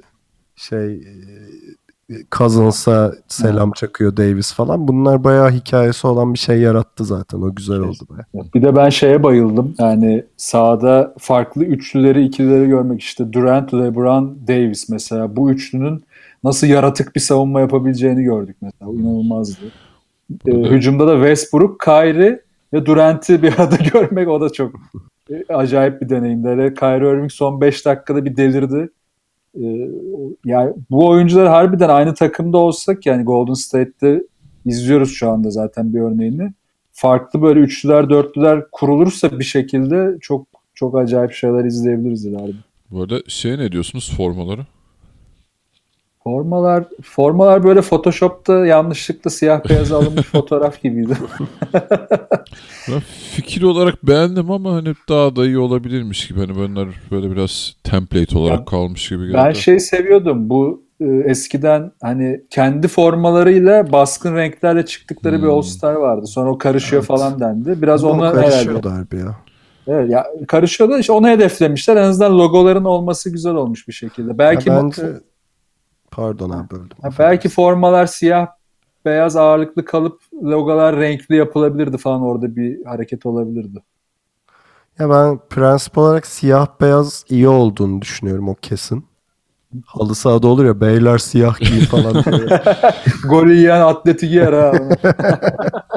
şey 0.55 0.93
e, 0.93 1.03
Cousins'a 2.32 3.14
selam 3.28 3.72
çakıyor 3.72 4.18
Davis 4.18 4.53
falan. 4.53 4.88
Bunlar 4.88 5.24
bayağı 5.24 5.51
hikayesi 5.51 6.07
olan 6.07 6.34
bir 6.34 6.39
şey 6.39 6.60
yarattı 6.60 7.05
zaten. 7.05 7.41
O 7.41 7.55
güzel 7.55 7.80
oldu 7.80 8.03
bayağı. 8.10 8.47
Bir 8.53 8.62
de 8.62 8.76
ben 8.76 8.89
şeye 8.89 9.24
bayıldım. 9.24 9.76
Yani 9.80 10.24
sahada 10.38 11.14
farklı 11.18 11.66
üçlüleri, 11.66 12.26
ikilileri 12.26 12.68
görmek 12.68 13.01
işte 13.01 13.34
Durant, 13.34 13.74
LeBron, 13.74 14.38
Davis 14.47 14.89
mesela. 14.89 15.36
Bu 15.36 15.51
üçlünün 15.51 16.03
nasıl 16.43 16.68
yaratık 16.68 17.16
bir 17.16 17.22
savunma 17.22 17.60
yapabileceğini 17.60 18.24
gördük 18.24 18.55
mesela. 18.62 18.91
O 18.91 18.93
inanılmazdı. 18.93 19.66
Ee, 20.47 20.51
hücumda 20.51 21.07
da 21.07 21.16
Westbrook, 21.16 21.80
Kyrie 21.80 22.41
ve 22.74 22.86
Durant'i 22.86 23.43
bir 23.43 23.60
arada 23.60 23.76
görmek 23.93 24.28
o 24.28 24.41
da 24.41 24.49
çok 24.49 24.72
acayip 25.49 26.01
bir 26.01 26.09
deneyimdi. 26.09 26.47
Hele 26.47 26.73
Kyrie 26.73 27.09
Irving 27.09 27.32
son 27.32 27.61
5 27.61 27.86
dakikada 27.86 28.25
bir 28.25 28.38
delirdi. 28.38 28.89
Ee, 29.55 29.89
yani 30.45 30.73
bu 30.89 31.07
oyuncular 31.07 31.47
harbiden 31.47 31.89
aynı 31.89 32.13
takımda 32.13 32.57
olsak 32.57 33.05
yani 33.05 33.23
Golden 33.23 33.53
State'te 33.53 34.23
izliyoruz 34.65 35.11
şu 35.11 35.30
anda 35.30 35.51
zaten 35.51 35.93
bir 35.93 35.99
örneğini. 35.99 36.53
Farklı 36.91 37.41
böyle 37.41 37.59
üçlüler, 37.59 38.09
dörtlüler 38.09 38.63
kurulursa 38.71 39.39
bir 39.39 39.43
şekilde 39.43 40.17
çok 40.21 40.47
çok 40.73 40.97
acayip 40.97 41.32
şeyler 41.32 41.65
izleyebiliriz 41.65 42.25
ileride. 42.25 42.57
Bu 42.91 43.01
arada 43.01 43.19
şey 43.27 43.57
ne 43.57 43.71
diyorsunuz 43.71 44.13
formaları? 44.17 44.61
Formalar 46.24 46.84
formalar 47.03 47.63
böyle 47.63 47.82
Photoshop'ta 47.82 48.65
yanlışlıkla 48.65 49.30
siyah 49.30 49.70
beyaz 49.70 49.91
alınmış 49.91 50.26
fotoğraf 50.32 50.82
gibiydi. 50.84 51.13
Ben 52.91 52.99
fikir 53.36 53.61
olarak 53.63 54.07
beğendim 54.07 54.51
ama 54.51 54.74
hani 54.74 54.93
daha 55.09 55.36
da 55.36 55.45
iyi 55.45 55.57
olabilirmiş 55.59 56.28
gibi. 56.28 56.39
Hani 56.39 56.55
bunlar 56.55 56.88
böyle 57.11 57.32
biraz 57.32 57.74
template 57.84 58.38
olarak 58.38 58.59
Ben- 58.59 58.65
kalmış 58.65 59.09
gibi 59.09 59.26
geldi. 59.28 59.38
Ben 59.38 59.51
şey 59.51 59.80
seviyordum 59.80 60.49
bu 60.49 60.84
e, 60.99 61.05
eskiden 61.05 61.91
hani 62.01 62.41
kendi 62.49 62.88
formalarıyla 62.88 63.91
baskın 63.91 64.36
renklerle 64.36 64.86
çıktıkları 64.86 65.38
bir 65.38 65.43
Hmm. 65.47 65.51
All 65.51 65.61
Star 65.61 65.93
vardı. 65.93 66.28
Sonra 66.28 66.49
o 66.51 66.57
karışıyor 66.57 67.01
Evet. 67.01 67.07
falan 67.07 67.39
dendi. 67.39 67.82
Biraz 67.82 68.03
Ama 68.03 68.13
ona 68.13 68.30
herhalde. 68.30 68.41
karışıyordu 68.49 68.89
harbi 68.89 69.15
ya. 69.17 69.36
Evet 69.88 70.09
ya 70.09 70.26
karışıyordu 70.47 70.97
işte 70.97 71.13
onu 71.13 71.28
hedeflemişler. 71.28 71.95
En 71.97 72.03
azından 72.03 72.38
logoların 72.39 72.86
olması 72.86 73.30
güzel 73.30 73.53
olmuş 73.55 73.88
bir 73.88 73.93
şekilde. 73.93 74.38
Belki 74.38 74.70
Ya 74.70 74.84
bence 74.84 75.03
pardon 76.20 76.49
abi 76.49 76.70
böldüm. 76.70 76.97
Ha, 77.01 77.09
belki 77.20 77.49
formalar 77.49 78.05
siyah 78.05 78.47
beyaz 79.05 79.36
ağırlıklı 79.36 79.86
kalıp 79.86 80.22
logolar 80.43 80.95
renkli 80.97 81.36
yapılabilirdi 81.36 81.97
falan 81.97 82.22
orada 82.22 82.55
bir 82.55 82.86
hareket 82.86 83.26
olabilirdi. 83.26 83.84
Ya 84.99 85.09
ben 85.09 85.39
prensip 85.49 85.97
olarak 85.97 86.26
siyah 86.26 86.67
beyaz 86.82 87.26
iyi 87.30 87.47
olduğunu 87.47 88.01
düşünüyorum 88.01 88.49
o 88.49 88.55
kesin. 88.55 89.05
Halı 89.86 90.15
sahada 90.15 90.47
olur 90.47 90.65
ya 90.65 90.82
beyler 90.82 91.17
siyah 91.17 91.59
giy 91.59 91.86
falan 91.86 92.13
diye. 92.13 92.61
Golü 93.30 93.55
yiyen 93.55 93.82
atleti 93.82 94.30
giyer 94.30 94.53
ha. 94.53 94.72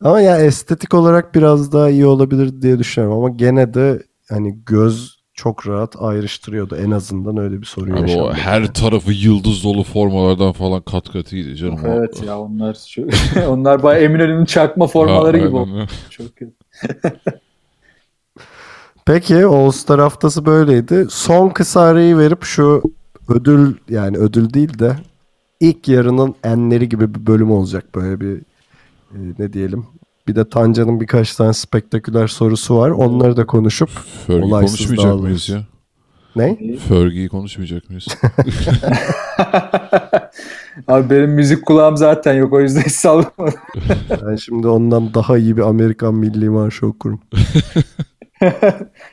Ama 0.00 0.20
ya 0.20 0.38
estetik 0.38 0.94
olarak 0.94 1.34
biraz 1.34 1.72
daha 1.72 1.90
iyi 1.90 2.06
olabilir 2.06 2.62
diye 2.62 2.78
düşünüyorum 2.78 3.18
ama 3.18 3.28
gene 3.28 3.74
de 3.74 4.02
hani 4.28 4.64
göz 4.64 5.17
çok 5.38 5.68
rahat 5.68 5.96
ayrıştırıyordu 6.02 6.76
en 6.76 6.90
azından 6.90 7.36
öyle 7.36 7.60
bir 7.60 7.66
sorun 7.66 7.90
Abi 7.92 7.98
o 7.98 8.02
yaşamadım. 8.02 8.34
her 8.34 8.74
tarafı 8.74 9.12
yıldız 9.12 9.64
dolu 9.64 9.84
formalardan 9.84 10.52
falan 10.52 10.82
kat 10.82 11.12
kat 11.12 11.32
iyiydi 11.32 11.56
canım. 11.56 11.78
O- 11.84 11.88
evet 11.88 12.22
ya 12.26 12.38
onlar 12.40 12.76
çok, 12.90 13.04
onlar 13.48 13.82
bayağı 13.82 14.02
Eminönü'nün 14.02 14.44
çakma 14.44 14.86
formaları 14.86 15.40
Ha, 15.40 15.46
gibi 15.46 15.56
oldu. 15.56 15.86
Çok 16.10 16.36
kötü. 16.36 16.52
Peki 19.06 19.46
All 19.46 19.70
Star 19.70 20.00
haftası 20.00 20.46
böyleydi. 20.46 21.06
Son 21.10 21.48
kısa 21.48 21.80
arayı 21.80 22.18
verip 22.18 22.44
şu 22.44 22.82
ödül 23.28 23.74
yani 23.88 24.16
ödül 24.16 24.52
değil 24.54 24.78
de 24.78 24.96
ilk 25.60 25.88
yarının 25.88 26.34
enleri 26.44 26.88
gibi 26.88 27.14
bir 27.14 27.26
bölüm 27.26 27.50
olacak 27.50 27.94
böyle 27.94 28.20
bir 28.20 28.36
e, 29.14 29.18
ne 29.38 29.52
diyelim. 29.52 29.86
Bir 30.28 30.34
de 30.36 30.48
Tanca'nın 30.48 31.00
birkaç 31.00 31.36
tane 31.36 31.52
spektaküler 31.52 32.26
sorusu 32.26 32.76
var. 32.78 32.90
Onları 32.90 33.36
da 33.36 33.46
konuşup 33.46 33.90
Fergie 34.26 34.44
Olaysız 34.44 34.76
konuşmayacak 34.76 35.06
dağılırız. 35.06 35.22
mıyız 35.22 35.48
ya? 35.48 35.62
Ne? 36.36 36.76
Fergie'yi 36.76 37.28
konuşmayacak 37.28 37.90
mıyız? 37.90 38.06
Abi 40.88 41.10
benim 41.10 41.30
müzik 41.30 41.66
kulağım 41.66 41.96
zaten 41.96 42.34
yok 42.34 42.52
o 42.52 42.60
yüzden 42.60 42.80
hiç 42.80 42.92
sallamadım. 42.92 43.60
Ben 44.26 44.36
şimdi 44.36 44.68
ondan 44.68 45.14
daha 45.14 45.38
iyi 45.38 45.56
bir 45.56 45.62
Amerikan 45.62 46.14
milli 46.14 46.50
marşı 46.50 46.86
okurum. 46.86 47.20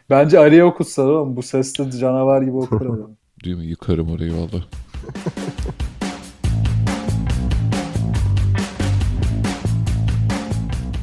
Bence 0.10 0.64
okutsalar 0.64 1.12
oğlum. 1.12 1.36
Bu 1.36 1.44
sesle 1.44 1.92
canavar 1.92 2.42
gibi 2.42 2.56
okur 2.56 2.86
adam. 2.86 3.12
Değil 3.46 3.56
mi? 3.56 3.66
Yıkarım 3.66 4.12
orayı 4.12 4.34
valla. 4.34 4.64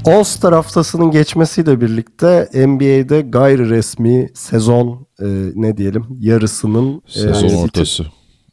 All-Star 0.07 0.55
haftasının 0.55 1.11
geçmesiyle 1.11 1.81
birlikte 1.81 2.49
NBA'de 2.55 3.21
gayri 3.21 3.71
resmi 3.71 4.31
sezon 4.35 5.07
e, 5.21 5.27
ne 5.55 5.77
diyelim 5.77 6.07
yarısının 6.21 7.03
e, 7.07 7.11
Sezon 7.11 7.49
ziti- 7.49 7.57
ortası. 7.65 8.07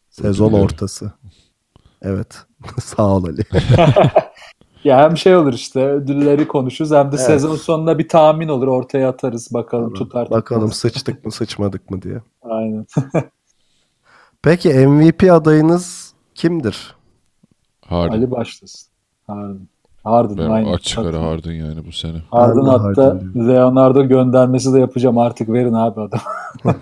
Sezon 0.10 0.54
ortası. 0.54 1.12
Evet. 2.02 2.36
Sağ 2.84 3.08
ol 3.16 3.24
Ali. 3.26 3.42
Ya 4.84 4.98
hem 4.98 5.18
şey 5.18 5.36
olur 5.36 5.54
işte 5.54 5.80
ödülleri 5.86 6.48
konuşuruz 6.48 6.92
hem 6.92 7.06
de 7.12 7.16
Evet. 7.16 7.26
sezon 7.26 7.56
sonunda 7.56 8.00
bir 8.00 8.08
tahmin 8.08 8.48
olur 8.48 8.68
ortaya 8.68 9.10
atarız 9.10 9.54
bakalım 9.54 9.94
tutar. 9.94 10.30
Bakalım 10.30 10.72
sıçtık 10.72 11.26
mı 11.26 11.32
sıçmadık 11.32 11.90
mı 11.90 12.02
diye. 12.02 12.22
Aynen. 12.42 12.86
Peki 14.42 14.70
MVP 14.88 15.24
adayınız 15.32 16.14
kimdir? 16.36 16.96
Harden. 17.86 18.18
Ali 18.18 18.32
başlasın. 18.32 18.90
Harden. 19.28 19.68
Harden 20.04 20.38
Ben 20.38 20.50
aynen. 20.50 20.74
açık 20.74 21.00
ara. 21.00 21.22
Harden 21.22 21.52
yani 21.52 21.86
bu 21.88 21.92
sene. 21.92 22.18
Harden 22.32 22.62
hatta 22.62 23.06
Harden. 23.06 23.48
Leonardo 23.48 24.08
göndermesi 24.08 24.74
de 24.74 24.80
yapacağım 24.80 25.18
artık 25.18 25.50
verin 25.50 25.74
abi 25.74 26.02
adam. 26.02 26.20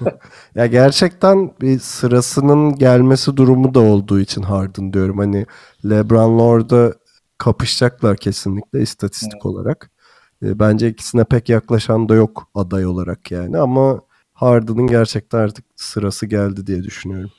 Ya 0.55 0.65
gerçekten 0.65 1.51
bir 1.61 1.79
sırasının 1.79 2.75
gelmesi 2.75 3.37
durumu 3.37 3.73
da 3.73 3.79
olduğu 3.79 4.19
için 4.19 4.41
Harden 4.41 4.93
diyorum. 4.93 5.17
Hani 5.17 5.45
LeBron'la 5.85 6.43
orada 6.43 6.93
kapışacaklar 7.37 8.17
kesinlikle 8.17 8.81
istatistik 8.81 9.45
olarak. 9.45 9.91
E, 10.43 10.59
bence 10.59 10.89
ikisine 10.89 11.23
pek 11.23 11.49
yaklaşan 11.49 12.09
da 12.09 12.15
yok 12.15 12.47
aday 12.55 12.85
olarak 12.85 13.31
yani 13.31 13.57
ama 13.57 14.01
Harden'ın 14.33 14.87
gerçekten 14.87 15.39
artık 15.39 15.65
sırası 15.75 16.25
geldi 16.25 16.67
diye 16.67 16.83
düşünüyorum. 16.83 17.31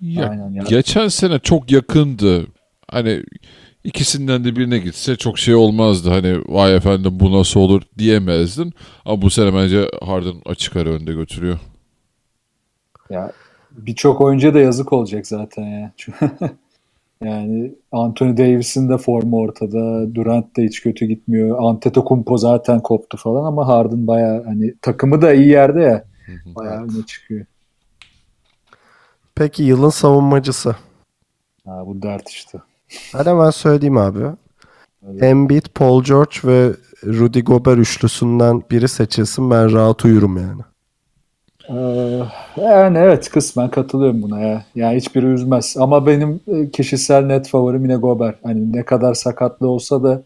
Ya, 0.00 0.28
Aynen 0.28 0.50
ya. 0.50 0.62
Geçen 0.68 1.08
sene 1.08 1.38
çok 1.38 1.70
yakındı. 1.70 2.46
Hani 2.90 3.24
ikisinden 3.84 4.44
de 4.44 4.56
birine 4.56 4.78
gitse 4.78 5.16
çok 5.16 5.38
şey 5.38 5.54
olmazdı. 5.54 6.10
Hani 6.10 6.38
vay 6.46 6.76
efendim 6.76 7.12
bu 7.20 7.32
nasıl 7.32 7.60
olur 7.60 7.82
diyemezdin. 7.98 8.72
Ama 9.04 9.22
bu 9.22 9.30
sene 9.30 9.54
bence 9.54 9.90
Harden 10.02 10.34
açık 10.46 10.76
ara 10.76 10.88
önde 10.88 11.12
götürüyor. 11.12 11.58
Ya 13.10 13.32
birçok 13.70 14.20
oyuncuya 14.20 14.54
da 14.54 14.58
yazık 14.58 14.92
olacak 14.92 15.26
zaten 15.26 15.64
ya. 15.64 15.92
Yani 17.24 17.74
Anthony 17.92 18.36
Davis'in 18.36 18.88
de 18.88 18.98
formu 18.98 19.38
ortada. 19.38 20.14
Durant 20.14 20.56
da 20.56 20.62
hiç 20.62 20.82
kötü 20.82 21.06
gitmiyor. 21.06 21.58
Antetokounmpo 21.62 22.38
zaten 22.38 22.80
koptu 22.80 23.16
falan 23.16 23.44
ama 23.44 23.66
Harden 23.68 24.06
baya 24.06 24.42
hani 24.46 24.74
takımı 24.82 25.22
da 25.22 25.32
iyi 25.32 25.48
yerde 25.48 25.80
ya. 25.80 26.04
Bayağı 26.46 26.82
öne 26.82 27.06
çıkıyor. 27.06 27.46
Peki 29.34 29.62
yılın 29.62 29.90
savunmacısı. 29.90 30.76
Ha, 31.66 31.86
bu 31.86 32.02
dert 32.02 32.28
işte. 32.28 32.58
Hadi 33.12 33.30
hemen 33.30 33.50
söyleyeyim 33.50 33.96
abi. 33.96 34.18
Evet. 35.10 35.22
Embiid, 35.22 35.64
Paul 35.74 36.04
George 36.04 36.36
ve 36.44 36.72
Rudy 37.04 37.40
Gobert 37.40 37.78
üçlüsünden 37.78 38.62
biri 38.70 38.88
seçilsin 38.88 39.50
ben 39.50 39.72
rahat 39.72 40.04
uyurum 40.04 40.36
yani. 40.36 40.62
Ee, 41.68 42.22
yani 42.56 42.98
evet 42.98 43.30
kısmen 43.30 43.70
katılıyorum 43.70 44.22
buna 44.22 44.40
ya. 44.40 44.64
Yani 44.74 44.96
hiçbiri 44.96 45.26
üzmez. 45.26 45.76
Ama 45.78 46.06
benim 46.06 46.40
e, 46.46 46.70
kişisel 46.70 47.24
net 47.24 47.48
favorim 47.48 47.82
yine 47.82 47.96
Gobert. 47.96 48.44
Hani 48.44 48.72
ne 48.72 48.84
kadar 48.84 49.14
sakatlı 49.14 49.68
olsa 49.68 50.02
da 50.02 50.22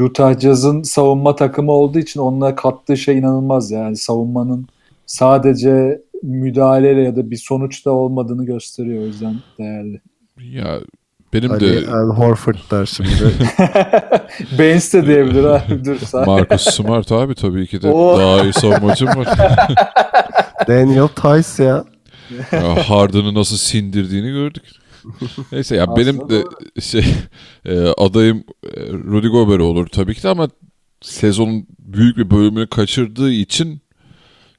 Utah 0.00 0.40
Jazz'ın 0.40 0.82
savunma 0.82 1.36
takımı 1.36 1.72
olduğu 1.72 1.98
için 1.98 2.20
onunla 2.20 2.54
kattığı 2.54 2.96
şey 2.96 3.18
inanılmaz 3.18 3.70
yani. 3.70 3.96
Savunmanın 3.96 4.66
sadece 5.06 6.02
müdahaleyle 6.22 7.02
ya 7.02 7.16
da 7.16 7.30
bir 7.30 7.36
sonuçta 7.36 7.90
olmadığını 7.90 8.44
gösteriyor. 8.46 9.02
O 9.02 9.06
yüzden 9.06 9.34
değerli. 9.58 10.00
Ya 10.40 10.80
benim 11.32 11.52
Ali 11.52 11.60
de 11.60 11.90
Al 11.90 12.16
Horford 12.16 12.56
der 12.70 12.86
şimdi. 12.86 13.08
Baines 14.58 14.92
de 14.94 15.06
diyebilir 15.06 15.44
abi. 15.44 15.84
Dur 15.84 15.96
sen. 16.06 16.26
Marcus 16.26 16.62
Smart 16.62 17.12
abi 17.12 17.34
tabii 17.34 17.66
ki 17.66 17.82
de 17.82 17.88
Oo. 17.88 18.18
daha 18.18 18.42
iyi 18.42 18.52
savunmacım 18.52 19.08
var. 19.08 19.26
Daniel 20.68 21.08
Tice 21.08 21.64
ya. 21.64 21.84
Ya 22.52 22.88
Harden'ı 22.90 23.34
nasıl 23.34 23.56
sindirdiğini 23.56 24.30
gördük. 24.30 24.62
Neyse 25.52 25.76
ya 25.76 25.96
benim 25.96 26.16
Aslında 26.16 26.34
de 26.34 26.44
şey 26.80 27.04
e, 27.64 27.78
adayım 27.78 28.44
e, 28.64 28.92
Rudy 28.92 29.28
Gobert 29.28 29.60
olur 29.60 29.86
tabii 29.86 30.14
ki 30.14 30.22
de 30.22 30.28
ama 30.28 30.48
sezonun 31.00 31.66
büyük 31.78 32.16
bir 32.16 32.30
bölümünü 32.30 32.66
kaçırdığı 32.66 33.32
için 33.32 33.82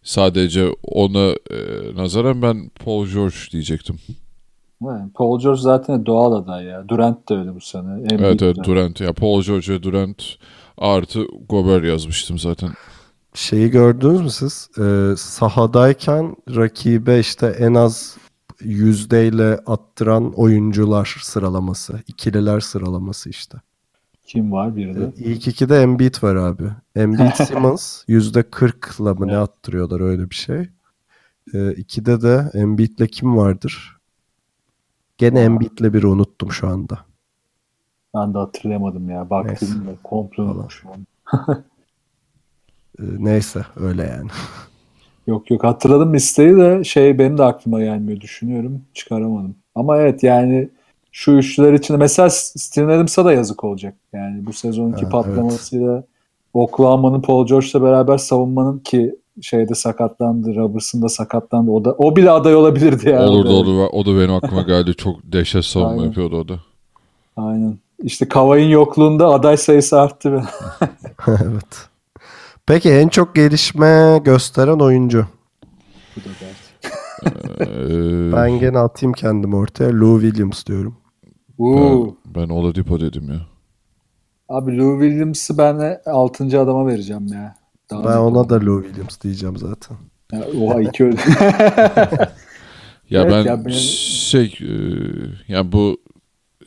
sadece 0.03 0.69
ona 0.83 1.29
e, 1.29 1.57
nazaran 1.95 2.41
ben 2.41 2.69
Paul 2.69 3.07
George 3.07 3.35
diyecektim. 3.51 3.99
Paul 5.13 5.39
George 5.39 5.61
zaten 5.61 6.05
doğal 6.05 6.33
aday 6.33 6.65
ya. 6.65 6.89
Durant 6.89 7.29
de 7.29 7.33
öyle 7.37 7.55
bu 7.55 7.61
sene. 7.61 7.91
Embiid 7.93 8.19
Evet 8.19 8.39
de. 8.39 8.45
evet 8.45 8.57
Durant 8.63 9.01
ya 9.01 9.13
Paul 9.13 9.41
George 9.41 9.73
ve 9.73 9.83
Durant 9.83 10.23
artı 10.77 11.25
Gobert 11.49 11.85
yazmıştım 11.85 12.39
zaten. 12.39 12.69
Şeyi 13.33 13.69
gördünüz 13.69 14.21
mü 14.21 14.29
siz? 14.29 14.69
Ee, 14.79 15.13
sahadayken 15.17 16.35
rakibe 16.55 17.19
işte 17.19 17.47
en 17.47 17.73
az 17.73 18.17
yüzdeyle 18.61 19.59
attıran 19.67 20.33
oyuncular 20.33 21.17
sıralaması. 21.21 21.99
ikililer 22.07 22.59
sıralaması 22.59 23.29
işte. 23.29 23.57
Kim 24.27 24.51
var 24.51 24.75
bir 24.75 24.95
de? 24.95 25.13
İlk 25.17 25.47
ikide 25.47 25.81
Embiid 25.81 26.15
var 26.23 26.35
abi. 26.35 26.63
Embiid 26.95 27.33
Simmons 27.47 28.03
yüzde 28.07 28.39
40'la 28.39 29.13
mı 29.13 29.27
ne 29.27 29.37
attırıyorlar 29.37 30.01
öyle 30.01 30.29
bir 30.29 30.35
şey. 30.35 30.69
Ee, 31.53 31.73
ikide 31.73 32.21
de 32.21 32.51
Embiid'le 32.53 33.07
kim 33.11 33.37
vardır? 33.37 33.92
Gene 35.23 35.39
Embiid'le 35.39 35.93
biri 35.93 36.07
unuttum 36.07 36.51
şu 36.51 36.67
anda. 36.67 36.99
Ben 38.15 38.33
de 38.33 38.37
hatırlayamadım 38.37 39.09
ya. 39.09 39.29
Baktım 39.29 39.87
da 39.87 39.91
komple 40.03 40.43
unutmuşum. 40.43 40.91
Ee, 42.99 43.03
neyse 43.19 43.65
öyle 43.75 44.03
yani. 44.03 44.29
Yok 45.27 45.51
yok 45.51 45.63
hatırladım 45.63 46.13
listeyi 46.13 46.57
de 46.57 46.83
şey 46.83 47.19
benim 47.19 47.37
de 47.37 47.43
aklıma 47.43 47.79
gelmiyor 47.79 48.21
düşünüyorum. 48.21 48.81
Çıkaramadım. 48.93 49.55
Ama 49.75 49.97
evet 49.97 50.23
yani 50.23 50.69
şu 51.11 51.31
üçlüler 51.31 51.73
içinde 51.73 51.97
mesela 51.97 52.29
Steven 52.29 52.89
Adams'a 52.89 53.25
da 53.25 53.33
yazık 53.33 53.63
olacak. 53.63 53.95
Yani 54.13 54.45
bu 54.45 54.53
sezonki 54.53 55.03
Ha, 55.03 55.09
patlamasıyla 55.09 56.03
Oklahoma'nın 56.53 57.21
Paul 57.21 57.47
George'la 57.47 57.81
beraber 57.81 58.17
savunmanın 58.17 58.79
ki 58.79 59.15
şeyde 59.41 59.75
sakatlandı, 59.75 60.55
Robertson 60.55 61.01
da 61.01 61.09
sakatlandı. 61.09 61.71
O 61.71 61.85
da 61.85 61.91
o 61.97 62.15
bile 62.15 62.31
aday 62.31 62.55
olabilirdi 62.55 63.09
yani. 63.09 63.23
Olur 63.23 63.45
da 63.45 63.49
olur. 63.49 63.87
O 63.91 64.05
da 64.05 64.19
benim 64.19 64.33
aklıma 64.33 64.61
geldi. 64.61 64.93
Çok 64.95 65.19
dehşet 65.23 65.65
savunma 65.65 65.91
Aynen. 65.91 66.03
yapıyordu 66.03 66.37
o 66.39 66.47
da. 66.47 66.59
Aynen. 67.37 67.77
İşte 68.03 68.27
Kavay'ın 68.27 68.69
yokluğunda 68.69 69.27
aday 69.27 69.57
sayısı 69.57 69.99
arttı. 70.01 70.43
evet. 71.27 71.89
Peki 72.65 72.89
en 72.91 73.07
çok 73.07 73.35
gelişme 73.35 74.21
gösteren 74.25 74.79
oyuncu. 74.79 75.25
Bu 76.15 76.19
da 76.21 76.25
dert. 76.41 76.63
Ee, 77.61 78.33
Ben 78.33 78.59
gene 78.59 78.79
atayım 78.79 79.13
kendimi 79.13 79.55
ortaya. 79.55 79.99
Lou 79.99 80.21
Williams 80.21 80.65
diyorum. 80.65 80.95
Ben, 81.59 82.15
ben 82.35 82.49
Oladipo 82.49 82.99
dedim 82.99 83.29
ya. 83.29 83.39
Abi 84.49 84.77
Lou 84.77 85.01
Williams'ı 85.01 85.57
ben 85.57 85.97
6. 86.05 86.61
adama 86.61 86.87
vereceğim 86.87 87.27
ya. 87.33 87.55
Daha 87.93 88.03
Ben 88.03 88.17
ona 88.17 88.49
da 88.49 88.65
Lou 88.65 88.83
Williams 88.83 89.21
diyeceğim 89.21 89.57
zaten. 89.57 89.97
Ya, 90.33 90.43
oha 90.61 90.81
iki 90.81 91.03
öyle. 91.03 91.17
Ya 93.09 93.21
Evet 93.21 93.31
ben 93.31 93.43
ya 93.43 93.65
benim- 93.65 93.75
şey 93.79 94.57
e, 94.61 94.71
yani 95.47 95.71
bu 95.71 95.97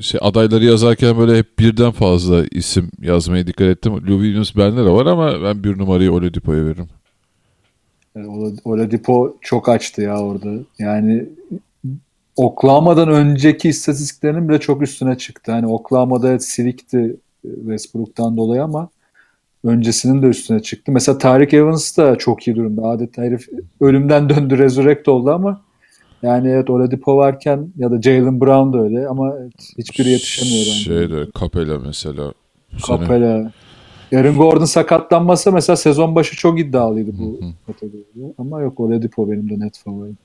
şey 0.01 0.21
adayları 0.23 0.65
yazarken 0.65 1.19
böyle 1.19 1.39
hep 1.39 1.59
birden 1.59 1.91
fazla 1.91 2.45
isim 2.51 2.91
yazmaya 3.01 3.47
dikkat 3.47 3.67
ettim. 3.69 3.93
Lou 3.93 4.23
Williams 4.23 4.57
bende 4.57 4.85
de 4.85 4.91
var 4.91 5.07
ama 5.07 5.43
ben 5.43 5.65
bir 5.65 5.79
numarayı 5.79 6.13
Oladipo'ya 6.13 6.65
veririm. 6.65 6.89
Ola- 8.17 8.53
Oladipo 8.65 9.37
çok 9.41 9.69
açtı 9.69 10.03
ya 10.03 10.19
orada. 10.21 10.51
Yani 10.79 11.29
Oklahoma'dan 12.37 13.09
önceki 13.09 13.69
istatistiklerinin 13.69 14.49
bile 14.49 14.61
çok 14.61 14.83
üstüne 14.83 15.19
çıktı. 15.19 15.53
Hani 15.53 15.67
Oklahoma'da 15.67 16.39
silikti 16.39 17.17
Westbrook'tan 17.43 18.37
dolayı 18.37 18.63
ama 18.63 18.89
öncesinin 19.67 20.23
de 20.23 20.27
üstüne 20.27 20.63
çıktı. 20.63 20.93
Mesela 20.93 21.19
Tarık 21.19 21.55
Evans 21.55 21.97
da 21.97 22.17
çok 22.17 22.47
iyi 22.47 22.57
durumda. 22.57 22.83
Adeta 22.83 23.23
herif 23.23 23.49
ölümden 23.81 24.29
döndü, 24.29 24.59
resurrect 24.59 25.09
oldu 25.09 25.31
ama 25.31 25.61
yani 26.23 26.49
evet 26.49 26.71
Oladipo 26.71 27.17
varken 27.17 27.69
ya 27.77 27.91
da 27.91 28.03
Jalen 28.03 28.41
Brown 28.41 28.73
da 28.73 28.83
öyle 28.83 29.09
ama 29.09 29.35
evet, 29.41 29.73
hiçbiri 29.79 30.09
yetişemiyor 30.09 30.59
bence. 30.59 30.85
Şeyde 30.85 31.27
Capella 31.41 31.79
mesela 31.79 32.33
sene. 32.79 32.99
Capella. 32.99 33.53
Aaron 34.15 34.37
Gordon 34.37 34.65
sakatlanmasa 34.65 35.51
mesela 35.51 35.77
sezon 35.77 36.15
başı 36.15 36.37
çok 36.37 36.61
iddialıydı 36.61 37.11
bu 37.19 37.41
kategoride. 37.67 38.35
Ama 38.39 38.61
yok 38.61 38.81
Oladipo 38.81 39.31
benim 39.31 39.51
de 39.51 39.65
net 39.65 39.79
favorim. 39.79 40.19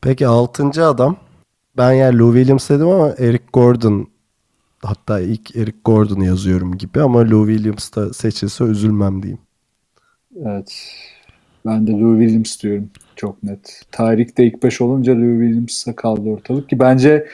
Peki 0.00 0.26
6. 0.26 0.86
adam. 0.86 1.16
Ben 1.76 1.92
yani 1.92 2.18
Lou 2.18 2.34
Williams 2.34 2.70
dedim 2.70 2.88
ama 2.88 3.14
Eric 3.18 3.44
Gordon 3.52 4.08
hatta 4.82 5.20
ilk 5.20 5.56
Eric 5.56 5.76
Gordon'u 5.84 6.24
yazıyorum 6.24 6.78
gibi 6.78 7.00
ama 7.00 7.30
Lou 7.30 7.46
Williams 7.46 7.96
da 7.96 8.12
seçilse 8.12 8.64
üzülmem 8.64 9.22
diyeyim. 9.22 9.40
Evet. 10.46 10.94
Ben 11.66 11.86
de 11.86 11.92
Lou 11.92 12.20
Williams 12.20 12.62
diyorum. 12.62 12.90
Çok 13.16 13.42
net. 13.42 13.82
Tarihte 13.92 14.46
ilk 14.46 14.62
5 14.62 14.80
olunca 14.80 15.16
Lou 15.16 15.40
Williams'a 15.40 15.96
kaldı 15.96 16.28
ortalık 16.28 16.68
ki 16.68 16.78
bence 16.78 17.26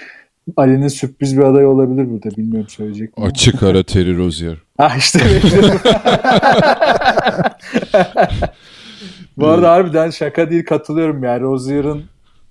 Ali'nin 0.57 0.89
sürpriz 0.89 1.39
bir 1.39 1.43
adayı 1.43 1.69
olabilir 1.69 2.11
burada. 2.11 2.37
Bilmiyorum 2.37 2.69
söyleyecek 2.69 3.19
mi? 3.19 3.25
Açık 3.25 3.63
ara 3.63 3.83
Terry 3.83 4.17
Rozier. 4.17 4.57
Ha 4.79 4.93
işte. 4.99 5.19
Bu 9.37 9.47
arada 9.47 9.73
harbiden 9.73 10.11
şaka 10.11 10.51
değil 10.51 10.65
katılıyorum 10.65 11.25
yani. 11.25 11.41
Rozier'ın 11.41 12.03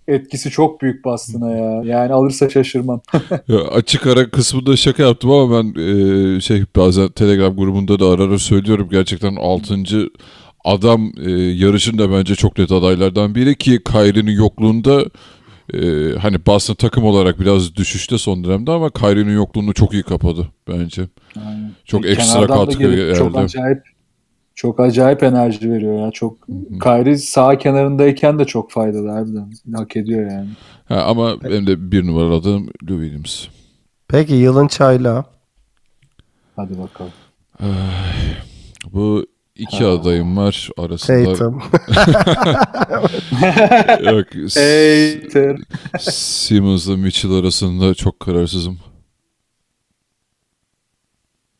etkisi 0.07 0.49
çok 0.49 0.81
büyük 0.81 1.05
Boston'a 1.05 1.51
ya. 1.51 1.81
Yani 1.83 2.13
alırsa 2.13 2.49
şaşırmam. 2.49 3.01
Ya 3.47 3.59
açık 3.59 4.07
ara 4.07 4.29
kısmında 4.29 4.75
şaka 4.77 5.03
yaptım 5.03 5.31
ama 5.31 5.57
ben 5.63 5.81
e, 5.81 6.41
şey 6.41 6.63
bazen 6.75 7.07
Telegram 7.07 7.55
grubunda 7.55 7.99
da 7.99 8.09
ara 8.09 8.23
ara 8.23 8.37
söylüyorum 8.39 8.87
gerçekten 8.91 9.35
6. 9.35 9.75
adam 10.65 11.11
e, 11.25 11.31
yarışında 11.31 12.11
bence 12.11 12.35
çok 12.35 12.57
net 12.57 12.71
adaylardan 12.71 13.35
biri 13.35 13.55
ki 13.55 13.79
Kyrie'nin 13.91 14.31
yokluğunda 14.31 15.05
e, 15.73 15.79
hani 16.21 16.45
Boston 16.45 16.75
takım 16.75 17.03
olarak 17.03 17.39
biraz 17.39 17.75
düşüşte 17.75 18.17
son 18.17 18.43
dönemde 18.43 18.71
ama 18.71 18.89
Kyrie'nin 18.89 19.35
yokluğunu 19.35 19.73
çok 19.73 19.93
iyi 19.93 20.03
kapadı 20.03 20.47
bence. 20.67 21.01
Aynen. 21.47 21.71
Çok 21.85 22.05
E, 22.05 22.09
ekstra 22.09 22.47
katkı 22.47 22.79
gelip 22.79 23.15
Çok 23.15 23.33
geldi. 23.33 23.43
acayip 23.43 23.94
çok 24.55 24.79
acayip 24.79 25.23
enerji 25.23 25.71
veriyor 25.71 26.05
ya. 26.05 26.11
Çok 26.11 26.47
Kyrie 26.83 27.17
sağ 27.17 27.57
kenarındayken 27.57 28.39
de 28.39 28.45
çok 28.45 28.71
faydalı 28.71 29.09
harbiden. 29.09 29.51
Hak 29.75 29.95
ediyor 29.95 30.31
yani. 30.31 30.49
Ha, 30.85 31.01
ama 31.01 31.43
benim 31.43 31.67
de 31.67 31.91
bir 31.91 32.07
numaralı 32.07 32.35
adayım 32.35 32.69
Lou 32.89 33.01
Williams. 33.01 33.47
Peki 34.07 34.33
yılın 34.33 34.67
çaylağı. 34.67 35.25
Hadi 36.55 36.73
bakalım. 36.79 37.11
Bu 38.93 39.25
iki 39.55 39.85
adayım 39.85 40.37
var 40.37 40.69
arasında. 40.77 41.33
Tatum. 41.33 41.61
Yok, 44.05 44.27
Hater. 44.35 45.57
Simmons'la 45.99 46.97
Mitchell 46.97 47.31
arasında 47.31 47.93
çok 47.93 48.19
kararsızım. 48.19 48.79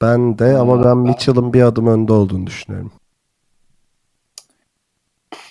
Ben 0.02 0.40
de 0.40 0.58
ama 0.58 0.84
ben 0.84 0.98
Mitchell'ın 0.98 1.54
bir 1.54 1.62
adım 1.62 1.88
önde 1.88 2.14
olduğunu 2.14 2.48
düşünüyorum. 2.48 2.92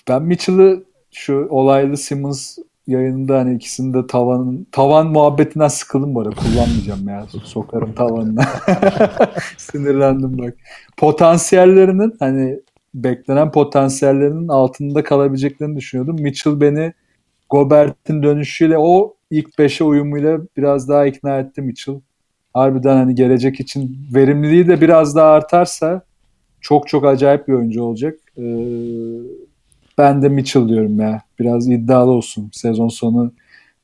Ben 0.07 0.23
Mitchell'ı 0.23 0.83
şu 1.11 1.47
olaylı 1.49 1.97
Simmons 1.97 2.57
yayında 2.87 3.39
hani 3.39 3.55
ikisinin 3.55 3.93
de 3.93 4.07
tavan 4.07 4.65
tavan 4.71 5.07
muhabbetinden 5.07 5.67
sıkıldım 5.67 6.15
bu 6.15 6.21
arada. 6.21 6.35
Kullanmayacağım 6.35 7.09
ya. 7.09 7.25
Sokarım 7.43 7.93
tavanına. 7.93 8.43
Sinirlendim 9.57 10.37
bak. 10.37 10.53
Potansiyellerinin 10.97 12.13
hani 12.19 12.59
beklenen 12.93 13.51
potansiyellerinin 13.51 14.47
altında 14.47 15.03
kalabileceklerini 15.03 15.77
düşünüyordum. 15.77 16.15
Mitchell 16.19 16.61
beni 16.61 16.93
Gobert'in 17.49 18.23
dönüşüyle 18.23 18.77
o 18.77 19.15
ilk 19.31 19.59
5'e 19.59 19.83
uyumuyla 19.83 20.39
biraz 20.57 20.89
daha 20.89 21.05
ikna 21.05 21.39
etti 21.39 21.61
Mitchell. 21.61 21.99
Harbiden 22.55 22.95
hani 22.95 23.15
gelecek 23.15 23.59
için 23.59 24.07
verimliliği 24.13 24.67
de 24.67 24.81
biraz 24.81 25.15
daha 25.15 25.31
artarsa 25.31 26.01
çok 26.61 26.87
çok 26.87 27.05
acayip 27.05 27.47
bir 27.47 27.53
oyuncu 27.53 27.83
olacak. 27.83 28.19
Ee, 28.37 28.41
ben 29.97 30.21
de 30.21 30.29
Mitchell 30.29 30.69
diyorum 30.69 30.99
ya. 30.99 31.21
Biraz 31.39 31.67
iddialı 31.69 32.11
olsun. 32.11 32.49
Sezon 32.53 32.87
sonu 32.87 33.31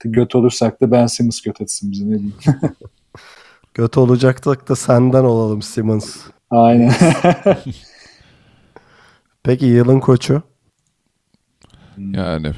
göt 0.03 0.36
olursak 0.36 0.82
da 0.82 0.91
Ben 0.91 1.05
Simmons 1.05 1.41
göt 1.41 1.61
etsin 1.61 1.91
bizi 1.91 2.05
ne 2.11 2.13
diyeyim. 2.13 2.34
Göt 3.74 3.97
olacaktık 3.97 4.69
da 4.69 4.76
senden 4.76 5.24
olalım 5.24 5.61
Simmons. 5.61 6.17
Aynen. 6.49 6.93
Peki 9.43 9.65
yılın 9.65 9.99
koçu? 9.99 10.41
Yani 11.97 12.51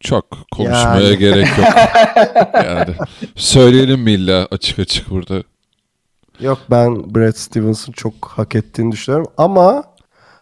çok 0.00 0.38
konuşmaya 0.52 1.00
Yani. 1.00 1.18
gerek 1.18 1.48
yok. 1.58 1.68
yani 2.54 2.94
söyleyelim 3.34 4.00
mi 4.00 4.12
illa 4.12 4.48
açık 4.50 4.78
açık 4.78 5.10
burada? 5.10 5.42
Yok 6.40 6.58
ben 6.70 7.14
Brad 7.14 7.32
Stevens'ın 7.36 7.92
çok 7.92 8.14
hak 8.28 8.54
ettiğini 8.54 8.92
düşünüyorum 8.92 9.26
ama 9.36 9.84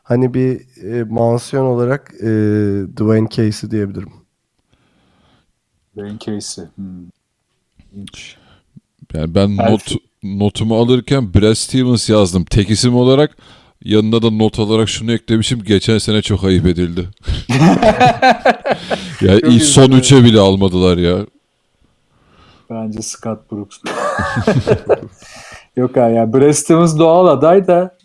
hani 0.02 0.34
bir 0.34 0.60
e, 0.82 1.04
mansiyon 1.04 1.64
olarak 1.66 2.12
e, 2.20 2.26
Dwayne 2.96 3.28
Casey 3.28 3.70
diyebilirim. 3.70 4.12
ben 5.96 6.18
Casey. 6.26 6.64
Hmm. 6.76 6.84
Yani 9.14 9.34
ben 9.34 9.58
Belki- 9.58 9.72
not 9.72 9.92
notumu 10.22 10.76
alırken 10.78 11.34
Brad 11.34 11.54
Stevens 11.54 12.08
yazdım. 12.10 12.44
Tek 12.44 12.70
isim 12.70 12.96
olarak 12.96 13.36
yanına 13.84 14.22
da 14.22 14.30
not 14.30 14.58
olarak 14.58 14.88
şunu 14.88 15.12
eklemişim. 15.12 15.62
Geçen 15.62 15.98
sene 15.98 16.22
çok 16.22 16.44
ayıp 16.44 16.66
edildi. 16.66 17.08
ya 19.20 19.40
Çok 19.40 19.52
ilk 19.52 19.62
son 19.62 19.90
üçe 19.90 20.24
bile 20.24 20.40
almadılar 20.40 20.96
ya. 20.98 21.26
Bence 22.70 23.02
Scott 23.02 23.52
Brooks. 23.52 23.76
Yok 25.76 25.96
ya 25.96 26.08
yani 26.08 26.54
Stevens 26.54 26.98
doğal 26.98 27.26
aday 27.26 27.66
da 27.66 27.96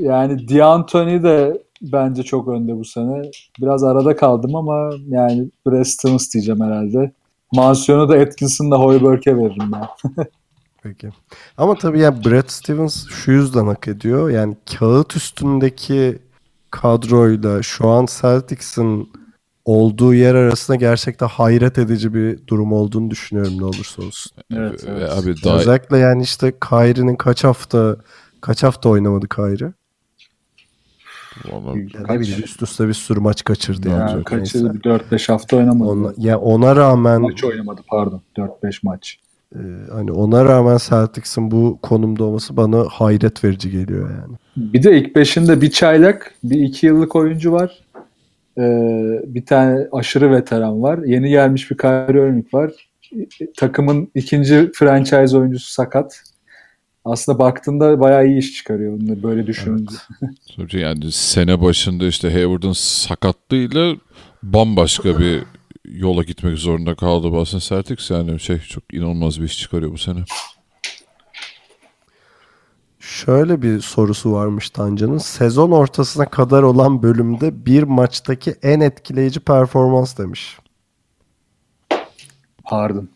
yani 0.00 0.48
D'Antoni 0.48 1.22
de 1.22 1.62
bence 1.82 2.22
çok 2.22 2.48
önde 2.48 2.76
bu 2.76 2.84
sene. 2.84 3.30
Biraz 3.60 3.84
arada 3.84 4.16
kaldım 4.16 4.54
ama 4.56 4.90
yani 5.08 5.50
Stevens 5.84 6.34
diyeceğim 6.34 6.60
herhalde. 6.60 7.12
Mansiyonu 7.52 8.08
da 8.08 8.14
Atkinson'la 8.14 8.78
Hoiberg'e 8.78 9.36
veririm 9.36 9.72
ben. 9.72 10.14
Peki. 10.82 11.10
Ama 11.58 11.74
tabii 11.74 12.00
ya 12.00 12.24
Brad 12.24 12.48
Stevens 12.48 13.06
şu 13.08 13.32
yüzden 13.32 13.66
hak 13.66 13.88
ediyor. 13.88 14.30
Yani 14.30 14.56
kağıt 14.78 15.16
üstündeki 15.16 16.18
kadroyla 16.70 17.62
şu 17.62 17.88
an 17.88 18.06
Celtics'in 18.20 19.10
olduğu 19.66 20.14
yer 20.14 20.34
arasında 20.34 20.76
gerçekten 20.76 21.26
hayret 21.26 21.78
edici 21.78 22.14
bir 22.14 22.46
durum 22.46 22.72
olduğunu 22.72 23.10
düşünüyorum 23.10 23.54
ne 23.58 23.64
olursa 23.64 24.02
olsun. 24.02 24.32
Evet, 24.54 24.84
Ve 24.84 24.90
evet. 24.90 25.10
Abi 25.10 25.34
daha 25.44 25.58
Özellikle 25.58 25.98
yani 25.98 26.22
işte 26.22 26.52
Kyrie'nin 26.68 27.16
kaç 27.16 27.44
hafta 27.44 27.96
kaç 28.40 28.62
hafta 28.62 28.88
oynamadı 28.88 29.28
Kyrie? 29.28 29.72
Vallahi 31.44 31.88
Ya 31.94 32.00
ne 32.14 32.20
bileyim 32.20 32.42
üst 32.44 32.62
üste 32.62 32.88
bir 32.88 32.92
sürü 32.94 33.20
maç 33.20 33.44
kaçırdı 33.44 33.88
yani. 33.88 34.00
Yani 34.00 34.10
Neyse. 34.10 34.24
kaçırdı 34.24 34.74
bir 34.74 34.80
4-5 34.80 35.32
hafta 35.32 35.56
oynamadı. 35.56 35.90
Ona, 35.90 36.12
ya 36.16 36.38
ona 36.38 36.76
rağmen 36.76 37.20
Maç 37.20 37.44
oynamadı 37.44 37.80
pardon. 37.88 38.20
4-5 38.36 38.78
maç. 38.82 39.18
e, 39.54 39.60
hani 39.92 40.12
ona 40.12 40.44
rağmen 40.44 40.78
Celtics'in 40.88 41.50
bu 41.50 41.78
konumda 41.82 42.24
olması 42.24 42.56
bana 42.56 42.84
hayret 42.90 43.44
verici 43.44 43.70
geliyor 43.70 44.10
yani. 44.10 44.36
Bir 44.56 44.82
de 44.82 44.98
ilk 44.98 45.16
beşinde 45.16 45.60
bir 45.60 45.70
çaylak, 45.70 46.34
bir 46.44 46.60
iki 46.60 46.86
yıllık 46.86 47.16
oyuncu 47.16 47.52
var. 47.52 47.80
Ee, 48.58 49.20
bir 49.26 49.46
tane 49.46 49.88
aşırı 49.92 50.32
veteran 50.32 50.82
var. 50.82 50.98
Yeni 51.06 51.28
gelmiş 51.28 51.70
bir 51.70 51.76
Kyrie 51.76 52.28
Irving 52.28 52.54
var. 52.54 52.72
Takımın 53.56 54.10
ikinci 54.14 54.70
franchise 54.74 55.38
oyuncusu 55.38 55.72
sakat. 55.72 56.22
Aslında 57.04 57.38
baktığında 57.38 58.00
bayağı 58.00 58.26
iyi 58.26 58.38
iş 58.38 58.54
çıkarıyor 58.54 59.00
bunları 59.00 59.22
böyle 59.22 59.46
düşününce. 59.46 59.94
Tabii 60.56 60.80
yani 60.80 61.12
sene 61.12 61.62
başında 61.62 62.06
işte 62.06 62.30
Hayward'ın 62.30 62.72
sakatlığıyla 62.72 63.96
bambaşka 64.42 65.18
bir 65.18 65.42
yola 65.84 66.22
gitmek 66.22 66.58
zorunda 66.58 66.94
kaldı 66.94 67.32
Boston 67.32 67.58
Celtics. 67.58 68.10
Yani 68.10 68.40
şey 68.40 68.58
çok 68.58 68.94
inanılmaz 68.94 69.40
bir 69.40 69.44
iş 69.44 69.58
çıkarıyor 69.58 69.92
bu 69.92 69.98
sene. 69.98 70.18
Şöyle 73.06 73.62
bir 73.62 73.80
sorusu 73.80 74.32
varmış 74.32 74.70
Tancan'ın. 74.70 75.18
Sezon 75.18 75.70
ortasına 75.70 76.24
kadar 76.24 76.62
olan 76.62 77.02
bölümde 77.02 77.66
bir 77.66 77.82
maçtaki 77.82 78.54
en 78.62 78.80
etkileyici 78.80 79.40
performans 79.40 80.18
demiş. 80.18 80.58
Harden. 82.64 83.08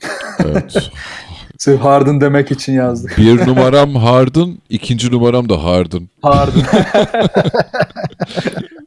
Evet. 0.44 0.90
Sırf 1.58 1.80
Harden 1.80 2.20
demek 2.20 2.50
için 2.50 2.72
yazdık. 2.72 3.18
bir 3.18 3.46
numaram 3.46 3.94
Harden, 3.94 4.58
ikinci 4.68 5.12
numaram 5.12 5.48
da 5.48 5.64
Harden. 5.64 6.08
Harden. 6.22 6.62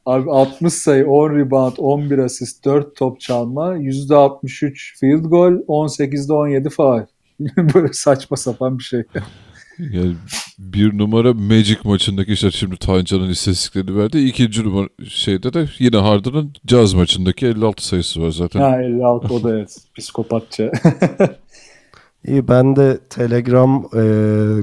Abi 0.05 0.31
60 0.31 0.73
sayı, 0.73 1.07
10 1.07 1.29
rebound, 1.29 1.73
11 1.77 2.17
asist, 2.17 2.65
4 2.65 2.95
top 2.95 3.19
çalma, 3.19 3.77
%63 3.77 4.99
field 4.99 5.25
goal, 5.25 5.53
18'de 5.53 6.33
17 6.33 6.69
faul. 6.69 7.01
Böyle 7.57 7.93
saçma 7.93 8.37
sapan 8.37 8.79
bir 8.79 8.83
şey. 8.83 9.03
Yani 9.79 10.15
bir 10.59 10.97
numara 10.97 11.33
Magic 11.33 11.77
maçındaki 11.83 12.33
işte 12.33 12.51
şimdi 12.51 12.77
Tancan'ın 12.77 13.29
istatistiklerini 13.29 13.97
verdi. 13.97 14.19
İkinci 14.19 14.63
numara 14.63 14.87
şeyde 15.09 15.53
de 15.53 15.69
yine 15.79 15.97
Harden'ın 15.97 16.53
Jazz 16.67 16.93
maçındaki 16.93 17.45
56 17.47 17.87
sayısı 17.87 18.21
var 18.21 18.31
zaten. 18.31 18.59
Ha 18.59 18.81
56 18.81 19.33
o 19.33 19.43
da 19.43 19.57
evet. 19.57 19.77
Psikopatça. 19.97 20.71
İyi 22.27 22.47
ben 22.47 22.75
de 22.75 22.99
Telegram 23.09 23.85
e, 23.93 24.03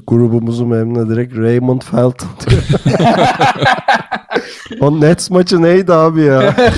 grubumuzu 0.06 0.66
memnun 0.66 1.06
ederek 1.06 1.36
Raymond 1.36 1.82
Felton 1.82 2.28
diyorum. 2.46 2.64
o 4.80 5.00
Nets 5.00 5.30
maçı 5.30 5.62
neydi 5.62 5.92
abi 5.92 6.20
ya? 6.20 6.56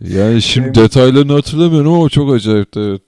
Yani 0.00 0.42
şimdi 0.42 0.74
detaylarını 0.74 1.32
hatırlamıyorum 1.32 1.92
ama 1.92 2.08
çok 2.08 2.34
acayipti 2.34 2.80
evet. 2.80 3.02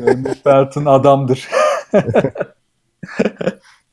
Raymond 0.00 0.34
Felton 0.44 0.84
adamdır. 0.84 1.48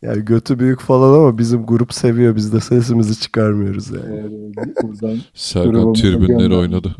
Yani 0.01 0.25
götü 0.25 0.59
büyük 0.59 0.81
falan 0.81 1.13
ama 1.13 1.37
bizim 1.37 1.65
grup 1.65 1.93
seviyor. 1.93 2.35
Biz 2.35 2.53
de 2.53 2.59
sesimizi 2.59 3.19
çıkarmıyoruz 3.19 3.89
yani. 3.89 4.15
Ee, 4.15 4.83
Buradan 4.83 5.19
Serkan 5.33 5.93
tribünleri 5.93 6.55
oynadı. 6.55 6.95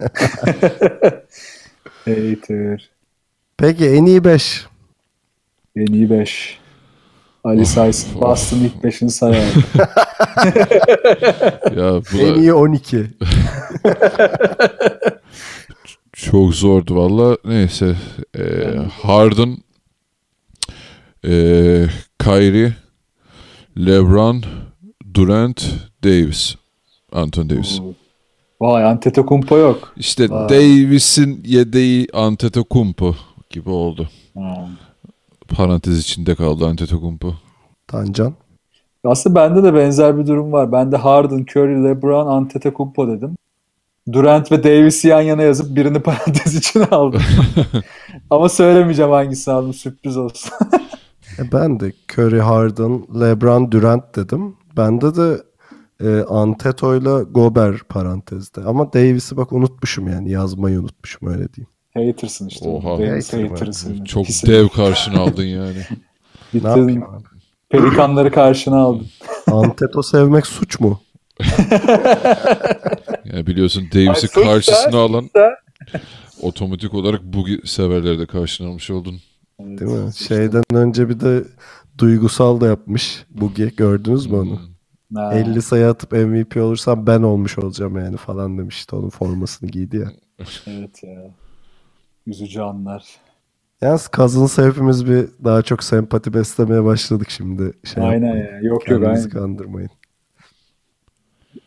hater. 2.04 2.90
Peki 3.56 3.86
en 3.88 4.04
iyi 4.04 4.24
5. 4.24 4.66
En 5.76 5.86
iyi 5.86 6.10
5. 6.10 6.58
Ali 7.44 7.66
Saysın. 7.66 8.20
Boston 8.20 8.58
ilk 8.58 8.74
5'ini 8.74 9.10
sayar. 9.10 9.44
Ya 11.76 12.00
bu 12.12 12.18
En 12.18 12.34
da 12.34 12.38
iyi 12.38 12.52
12. 12.52 13.06
çok 16.16 16.54
zordu 16.54 16.96
valla. 16.96 17.38
Neyse. 17.44 17.96
Ee, 18.38 18.42
Harden, 19.02 19.56
ee, 21.24 21.86
Kyrie, 22.18 22.72
LeBron, 23.78 24.42
Durant, 25.14 25.64
Davis. 26.04 26.56
Anthony 27.12 27.50
Davis. 27.50 27.80
Vay 28.60 28.84
Antetokounmpo 28.84 29.58
yok. 29.58 29.92
İşte 29.96 30.30
Vay. 30.30 30.48
Davis'in 30.48 31.42
yedeği 31.44 32.06
Antetokounmpo 32.12 33.14
gibi 33.50 33.70
oldu. 33.70 34.08
Ha. 34.34 34.68
Parantez 35.48 35.98
içinde 35.98 36.34
kaldı 36.34 36.66
Antetokounmpo. 36.66 37.34
Tancan. 37.86 38.34
Aslında 39.04 39.36
bende 39.36 39.62
de 39.62 39.74
benzer 39.74 40.18
bir 40.18 40.26
durum 40.26 40.52
var. 40.52 40.72
Ben 40.72 40.92
de 40.92 40.96
Harden, 40.96 41.46
Curry, 41.50 41.84
LeBron, 41.84 42.26
Antetokounmpo 42.26 43.08
dedim. 43.08 43.36
Durant 44.12 44.52
ve 44.52 44.64
Davis'i 44.64 45.08
yan 45.08 45.20
yana 45.20 45.42
yazıp 45.42 45.76
birini 45.76 46.00
parantez 46.02 46.54
içine 46.54 46.84
aldım. 46.84 47.22
Ama 48.30 48.48
söylemeyeceğim 48.48 49.10
hangisini 49.10 49.54
aldım. 49.54 49.74
Sürpriz 49.74 50.16
olsun. 50.16 50.50
E 51.38 51.52
ben 51.52 51.80
de 51.80 51.92
Curry, 52.12 52.40
Harden, 52.40 53.06
LeBron, 53.20 53.72
Durant 53.72 54.16
dedim. 54.16 54.56
Bende 54.76 55.16
de 55.16 55.42
e, 56.04 56.22
Anteto'yla 56.22 57.22
Gober 57.22 57.78
parantezde. 57.88 58.60
Ama 58.64 58.92
Davis'i 58.92 59.36
bak 59.36 59.52
unutmuşum 59.52 60.08
yani 60.08 60.30
yazmayı 60.30 60.80
unutmuşum 60.80 61.28
öyle 61.28 61.48
diyeyim. 61.54 61.70
Hatersın 61.94 62.48
işte. 62.48 62.68
Oha. 62.68 62.98
Davis 62.98 63.32
Hater 63.32 63.48
hatersın. 63.48 64.04
Çok 64.04 64.24
İkisi- 64.24 64.46
dev 64.46 64.68
karşına 64.68 65.20
aldın 65.20 65.44
yani. 65.44 65.78
Ne 66.54 66.60
Bitirdin. 66.60 66.78
yapayım 66.78 67.02
abi? 67.02 67.22
Pelikanları 67.70 68.30
karşına 68.32 68.76
aldın. 68.76 69.06
Anteto 69.52 70.02
sevmek 70.02 70.46
suç 70.46 70.80
mu? 70.80 71.00
Yani 73.24 73.46
biliyorsun 73.46 73.84
Davis'i 73.94 74.28
karşısına 74.28 74.98
alan 74.98 75.30
otomatik 76.42 76.94
olarak 76.94 77.22
Boogie 77.24 77.58
severleri 77.64 78.18
de 78.18 78.26
karşına 78.26 78.68
almış 78.68 78.90
oldun. 78.90 79.20
Değil 79.60 79.90
mi? 79.90 80.14
Şeyden 80.14 80.62
önce 80.72 81.08
bir 81.08 81.20
de 81.20 81.44
duygusal 81.98 82.60
da 82.60 82.66
yapmış. 82.66 83.24
Bugi 83.30 83.76
gördünüz 83.76 84.26
mü 84.26 84.36
onu? 84.36 84.60
Ha. 85.14 85.34
50 85.34 85.62
sayı 85.62 85.88
atıp 85.88 86.12
MVP 86.12 86.56
olursam 86.56 87.06
ben 87.06 87.22
olmuş 87.22 87.58
olacağım 87.58 87.96
yani 87.98 88.16
falan 88.16 88.58
demişti. 88.58 88.96
Onun 88.96 89.08
formasını 89.10 89.70
giydi 89.70 89.96
ya. 89.96 90.12
Evet 90.66 91.02
ya. 91.02 91.30
Üzücü 92.26 92.60
anlar. 92.60 93.04
Yalnız 93.82 94.08
Cousins 94.16 94.58
hepimiz 94.58 95.06
bir 95.06 95.26
daha 95.44 95.62
çok 95.62 95.82
sempati 95.84 96.34
beslemeye 96.34 96.84
başladık 96.84 97.30
şimdi. 97.30 97.72
Şey 97.94 98.02
Aynen 98.04 98.26
yapmayın. 98.26 98.46
ya. 98.46 98.58
Yok 98.62 98.88
yok 98.90 99.02
Kendinizi 99.02 99.28
aynen. 99.28 99.40
kandırmayın. 99.40 99.90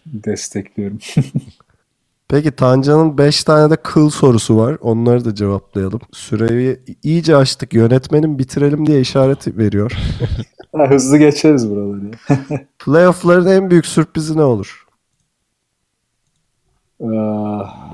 Destekliyorum. 0.06 1.00
Peki 2.28 2.52
Tancan'ın 2.52 3.18
5 3.18 3.44
tane 3.44 3.72
de 3.72 3.76
kıl 3.76 4.10
sorusu 4.10 4.58
var. 4.58 4.78
Onları 4.82 5.26
da 5.26 5.36
cevaplayalım. 5.36 6.02
Süreyi 6.12 6.80
iyice 7.04 7.36
açtık. 7.36 7.74
Yönetmenin 7.74 8.40
bitirelim 8.40 8.86
diye 8.86 9.02
işaret 9.02 9.58
veriyor. 9.58 9.92
Ha, 10.76 10.90
hızlı 10.90 11.18
geçeriz 11.18 11.70
buraları. 11.70 12.12
Playoff'ların 12.86 13.48
en 13.48 13.70
büyük 13.70 13.86
sürprizi 13.86 14.38
ne 14.38 14.42
olur? 14.42 14.86
Ah. 17.04 17.94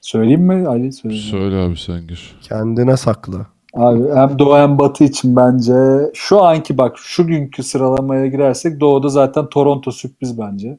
Söyleyeyim 0.00 0.40
mi 0.42 0.68
Ali? 0.68 0.92
Söyleyeyim. 0.92 1.24
mi? 1.24 1.30
Söyle 1.30 1.56
abi 1.56 1.76
sen 1.76 2.06
gir. 2.06 2.36
Kendine 2.42 2.96
sakla. 2.96 3.46
Abi 3.76 4.14
hem 4.14 4.38
Doğu 4.38 4.56
hem 4.56 4.78
Batı 4.78 5.04
için 5.04 5.36
bence 5.36 5.74
şu 6.14 6.42
anki 6.42 6.78
bak 6.78 6.96
şu 6.98 7.26
günkü 7.26 7.62
sıralamaya 7.62 8.26
girersek 8.26 8.80
Doğu'da 8.80 9.08
zaten 9.08 9.48
Toronto 9.48 9.90
sürpriz 9.90 10.38
bence. 10.38 10.78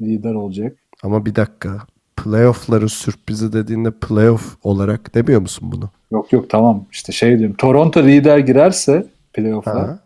Lider 0.00 0.34
olacak. 0.34 0.76
Ama 1.02 1.26
bir 1.26 1.34
dakika. 1.34 1.78
Playoff'ların 2.16 2.86
sürprizi 2.86 3.52
dediğinde 3.52 3.90
playoff 3.90 4.56
olarak 4.62 5.14
demiyor 5.14 5.40
musun 5.40 5.72
bunu? 5.72 5.90
Yok 6.10 6.32
yok 6.32 6.50
tamam 6.50 6.84
işte 6.92 7.12
şey 7.12 7.38
diyorum. 7.38 7.56
Toronto 7.56 8.02
lider 8.02 8.38
girerse 8.38 9.06
playoff'a 9.32 9.98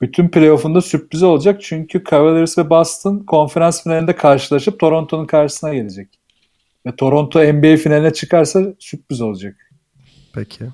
bütün 0.00 0.28
playoff'unda 0.28 0.80
sürpriz 0.80 1.22
olacak. 1.22 1.62
Çünkü 1.62 2.04
Cavaliers 2.10 2.58
ve 2.58 2.70
Boston 2.70 3.18
konferans 3.18 3.82
finalinde 3.82 4.16
karşılaşıp 4.16 4.80
Toronto'nun 4.80 5.26
karşısına 5.26 5.74
gelecek. 5.74 6.08
Ve 6.86 6.96
Toronto 6.96 7.40
NBA 7.40 7.76
finaline 7.76 8.12
çıkarsa 8.12 8.62
sürpriz 8.78 9.20
olacak. 9.20 9.54
Peki. 10.34 10.64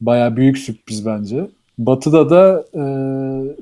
Baya 0.00 0.36
büyük 0.36 0.58
sürpriz 0.58 1.06
bence. 1.06 1.50
Batı'da 1.78 2.30
da 2.30 2.64
e, 2.74 2.82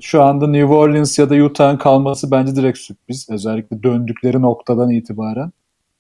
şu 0.01 0.23
anda 0.23 0.47
New 0.47 0.75
Orleans 0.75 1.19
ya 1.19 1.31
da 1.31 1.35
Utah'ın 1.35 1.77
kalması 1.77 2.31
bence 2.31 2.57
direkt 2.57 2.79
sürpriz. 2.79 3.27
Özellikle 3.31 3.83
döndükleri 3.83 4.43
noktadan 4.43 4.91
itibaren 4.91 5.53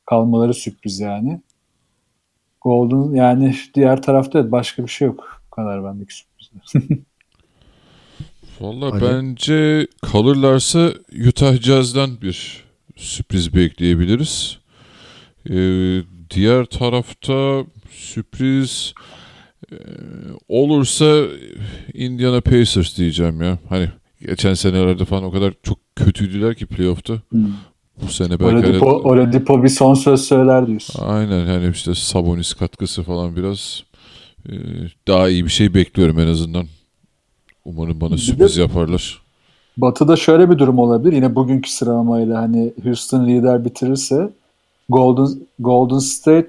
kalmaları 0.07 0.55
sürpriz 0.55 1.01
yani. 1.01 1.41
Golden 2.61 3.14
yani 3.14 3.55
diğer 3.74 4.03
tarafta 4.03 4.39
evet, 4.39 4.53
başka 4.53 4.82
bir 4.82 4.89
şey 4.89 5.09
yok. 5.09 5.43
Bu 5.47 5.51
kadar 5.51 5.84
bendeki 5.84 6.14
sürprizler. 6.14 6.99
Valla 8.61 9.01
bence 9.01 9.86
kalırlarsa 10.03 10.93
Utah 11.28 11.61
Jazz'dan 11.61 12.20
bir 12.22 12.64
sürpriz 12.97 13.55
bekleyebiliriz. 13.55 14.59
Ee, 15.51 16.03
diğer 16.30 16.64
tarafta 16.64 17.64
sürpriz 17.91 18.95
e, 19.73 19.77
olursa 20.49 21.25
Indiana 21.95 22.41
Pacers 22.41 22.99
diyeceğim 22.99 23.43
ya. 23.43 23.59
Hani 23.69 23.89
geçen 24.27 24.55
senelerde 24.55 25.05
falan 25.05 25.25
o 25.25 25.31
kadar 25.31 25.55
çok 25.62 25.79
kötüydüler 25.97 26.55
ki 26.55 26.66
playoff'ta. 26.66 27.14
Bu 28.03 28.09
sene 28.09 28.31
belki 28.41 28.45
Oladipo, 28.45 28.89
hani- 28.89 29.12
Oladipo 29.21 29.62
bir 29.64 29.69
son 29.69 29.95
söz 29.95 30.21
söyler 30.25 30.66
diyorsun. 30.66 31.05
Aynen 31.05 31.47
hani 31.47 31.71
işte 31.71 31.95
Sabonis 31.95 32.55
katkısı 32.55 33.03
falan 33.03 33.37
biraz 33.37 33.83
e, 34.49 34.53
daha 35.09 35.29
iyi 35.29 35.45
bir 35.45 35.51
şey 35.51 35.75
bekliyorum 35.75 36.19
en 36.19 36.27
azından. 36.27 36.66
Umarım 37.64 38.01
bana 38.01 38.16
sürpriz 38.16 38.57
yaparlar. 38.57 39.23
Batı'da 39.77 40.16
şöyle 40.16 40.51
bir 40.51 40.59
durum 40.59 40.78
olabilir. 40.78 41.12
Yine 41.12 41.35
bugünkü 41.35 41.70
sıralamayla 41.70 42.43
hani 42.43 42.73
Houston 42.85 43.27
lider 43.27 43.65
bitirirse 43.65 44.31
Golden 44.89 45.40
Golden 45.59 45.99
State 45.99 46.49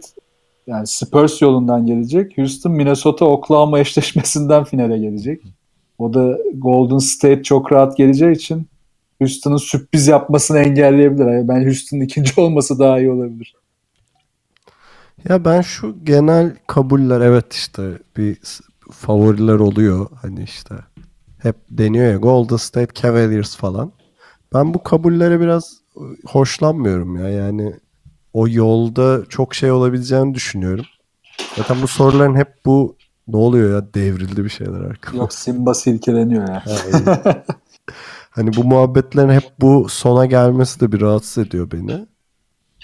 yani 0.70 0.88
Spurs 0.88 1.41
yolundan 1.41 1.86
gelecek. 1.86 2.38
Houston 2.38 2.72
Minnesota 2.72 3.26
Oklahoma 3.26 3.80
eşleşmesinden 3.80 4.64
finale 4.64 4.98
gelecek. 4.98 5.41
O 5.98 6.14
da 6.14 6.38
Golden 6.54 6.98
State 6.98 7.44
çok 7.44 7.72
rahat 7.72 7.98
geleceği 7.98 8.32
için 8.32 8.68
Houston'ın 9.20 9.58
sürpriz 9.58 10.08
yapmasını 10.08 10.60
engelleyebilir. 10.60 11.26
Yani 11.26 11.48
ben 11.48 11.66
Houston'ın 11.66 12.02
ikinci 12.02 12.41
olması 12.41 12.80
daha 12.80 13.00
iyi 13.00 13.12
olabilir. 13.12 13.56
Ya 15.30 15.46
ben 15.46 15.62
şu 15.62 15.96
genel 16.04 16.56
kabuller 16.68 17.22
evet 17.22 17.54
işte 17.54 17.84
bir 18.18 18.38
favoriler 18.91 19.56
oluyor. 19.56 20.08
Hani 20.22 20.44
işte 20.44 20.76
hep 21.38 21.56
deniyor 21.72 22.12
ya 22.12 22.18
Golden 22.18 22.56
State 22.56 23.02
Cavaliers 23.02 23.58
falan. 23.58 23.91
Ben 24.54 24.74
bu 24.74 24.84
kabullere 24.84 25.40
biraz 25.40 25.78
e, 25.98 26.04
hoşlanmıyorum 26.28 27.16
ya. 27.16 27.30
Yani 27.30 27.74
o 28.34 28.47
yolda 28.47 29.26
çok 29.30 29.56
şey 29.56 29.72
olabileceğini 29.72 30.35
düşünüyorum. 30.35 30.85
Zaten 31.57 31.81
bu 31.81 31.88
soruların 31.88 32.35
hep 32.35 32.53
bu 32.65 32.95
ne 33.27 33.38
oluyor 33.38 33.73
ya 33.76 33.93
devrildi 33.93 34.43
bir 34.43 34.49
şeyler 34.49 34.80
arkada. 34.80 35.18
Yok 35.18 35.34
Simba 35.34 35.73
silkeleniyor 35.73 36.47
ya. 36.49 36.64
Hani 38.30 38.56
bu 38.56 38.64
muhabbetlerin 38.64 39.30
hep 39.30 39.43
bu 39.61 39.89
sona 39.89 40.26
gelmesi 40.26 40.80
de 40.80 40.91
bir 40.91 41.01
rahatsız 41.01 41.47
ediyor 41.47 41.72
beni. 41.72 42.06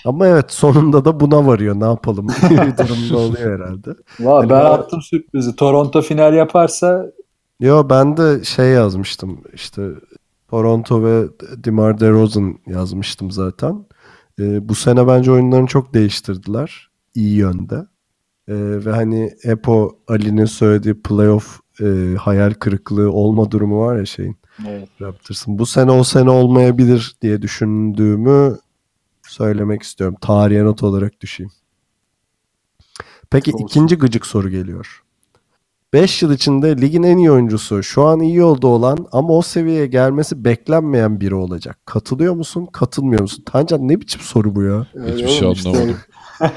Ama 0.05 0.27
evet 0.27 0.51
sonunda 0.51 1.05
da 1.05 1.19
buna 1.19 1.47
varıyor. 1.47 1.79
Ne 1.79 1.85
yapalım? 1.85 2.27
bir 2.43 2.77
durumda 2.77 3.17
oluyor 3.17 3.59
herhalde. 3.59 3.89
Vay, 4.19 4.35
Hani 4.41 4.49
ben 4.49 4.59
ben- 4.65 4.71
attım 4.71 5.01
sürprizi. 5.01 5.55
Toronto 5.55 6.01
final 6.01 6.33
yaparsa 6.33 7.05
Yo 7.59 7.89
ben 7.89 8.17
de 8.17 8.43
şey 8.43 8.65
yazmıştım 8.69 9.41
işte 9.53 9.89
Toronto 10.49 11.03
ve 11.03 11.23
DeMar 11.63 11.99
DeRozan 11.99 12.59
yazmıştım 12.67 13.31
zaten. 13.31 13.85
Ee, 14.39 14.69
bu 14.69 14.75
sene 14.75 15.07
bence 15.07 15.31
oyunlarını 15.31 15.67
çok 15.67 15.93
değiştirdiler. 15.93 16.89
iyi 17.15 17.35
yönde. 17.35 17.75
Ee, 18.47 18.85
ve 18.85 18.91
hani 18.91 19.33
Epo 19.43 19.99
Ali'nin 20.07 20.45
söylediği 20.45 21.01
playoff 21.01 21.59
e, 21.81 22.15
hayal 22.19 22.53
kırıklığı 22.53 23.11
olma 23.11 23.51
durumu 23.51 23.79
var 23.79 23.97
ya 23.97 24.05
şeyin 24.05 24.37
Evet. 24.67 24.89
Raptors'ın. 25.01 25.59
Bu 25.59 25.65
sene 25.65 25.91
o 25.91 26.03
sene 26.03 26.29
olmayabilir 26.29 27.15
diye 27.21 27.41
düşündüğümü 27.41 28.57
söylemek 29.27 29.83
istiyorum. 29.83 30.17
Tarihe 30.21 30.63
not 30.63 30.83
olarak 30.83 31.21
düşeyim. 31.21 31.51
Peki 33.29 33.53
Olsun. 33.53 33.65
ikinci 33.65 33.95
gıcık 33.95 34.25
soru 34.25 34.49
geliyor. 34.49 35.03
5 35.93 36.21
yıl 36.23 36.31
içinde 36.31 36.77
ligin 36.81 37.03
en 37.03 37.17
iyi 37.17 37.31
oyuncusu 37.31 37.83
şu 37.83 38.03
an 38.03 38.19
iyi 38.19 38.35
yolda 38.35 38.67
olan 38.67 38.97
ama 39.11 39.33
o 39.33 39.41
seviyeye 39.41 39.87
gelmesi 39.87 40.45
beklenmeyen 40.45 41.19
biri 41.19 41.35
olacak. 41.35 41.79
Katılıyor 41.85 42.33
musun? 42.33 42.65
Katılmıyor 42.65 43.21
musun? 43.21 43.43
Tancan 43.45 43.87
ne 43.87 44.01
biçim 44.01 44.21
soru 44.21 44.55
bu 44.55 44.63
ya? 44.63 44.87
Hiçbir 45.07 45.27
şey 45.27 45.47
anlamadım. 45.47 45.97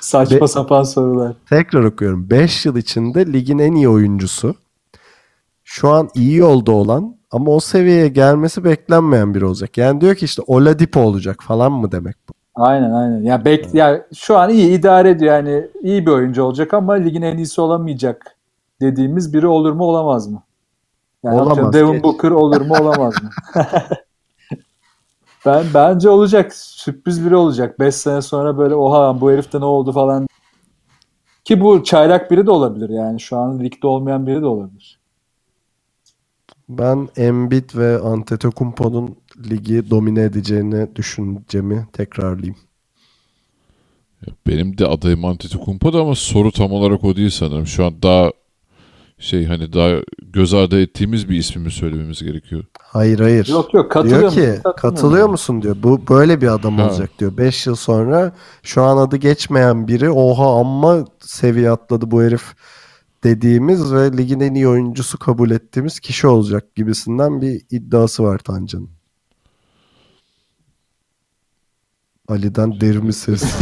Saçma 0.00 0.40
Be- 0.40 0.48
sapan 0.48 0.82
sorular. 0.82 1.36
Tekrar 1.50 1.84
okuyorum. 1.84 2.30
5 2.30 2.66
yıl 2.66 2.76
içinde 2.76 3.32
ligin 3.32 3.58
en 3.58 3.72
iyi 3.72 3.88
oyuncusu 3.88 4.54
şu 5.64 5.88
an 5.88 6.08
iyi 6.14 6.36
yolda 6.36 6.72
olan 6.72 7.16
ama 7.30 7.50
o 7.50 7.60
seviyeye 7.60 8.08
gelmesi 8.08 8.64
beklenmeyen 8.64 9.34
biri 9.34 9.44
olacak. 9.44 9.78
Yani 9.78 10.00
diyor 10.00 10.14
ki 10.14 10.24
işte 10.24 10.42
Oladipo 10.46 11.00
olacak 11.00 11.42
falan 11.42 11.72
mı 11.72 11.92
demek 11.92 12.16
bu? 12.28 12.32
Aynen 12.60 12.92
aynen. 12.92 13.22
Ya 13.22 13.44
bek 13.44 13.74
ya 13.74 14.06
şu 14.14 14.38
an 14.38 14.50
iyi 14.50 14.78
idare 14.78 15.10
ediyor 15.10 15.34
yani 15.34 15.66
iyi 15.82 16.06
bir 16.06 16.10
oyuncu 16.10 16.44
olacak 16.44 16.74
ama 16.74 16.92
ligin 16.92 17.22
en 17.22 17.36
iyisi 17.36 17.60
olamayacak 17.60 18.36
dediğimiz 18.80 19.34
biri 19.34 19.46
olur 19.46 19.72
mu 19.72 19.84
olamaz 19.84 20.28
mı? 20.28 20.42
Yani 21.24 21.40
Olamaz, 21.40 21.72
Devin. 21.72 22.02
Booker 22.02 22.30
olur 22.30 22.60
mu 22.60 22.74
olamaz 22.80 23.14
mı? 23.22 23.30
ben 25.46 25.64
bence 25.74 26.10
olacak. 26.10 26.54
Sürpriz 26.54 27.26
biri 27.26 27.36
olacak. 27.36 27.80
5 27.80 27.94
sene 27.94 28.22
sonra 28.22 28.58
böyle 28.58 28.74
oha 28.74 29.20
bu 29.20 29.30
herifte 29.30 29.60
ne 29.60 29.64
oldu 29.64 29.92
falan. 29.92 30.26
Ki 31.44 31.60
bu 31.60 31.84
çaylak 31.84 32.30
biri 32.30 32.46
de 32.46 32.50
olabilir 32.50 32.88
yani. 32.88 33.20
Şu 33.20 33.36
an 33.36 33.60
ligde 33.60 33.86
olmayan 33.86 34.26
biri 34.26 34.42
de 34.42 34.46
olabilir. 34.46 34.99
Ben 36.78 37.08
Embiid 37.16 37.70
ve 37.74 37.98
Antetokounmpo'nun 37.98 39.16
ligi 39.50 39.90
domine 39.90 40.22
edeceğini 40.22 40.96
düşüncemi 40.96 41.86
tekrarlayayım. 41.92 42.56
Benim 44.46 44.78
de 44.78 44.86
adayım 44.86 45.24
Antetokounmpo 45.24 45.92
da 45.92 46.00
ama 46.00 46.14
soru 46.14 46.52
tam 46.52 46.72
olarak 46.72 47.04
o 47.04 47.16
değil 47.16 47.30
sanırım. 47.30 47.66
Şu 47.66 47.84
an 47.84 48.02
daha 48.02 48.30
şey 49.18 49.44
hani 49.46 49.72
daha 49.72 49.90
göz 50.22 50.54
ardı 50.54 50.80
ettiğimiz 50.82 51.28
bir 51.28 51.36
ismimi 51.36 51.70
söylememiz 51.70 52.22
gerekiyor. 52.22 52.64
Hayır 52.80 53.20
hayır. 53.20 53.48
Yok 53.48 53.74
yok 53.74 53.90
katılıyor 53.90 54.20
diyor 54.20 54.32
ki 54.32 54.40
musun? 54.40 54.62
Katılmıyor 54.62 54.76
katılıyor 54.76 55.28
musun? 55.28 55.56
musun 55.56 55.62
diyor. 55.62 55.76
Bu 55.82 56.08
böyle 56.08 56.40
bir 56.40 56.48
adam 56.54 56.78
Ha. 56.78 56.86
olacak 56.86 57.10
diyor. 57.18 57.36
5 57.36 57.66
yıl 57.66 57.74
sonra 57.74 58.32
şu 58.62 58.82
an 58.82 58.96
adı 58.96 59.16
geçmeyen 59.16 59.88
biri 59.88 60.10
oha 60.10 60.60
amma 60.60 61.04
seviye 61.20 61.70
atladı 61.70 62.10
bu 62.10 62.22
herif 62.22 62.54
dediğimiz 63.24 63.92
ve 63.92 64.16
ligin 64.16 64.40
en 64.40 64.54
iyi 64.54 64.68
oyuncusu 64.68 65.18
kabul 65.18 65.50
ettiğimiz 65.50 66.00
kişi 66.00 66.26
olacak 66.26 66.74
gibisinden 66.74 67.40
bir 67.40 67.62
iddiası 67.70 68.22
var 68.22 68.38
Tancan'ın. 68.38 68.90
Ali'den 72.28 72.80
derin 72.80 73.08
bir 73.08 73.12
ses. 73.12 73.42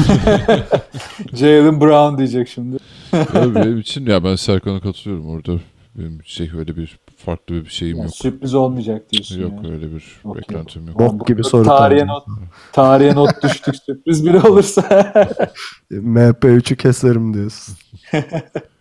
Jalen 1.34 1.80
Brown 1.80 2.18
diyecek 2.18 2.48
şimdi. 2.48 2.76
Ya 3.12 3.54
benim 3.54 3.78
için 3.78 4.06
ya 4.06 4.24
ben 4.24 4.36
Serkan'a 4.36 4.80
katılıyorum 4.80 5.28
orada. 5.28 5.52
Benim 5.98 6.18
şey 6.24 6.50
öyle 6.58 6.76
bir 6.76 6.98
farklı 7.16 7.54
bir 7.54 7.70
şeyim 7.70 7.96
Yani 7.96 8.04
yok. 8.04 8.14
sürpriz 8.16 8.54
olmayacak 8.54 9.12
diyorsun. 9.12 9.40
Yok 9.40 9.52
yani. 9.56 9.74
öyle 9.74 9.94
bir 9.94 10.04
Okey. 10.24 10.42
beklentim 10.42 10.86
yok. 10.88 10.98
Bok 10.98 11.26
gibi 11.26 11.44
soru 11.44 11.64
Tarihe 11.64 12.06
not, 12.06 12.26
tarihe 12.72 13.14
not 13.14 13.42
düştük 13.42 13.76
sürpriz 13.76 14.26
biri 14.26 14.40
olursa. 14.40 14.80
MP3'ü 15.90 16.76
keserim 16.76 17.34
diyorsun. 17.34 17.74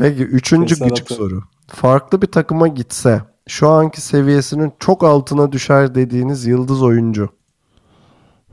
Peki 0.00 0.22
üçüncü 0.22 0.74
Keser 0.74 0.88
gıcık 0.88 1.10
soru. 1.10 1.42
Farklı 1.68 2.22
bir 2.22 2.26
takıma 2.26 2.68
gitse 2.68 3.22
şu 3.48 3.68
anki 3.68 4.00
seviyesinin 4.00 4.72
çok 4.78 5.04
altına 5.04 5.52
düşer 5.52 5.94
dediğiniz 5.94 6.46
yıldız 6.46 6.82
oyuncu. 6.82 7.28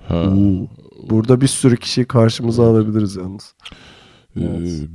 Ha, 0.08 0.24
Oo. 0.24 0.68
Burada 1.10 1.42
bir 1.42 1.48
sürü 1.48 1.78
kişiyi 1.78 2.06
karşımıza 2.06 2.70
alabiliriz 2.72 3.16
yalnız. 3.16 3.54
e, 4.36 4.42
Evet. 4.44 4.90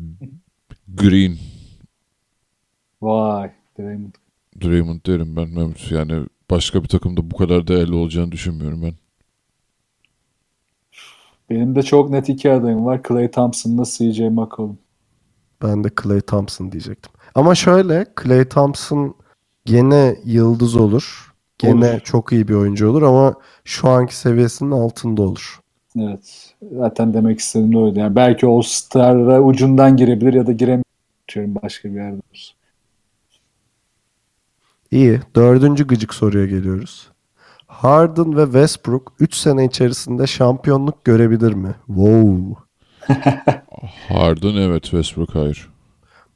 Green, 0.89 1.37
Vay. 3.03 3.51
Draymond. 3.79 4.15
Draymond 4.63 5.01
derim 5.07 5.37
ben. 5.37 5.57
Ben 5.57 5.75
Yani 5.97 6.27
başka 6.51 6.83
bir 6.83 6.89
takımda 6.89 7.31
bu 7.31 7.37
kadar 7.37 7.67
değerli 7.67 7.95
olacağını 7.95 8.33
düşünmüyorum 8.33 8.83
ben. 8.83 8.93
Benim 11.51 11.75
de 11.75 11.83
çok 11.83 12.11
net 12.11 12.29
iki 12.29 12.53
adayım 12.53 12.85
var. 12.85 13.01
Clay 13.09 13.31
Thompson'la 13.31 13.85
CJ 13.85 14.21
McCollum. 14.21 14.79
Ben 15.63 15.85
de 15.85 15.91
Clay 16.03 16.21
Thompson 16.21 16.73
diyecektim. 16.73 17.13
Ama 17.35 17.55
şöyle 17.55 18.07
Clay 18.23 18.49
Thompson 18.49 19.15
gene 19.65 20.17
yıldız 20.25 20.77
olur. 20.77 21.33
Gene 21.59 21.91
Olur. 21.91 22.01
çok 22.01 22.33
iyi 22.33 22.49
bir 22.49 22.55
oyuncu 22.55 22.91
olur 22.91 23.03
ama 23.03 23.35
şu 23.65 23.89
anki 23.89 24.17
seviyesinin 24.17 24.71
altında 24.71 25.23
olur. 25.23 25.61
Evet. 26.01 26.55
Zaten 26.77 27.15
demek 27.15 27.39
istediğim 27.41 27.73
de 27.73 27.79
oydu. 27.79 27.99
Yani 27.99 28.17
belki 28.17 28.47
All-Star'a 28.47 29.41
ucundan 29.43 29.97
girebilir 29.97 30.35
ya 30.35 30.47
da 30.47 30.53
giremiyor. 30.53 30.85
Diyorum 31.35 31.55
başka 31.63 31.89
bir 31.89 31.95
yerde 31.95 32.15
olursa. 32.31 32.53
İyi. 34.91 35.21
Dördüncü 35.37 35.87
gıcık 35.87 36.15
soruya 36.15 36.47
geliyoruz. 36.47 37.09
Harden 37.67 38.37
ve 38.37 38.45
Westbrook 38.45 39.13
3 39.21 39.35
sene 39.35 39.65
içerisinde 39.65 40.27
şampiyonluk 40.27 41.05
görebilir 41.05 41.53
mi? 41.53 41.75
Wow. 41.87 42.55
Harden 44.09 44.55
evet 44.57 44.83
Westbrook 44.83 45.35
hayır. 45.35 45.69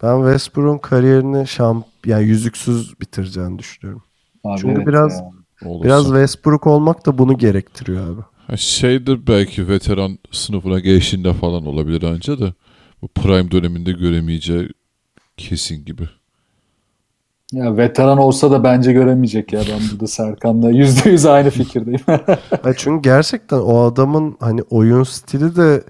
Ben 0.03 0.17
Westbrook'un 0.19 0.79
kariyerini 0.79 1.47
şamp 1.47 1.87
yani 2.07 2.25
yüzüksüz 2.25 3.01
bitireceğini 3.01 3.59
düşünüyorum. 3.59 4.03
Abi 4.45 4.61
Çünkü 4.61 4.75
evet 4.77 4.87
biraz- 4.87 5.13
ya. 5.21 5.31
Olursa. 5.65 5.85
Biraz 5.85 6.05
Westbrook 6.05 6.67
olmak 6.67 7.07
da 7.07 7.19
bunu 7.19 7.39
gerektiriyor 7.39 8.15
abi. 8.15 8.21
Ha, 8.47 8.57
Şeyde 8.57 9.27
belki 9.27 9.69
veteran 9.69 10.19
sınıfına 10.33 10.79
geçtiğinde 10.81 11.33
falan 11.33 11.67
olabilir 11.67 12.03
anca 12.03 12.41
da 12.41 12.53
bu 13.03 13.09
prime 13.09 13.51
döneminde 13.51 13.93
göremeyeceği 13.93 14.69
kesin 15.37 15.85
gibi. 15.85 16.09
Ya 17.53 17.77
veteran 17.77 18.19
olsa 18.19 18.51
da 18.51 18.65
bence 18.65 18.93
göremeyecek 18.93 19.53
ya. 19.53 19.61
Ben 19.61 19.81
burada 19.93 20.07
Serkan'la 20.07 20.71
yüzde 20.71 21.11
yüz 21.11 21.27
aynı 21.27 21.51
fikirdeyim. 21.51 22.01
Çünkü 22.77 23.03
gerçekten 23.03 23.59
o 23.59 23.79
adamın 23.81 24.37
hani 24.41 24.63
oyun 24.63 25.03
stili 25.03 25.57
de 25.57 25.85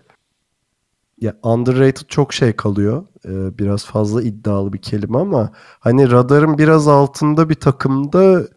ya 1.21 1.37
underrated 1.43 2.07
çok 2.09 2.33
şey 2.33 2.53
kalıyor. 2.53 3.07
Ee, 3.25 3.59
biraz 3.59 3.85
fazla 3.87 4.23
iddialı 4.23 4.73
bir 4.73 4.79
kelime 4.79 5.19
ama 5.19 5.51
hani 5.81 6.11
radarın 6.11 6.59
biraz 6.59 6.89
altında 6.89 7.49
bir 7.49 7.55
takımda 7.55 8.49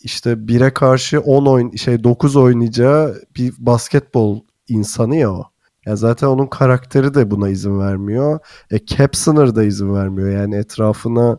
işte 0.00 0.32
1'e 0.32 0.74
karşı 0.74 1.20
10 1.20 1.46
oyun 1.46 1.70
şey 1.76 2.04
9 2.04 2.36
oynayacağı 2.36 3.22
bir 3.36 3.54
basketbol 3.58 4.40
insanı 4.68 5.16
ya 5.16 5.32
o. 5.32 5.44
Ya 5.86 5.96
zaten 5.96 6.26
onun 6.26 6.46
karakteri 6.46 7.14
de 7.14 7.30
buna 7.30 7.48
izin 7.48 7.80
vermiyor. 7.80 8.38
E 8.70 8.86
cap 8.86 9.16
sınır 9.16 9.54
da 9.56 9.64
izin 9.64 9.94
vermiyor. 9.94 10.30
Yani 10.30 10.56
etrafına 10.56 11.38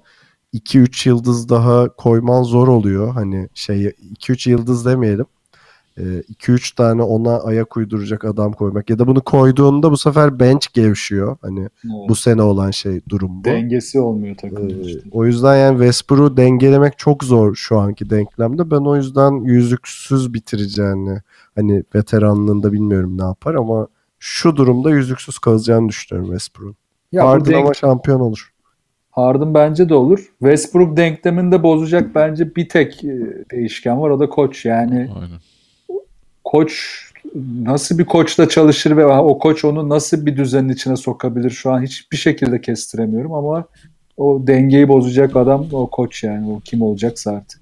2-3 0.53 1.09
yıldız 1.09 1.49
daha 1.49 1.89
koyman 1.95 2.43
zor 2.43 2.67
oluyor. 2.67 3.13
Hani 3.13 3.49
şey 3.53 3.85
2-3 3.85 4.49
yıldız 4.49 4.85
demeyelim. 4.85 5.25
2-3 6.03 6.75
tane 6.75 7.01
ona 7.01 7.39
ayak 7.39 7.77
uyduracak 7.77 8.25
adam 8.25 8.53
koymak. 8.53 8.89
Ya 8.89 8.99
da 8.99 9.07
bunu 9.07 9.21
koyduğunda 9.21 9.91
bu 9.91 9.97
sefer 9.97 10.39
bench 10.39 10.67
gevşiyor. 10.73 11.37
Hani 11.41 11.69
bu 11.83 12.15
sene 12.15 12.41
olan 12.41 12.71
şey 12.71 13.01
durum 13.09 13.39
bu. 13.39 13.43
Dengesi 13.43 13.99
olmuyor 13.99 14.33
Ee, 14.33 14.37
takımın 14.37 14.83
işte. 14.83 14.99
o 15.11 15.25
yüzden 15.25 15.55
yani 15.57 15.77
Westbrook'u 15.77 16.37
dengelemek 16.37 16.97
çok 16.97 17.23
zor 17.23 17.55
şu 17.55 17.79
anki 17.79 18.09
denklemde. 18.09 18.71
Ben 18.71 18.81
o 18.81 18.95
yüzden 18.95 19.31
yüzüksüz 19.43 20.33
bitireceğini 20.33 21.21
hani 21.55 21.83
veteranlığında 21.95 22.73
bilmiyorum 22.73 23.17
ne 23.17 23.23
yapar 23.23 23.55
ama 23.55 23.87
şu 24.19 24.55
durumda 24.55 24.91
yüzüksüz 24.91 25.39
kalacağını 25.39 25.89
düşünüyorum 25.89 26.31
Westbrook'un. 26.31 26.75
Harden 27.17 27.53
denk- 27.53 27.61
ama 27.63 27.73
şampiyon 27.73 28.19
olur. 28.19 28.53
Harden 29.11 29.53
bence 29.53 29.89
de 29.89 29.93
olur. 29.95 30.19
Westbrook 30.39 30.97
denklemini 30.97 31.51
de 31.51 31.63
bozacak 31.63 32.15
bence 32.15 32.55
bir 32.55 32.69
tek 32.69 33.03
e, 33.03 33.09
değişken 33.51 34.01
var 34.01 34.09
o 34.09 34.19
da 34.19 34.29
koç. 34.29 34.65
Yani 34.65 35.09
Aynen. 35.21 35.39
Koç 36.49 37.03
nasıl 37.61 37.97
bir 37.97 38.05
koçla 38.05 38.49
çalışır 38.49 38.97
ve 38.97 39.05
o 39.05 39.39
koç 39.39 39.65
onu 39.65 39.89
nasıl 39.89 40.25
bir 40.25 40.37
düzenin 40.37 40.69
içine 40.69 40.95
sokabilir 40.95 41.49
şu 41.49 41.71
an 41.71 41.81
hiçbir 41.81 42.17
şekilde 42.17 42.61
kestiremiyorum 42.61 43.33
ama 43.33 43.65
o 44.17 44.41
dengeyi 44.47 44.87
bozacak 44.87 45.35
adam 45.35 45.67
o 45.71 45.89
koç 45.89 46.23
yani 46.23 46.51
o 46.51 46.59
kim 46.59 46.81
olacaksa 46.81 47.31
artık. 47.31 47.61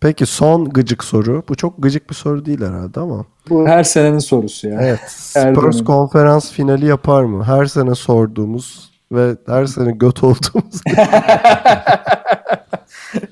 Peki 0.00 0.26
son 0.26 0.68
gıcık 0.68 1.04
soru. 1.04 1.42
Bu 1.48 1.54
çok 1.54 1.82
gıcık 1.82 2.10
bir 2.10 2.14
soru 2.14 2.44
değil 2.44 2.60
herhalde 2.60 3.00
ama. 3.00 3.24
Bu 3.50 3.68
her 3.68 3.84
senenin 3.84 4.18
sorusu 4.18 4.68
ya. 4.68 4.80
Evet. 4.80 5.30
Her 5.34 5.54
Spurs 5.54 5.84
konferans 5.84 6.52
finali 6.52 6.86
yapar 6.86 7.22
mı? 7.22 7.44
Her 7.44 7.66
sene 7.66 7.94
sorduğumuz 7.94 8.90
ve 9.12 9.36
her 9.46 9.66
sene 9.66 9.92
göt 9.92 10.24
olduğumuz. 10.24 10.80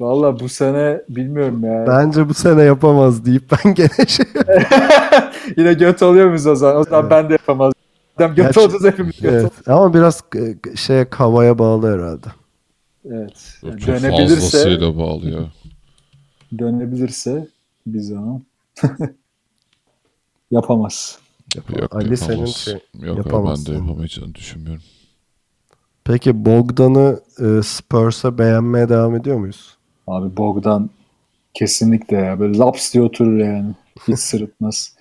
Valla 0.00 0.40
bu 0.40 0.48
sene 0.48 1.02
bilmiyorum 1.08 1.64
ya. 1.64 1.84
Bence 1.88 2.28
bu 2.28 2.34
sene 2.34 2.62
yapamaz 2.62 3.24
deyip 3.26 3.42
ben 3.50 3.74
gene 3.74 4.06
şey 4.08 4.26
Yine 5.56 5.72
göt 5.74 6.02
oluyor 6.02 6.26
muyuz 6.26 6.46
o 6.46 6.54
zaman? 6.56 6.76
O 6.80 6.84
zaman 6.84 7.10
ben 7.10 7.28
de 7.28 7.32
yapamaz. 7.32 7.72
Göt 8.18 8.36
Gerçi- 8.36 8.60
olacağız 8.60 8.84
hepimiz 8.84 9.20
göt 9.20 9.32
evet. 9.32 9.52
Ama 9.68 9.94
biraz 9.94 10.22
e, 10.36 10.76
şeye 10.76 11.06
havaya 11.10 11.58
bağlı 11.58 11.94
herhalde. 11.94 12.26
Evet. 13.10 13.56
Çok 13.60 13.70
Yani 13.88 14.02
dönebilirse 14.02 14.34
fazlasıyla 14.36 14.98
bağlı 14.98 15.30
ya. 15.30 15.40
dönebilirse 16.58 17.48
bir 17.86 18.00
zaman 18.00 18.42
yapamaz. 20.50 21.18
Yok, 21.78 21.94
Ali 21.96 22.16
senin 22.16 22.30
yapamaz. 22.32 22.54
şey 22.56 22.74
Yok 22.74 22.80
abi, 22.94 23.08
ben 23.10 23.16
yapamazsın. 23.16 23.72
de 23.72 23.76
yapamayacağını 23.76 24.34
düşünmüyorum. 24.34 24.82
Peki 26.06 26.44
Bogdan'ı 26.44 27.20
e, 27.40 27.62
Spurs'a 27.62 28.38
beğenmeye 28.38 28.88
devam 28.88 29.16
ediyor 29.16 29.36
muyuz? 29.36 29.76
Abi 30.06 30.36
Bogdan 30.36 30.90
kesinlikle 31.54 32.16
ya. 32.16 32.40
Böyle 32.40 32.58
laps 32.58 32.94
diye 32.94 33.04
oturur 33.04 33.38
yani. 33.38 33.74
Hiç 34.08 34.18
sırıtmaz. 34.18 34.96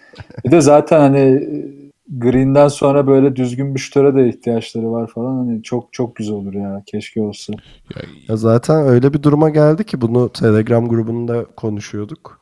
Bir 0.46 0.52
de 0.52 0.62
zaten 0.62 1.00
hani 1.00 1.20
e, 1.20 1.66
Green'den 2.10 2.68
sonra 2.68 3.08
böyle 3.08 3.36
düzgün 3.36 3.76
bir 3.76 3.80
şutöre 3.80 4.16
de 4.16 4.30
ihtiyaçları 4.30 4.92
var 4.92 5.08
falan. 5.08 5.36
Hani 5.36 5.64
çok 5.64 5.94
çok 5.94 6.16
güzel 6.16 6.36
olur 6.36 6.54
ya. 6.54 6.84
Keşke 6.86 7.22
olsa. 7.22 7.54
Ya, 7.96 8.02
Ya 8.28 8.38
zaten 8.38 8.88
öyle 8.88 9.14
bir 9.14 9.24
duruma 9.24 9.50
geldi 9.50 9.84
ki 9.84 10.02
bunu 10.02 10.30
Telegram 10.30 10.88
grubunda 10.90 11.46
konuşuyorduk. 11.46 12.40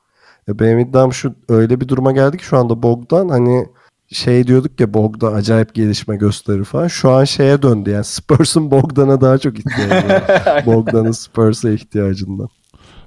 Ya 0.47 0.59
benim 0.59 0.79
iddiam 0.79 1.13
şu 1.13 1.33
öyle 1.49 1.81
bir 1.81 1.87
duruma 1.87 2.11
geldi 2.11 2.37
ki 2.37 2.43
şu 2.45 2.57
anda 2.57 2.83
Bogdan 2.83 3.29
hani 3.29 3.65
şey 4.13 4.47
diyorduk 4.47 4.79
ya 4.79 4.93
Bogdan 4.93 5.33
acayip 5.33 5.75
gelişme 5.75 6.15
gösterir 6.15 6.63
falan. 6.63 6.87
Şu 6.87 7.11
an 7.11 7.23
şeye 7.23 7.61
döndü 7.61 7.89
yani 7.89 8.03
Spurs'un 8.03 8.71
Bogdan'a 8.71 9.21
daha 9.21 9.37
çok 9.37 9.59
ihtiyacı 9.59 10.07
var. 10.09 10.23
Bogdan'ın 10.65 11.11
Spurs'a 11.11 11.71
ihtiyacından. 11.71 12.49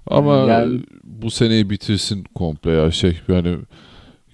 Ama 0.07 0.37
Yani- 0.37 0.81
bu 1.05 1.31
seneyi 1.31 1.70
bitirsin 1.70 2.24
komple 2.35 2.70
ya 2.70 2.91
şey 2.91 3.19
yani 3.28 3.57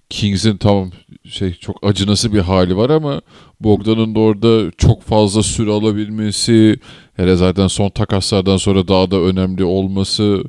Kings'in 0.08 0.56
tamam 0.56 0.90
şey 1.24 1.54
çok 1.54 1.86
acınası 1.86 2.32
bir 2.32 2.40
hali 2.40 2.76
var 2.76 2.90
ama 2.90 3.20
Bogdan'ın 3.60 4.14
da 4.14 4.20
orada 4.20 4.70
çok 4.78 5.02
fazla 5.02 5.42
süre 5.42 5.70
alabilmesi 5.70 6.76
hele 7.16 7.36
zaten 7.36 7.66
son 7.66 7.88
takaslardan 7.90 8.56
sonra 8.56 8.88
daha 8.88 9.10
da 9.10 9.16
önemli 9.20 9.64
olması 9.64 10.44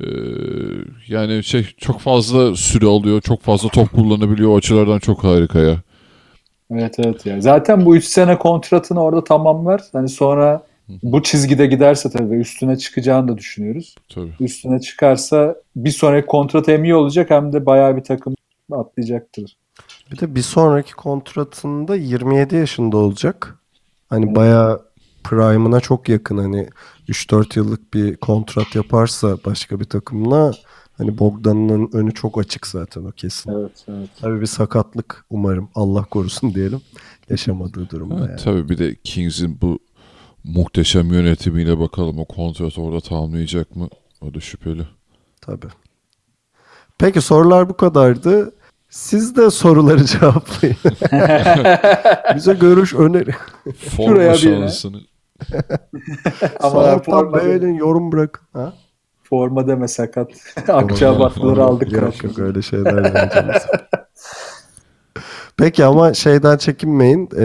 e, 0.00 0.08
yani 1.08 1.44
şey 1.44 1.66
çok 1.76 2.00
fazla 2.00 2.56
süre 2.56 2.86
alıyor 2.86 3.20
çok 3.20 3.42
fazla 3.42 3.68
top 3.68 3.92
kullanabiliyor 3.92 4.50
o 4.50 4.56
açılardan 4.56 4.98
çok 4.98 5.24
harika 5.24 5.58
ya. 5.58 5.76
Evet 6.70 6.94
evet 6.98 7.26
ya. 7.26 7.40
Zaten 7.40 7.84
bu 7.84 7.96
3 7.96 8.04
sene 8.04 8.38
kontratını 8.38 9.02
orada 9.02 9.24
tamamlar. 9.24 9.82
Hani 9.92 10.08
sonra 10.08 10.62
bu 11.02 11.22
çizgide 11.22 11.66
giderse 11.66 12.10
tabii 12.10 12.34
üstüne 12.36 12.78
çıkacağını 12.78 13.28
da 13.28 13.38
düşünüyoruz. 13.38 13.94
Tabii. 14.14 14.32
Üstüne 14.40 14.80
çıkarsa 14.80 15.56
bir 15.76 15.90
sonraki 15.90 16.26
kontrat 16.26 16.68
hem 16.68 16.84
iyi 16.84 16.94
olacak 16.94 17.30
hem 17.30 17.52
de 17.52 17.66
bayağı 17.66 17.96
bir 17.96 18.04
takım 18.04 18.34
atlayacaktır. 18.72 19.56
Bir 20.12 20.18
de 20.18 20.34
bir 20.34 20.42
sonraki 20.42 20.94
kontratında 20.94 21.96
27 21.96 22.56
yaşında 22.56 22.96
olacak. 22.96 23.58
Hani 24.10 24.34
bayağı 24.34 24.82
prime'ına 25.24 25.80
çok 25.80 26.08
yakın 26.08 26.38
hani 26.38 26.68
3-4 27.08 27.58
yıllık 27.58 27.94
bir 27.94 28.16
kontrat 28.16 28.74
yaparsa 28.74 29.38
başka 29.46 29.80
bir 29.80 29.84
takımla 29.84 30.52
hani 30.98 31.18
Bogdan'ın 31.18 31.90
önü 31.92 32.14
çok 32.14 32.38
açık 32.38 32.66
zaten 32.66 33.04
o 33.04 33.12
kesin. 33.12 33.52
Evet 33.52 33.84
evet. 33.88 34.08
Tabii 34.20 34.40
bir 34.40 34.46
sakatlık 34.46 35.24
umarım 35.30 35.68
Allah 35.74 36.04
korusun 36.04 36.54
diyelim 36.54 36.80
yaşamadığı 37.30 37.90
durumda 37.90 38.14
yani. 38.28 38.36
Tabii 38.44 38.68
bir 38.68 38.78
de 38.78 38.94
Kings'in 39.04 39.60
bu 39.60 39.78
muhteşem 40.44 41.12
yönetimiyle 41.12 41.78
bakalım 41.78 42.18
o 42.18 42.24
kontratı 42.24 42.82
orada 42.82 43.00
tamamlayacak 43.00 43.76
mı? 43.76 43.88
O 44.20 44.34
da 44.34 44.40
şüpheli. 44.40 44.88
Tabii. 45.40 45.66
Peki 46.98 47.20
sorular 47.20 47.68
bu 47.68 47.76
kadardı. 47.76 48.54
Siz 48.90 49.36
de 49.36 49.50
soruları 49.50 50.04
cevaplayın. 50.06 50.76
Bize 52.36 52.54
görüş 52.54 52.94
öneri. 52.94 53.30
Forma 53.96 54.08
Şuraya 54.10 54.32
bir- 54.32 54.38
şansını. 54.38 55.00
Ama 56.60 57.02
forma, 57.02 57.38
beğenin 57.38 57.74
yorum 57.74 58.12
bırakın. 58.12 58.46
Ha? 58.52 58.72
forma 59.34 59.66
deme 59.66 59.88
sakat. 59.88 60.30
Akçabatları 60.68 61.64
aldık. 61.64 61.92
Yok 61.92 62.24
yok 62.24 62.38
öyle 62.38 62.62
şeyler. 62.62 63.28
Peki 65.56 65.84
ama 65.84 66.14
şeyden 66.14 66.56
çekinmeyin. 66.56 67.28
Ee, 67.36 67.44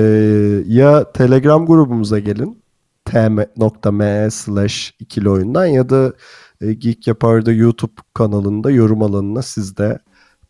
ya 0.68 1.12
Telegram 1.12 1.66
grubumuza 1.66 2.20
gelin. 2.20 2.62
tm.me 3.06 4.32
slash 4.32 4.94
ikili 5.00 5.30
oyundan 5.30 5.66
ya 5.66 5.90
da 5.90 6.14
e, 6.62 6.74
Geek 6.74 7.08
Yapar'da 7.08 7.52
YouTube 7.52 8.02
kanalında 8.14 8.72
yorum 8.72 9.02
alanına 9.02 9.42
siz 9.42 9.78
de 9.78 10.00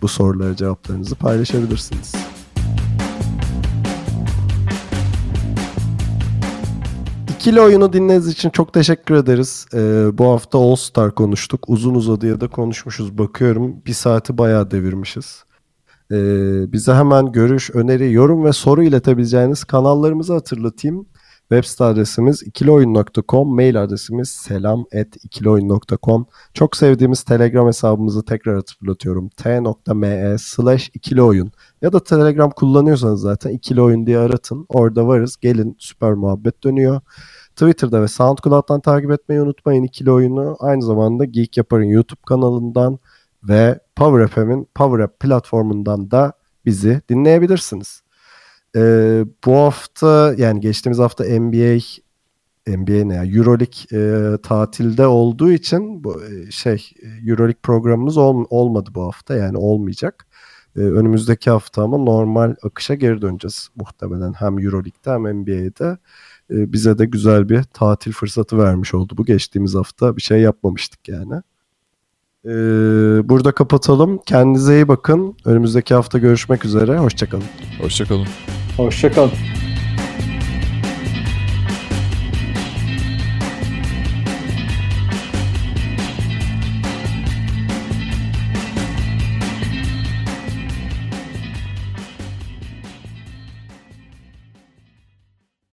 bu 0.02 0.07
sorulara 0.07 0.56
cevaplarınızı 0.56 1.16
paylaşabilirsiniz. 1.16 2.28
İkili 7.40 7.61
oyunu 7.61 7.94
dinlediğiniz 7.94 8.28
için 8.28 8.49
çok 8.49 8.74
teşekkür 8.74 9.16
ederiz. 9.16 9.66
Ee, 9.74 10.18
bu 10.18 10.26
hafta 10.26 10.57
All 10.57 10.76
Star 10.76 11.16
konuştuk. 11.16 11.64
Uzun 11.68 11.95
uzadıya 11.95 12.41
da 12.41 12.48
konuşmuşuz. 12.48 13.18
Bakıyorum 13.18 13.76
bir 13.86 13.94
saati 13.94 14.38
bayağı 14.38 14.72
devirmişiz. 14.72 15.44
Ee, 16.11 16.16
bize 16.74 16.94
hemen 16.94 17.32
görüş, 17.32 17.70
öneri, 17.70 18.11
yorum 18.11 18.45
ve 18.45 18.53
soru 18.53 18.84
iletebileceğiniz 18.84 19.64
kanallarımızı 19.64 20.34
hatırlatayım. 20.34 21.06
Web 21.40 21.64
site 21.64 21.84
adresimiz 21.84 22.44
ikilioyun.com, 22.44 23.56
mail 23.56 23.84
adresimiz 23.84 24.30
selam.ikilioyun.com. 24.30 26.26
Çok 26.53 26.76
sevdiğimiz 26.78 27.24
Telegram 27.24 27.68
hesabımızı 27.68 28.26
tekrar 28.26 28.56
hatırlatıyorum. 28.56 29.30
t.me 29.30 30.36
slash 30.40 30.90
ikilioyun. 30.94 31.52
Ya 31.81 31.93
da 31.93 32.03
Telegram 32.03 32.49
kullanıyorsanız 32.51 33.22
zaten 33.22 33.51
ikili 33.51 33.81
oyun 33.81 34.07
diye 34.07 34.18
aratın. 34.18 34.65
Orada 34.69 35.07
varız. 35.07 35.38
Gelin 35.38 35.76
süper 35.80 36.14
muhabbet 36.14 36.64
dönüyor. 36.64 37.01
Twitter'da 37.56 38.01
ve 38.01 38.07
SoundCloud'dan 38.07 38.81
takip 38.81 39.11
etmeyi 39.11 39.41
unutmayın 39.41 39.84
ikili 39.84 40.11
oyunu. 40.11 40.56
Aynı 40.60 40.81
zamanda 40.84 41.26
Geek 41.26 41.57
Yapar'ın 41.57 41.84
YouTube 41.84 42.22
kanalından 42.26 42.99
ve 43.43 43.80
Power 43.95 44.27
FM'in 44.27 44.68
Power 44.76 44.99
App 45.03 45.19
platformundan 45.19 46.11
da 46.11 46.34
bizi 46.65 47.01
dinleyebilirsiniz. 47.10 48.01
Ee, 48.76 49.26
bu 49.45 49.56
hafta 49.56 50.34
yani 50.38 50.60
geçtiğimiz 50.60 50.99
hafta 50.99 51.23
NBA 51.23 51.80
NBA 52.68 53.06
ne 53.06 53.15
ya 53.15 53.26
Euroleague 53.26 53.99
e, 54.34 54.38
tatilde 54.38 55.07
olduğu 55.07 55.51
için 55.51 56.03
bu 56.03 56.22
e, 56.23 56.51
şey 56.51 56.89
e, 57.03 57.30
Euroleague 57.30 57.60
programımız 57.64 58.18
ol- 58.18 58.45
olmadı 58.49 58.89
bu 58.95 59.03
hafta 59.03 59.35
yani 59.35 59.57
olmayacak. 59.57 60.26
E, 60.75 60.79
önümüzdeki 60.79 61.49
hafta 61.49 61.83
ama 61.83 61.97
normal 61.97 62.55
akışa 62.63 62.95
geri 62.95 63.21
döneceğiz 63.21 63.69
muhtemelen 63.75 64.33
hem 64.33 64.59
Euroleague'de 64.59 65.11
hem 65.11 65.41
NBA'de. 65.41 65.97
E, 66.51 66.73
bize 66.73 66.97
de 66.97 67.05
güzel 67.05 67.49
bir 67.49 67.63
tatil 67.63 68.11
fırsatı 68.11 68.57
vermiş 68.57 68.93
oldu 68.93 69.13
bu 69.17 69.25
geçtiğimiz 69.25 69.75
hafta 69.75 70.17
bir 70.17 70.21
şey 70.21 70.41
yapmamıştık 70.41 71.07
yani. 71.07 71.41
E, 72.45 72.49
burada 73.29 73.51
kapatalım. 73.51 74.19
Kendinize 74.25 74.75
iyi 74.75 74.87
bakın. 74.87 75.37
Önümüzdeki 75.45 75.93
hafta 75.93 76.17
görüşmek 76.19 76.65
üzere. 76.65 76.97
Hoşçakalın. 76.97 77.45
Hoşçakalın. 77.81 78.27
Hoşçakalın. 78.77 79.31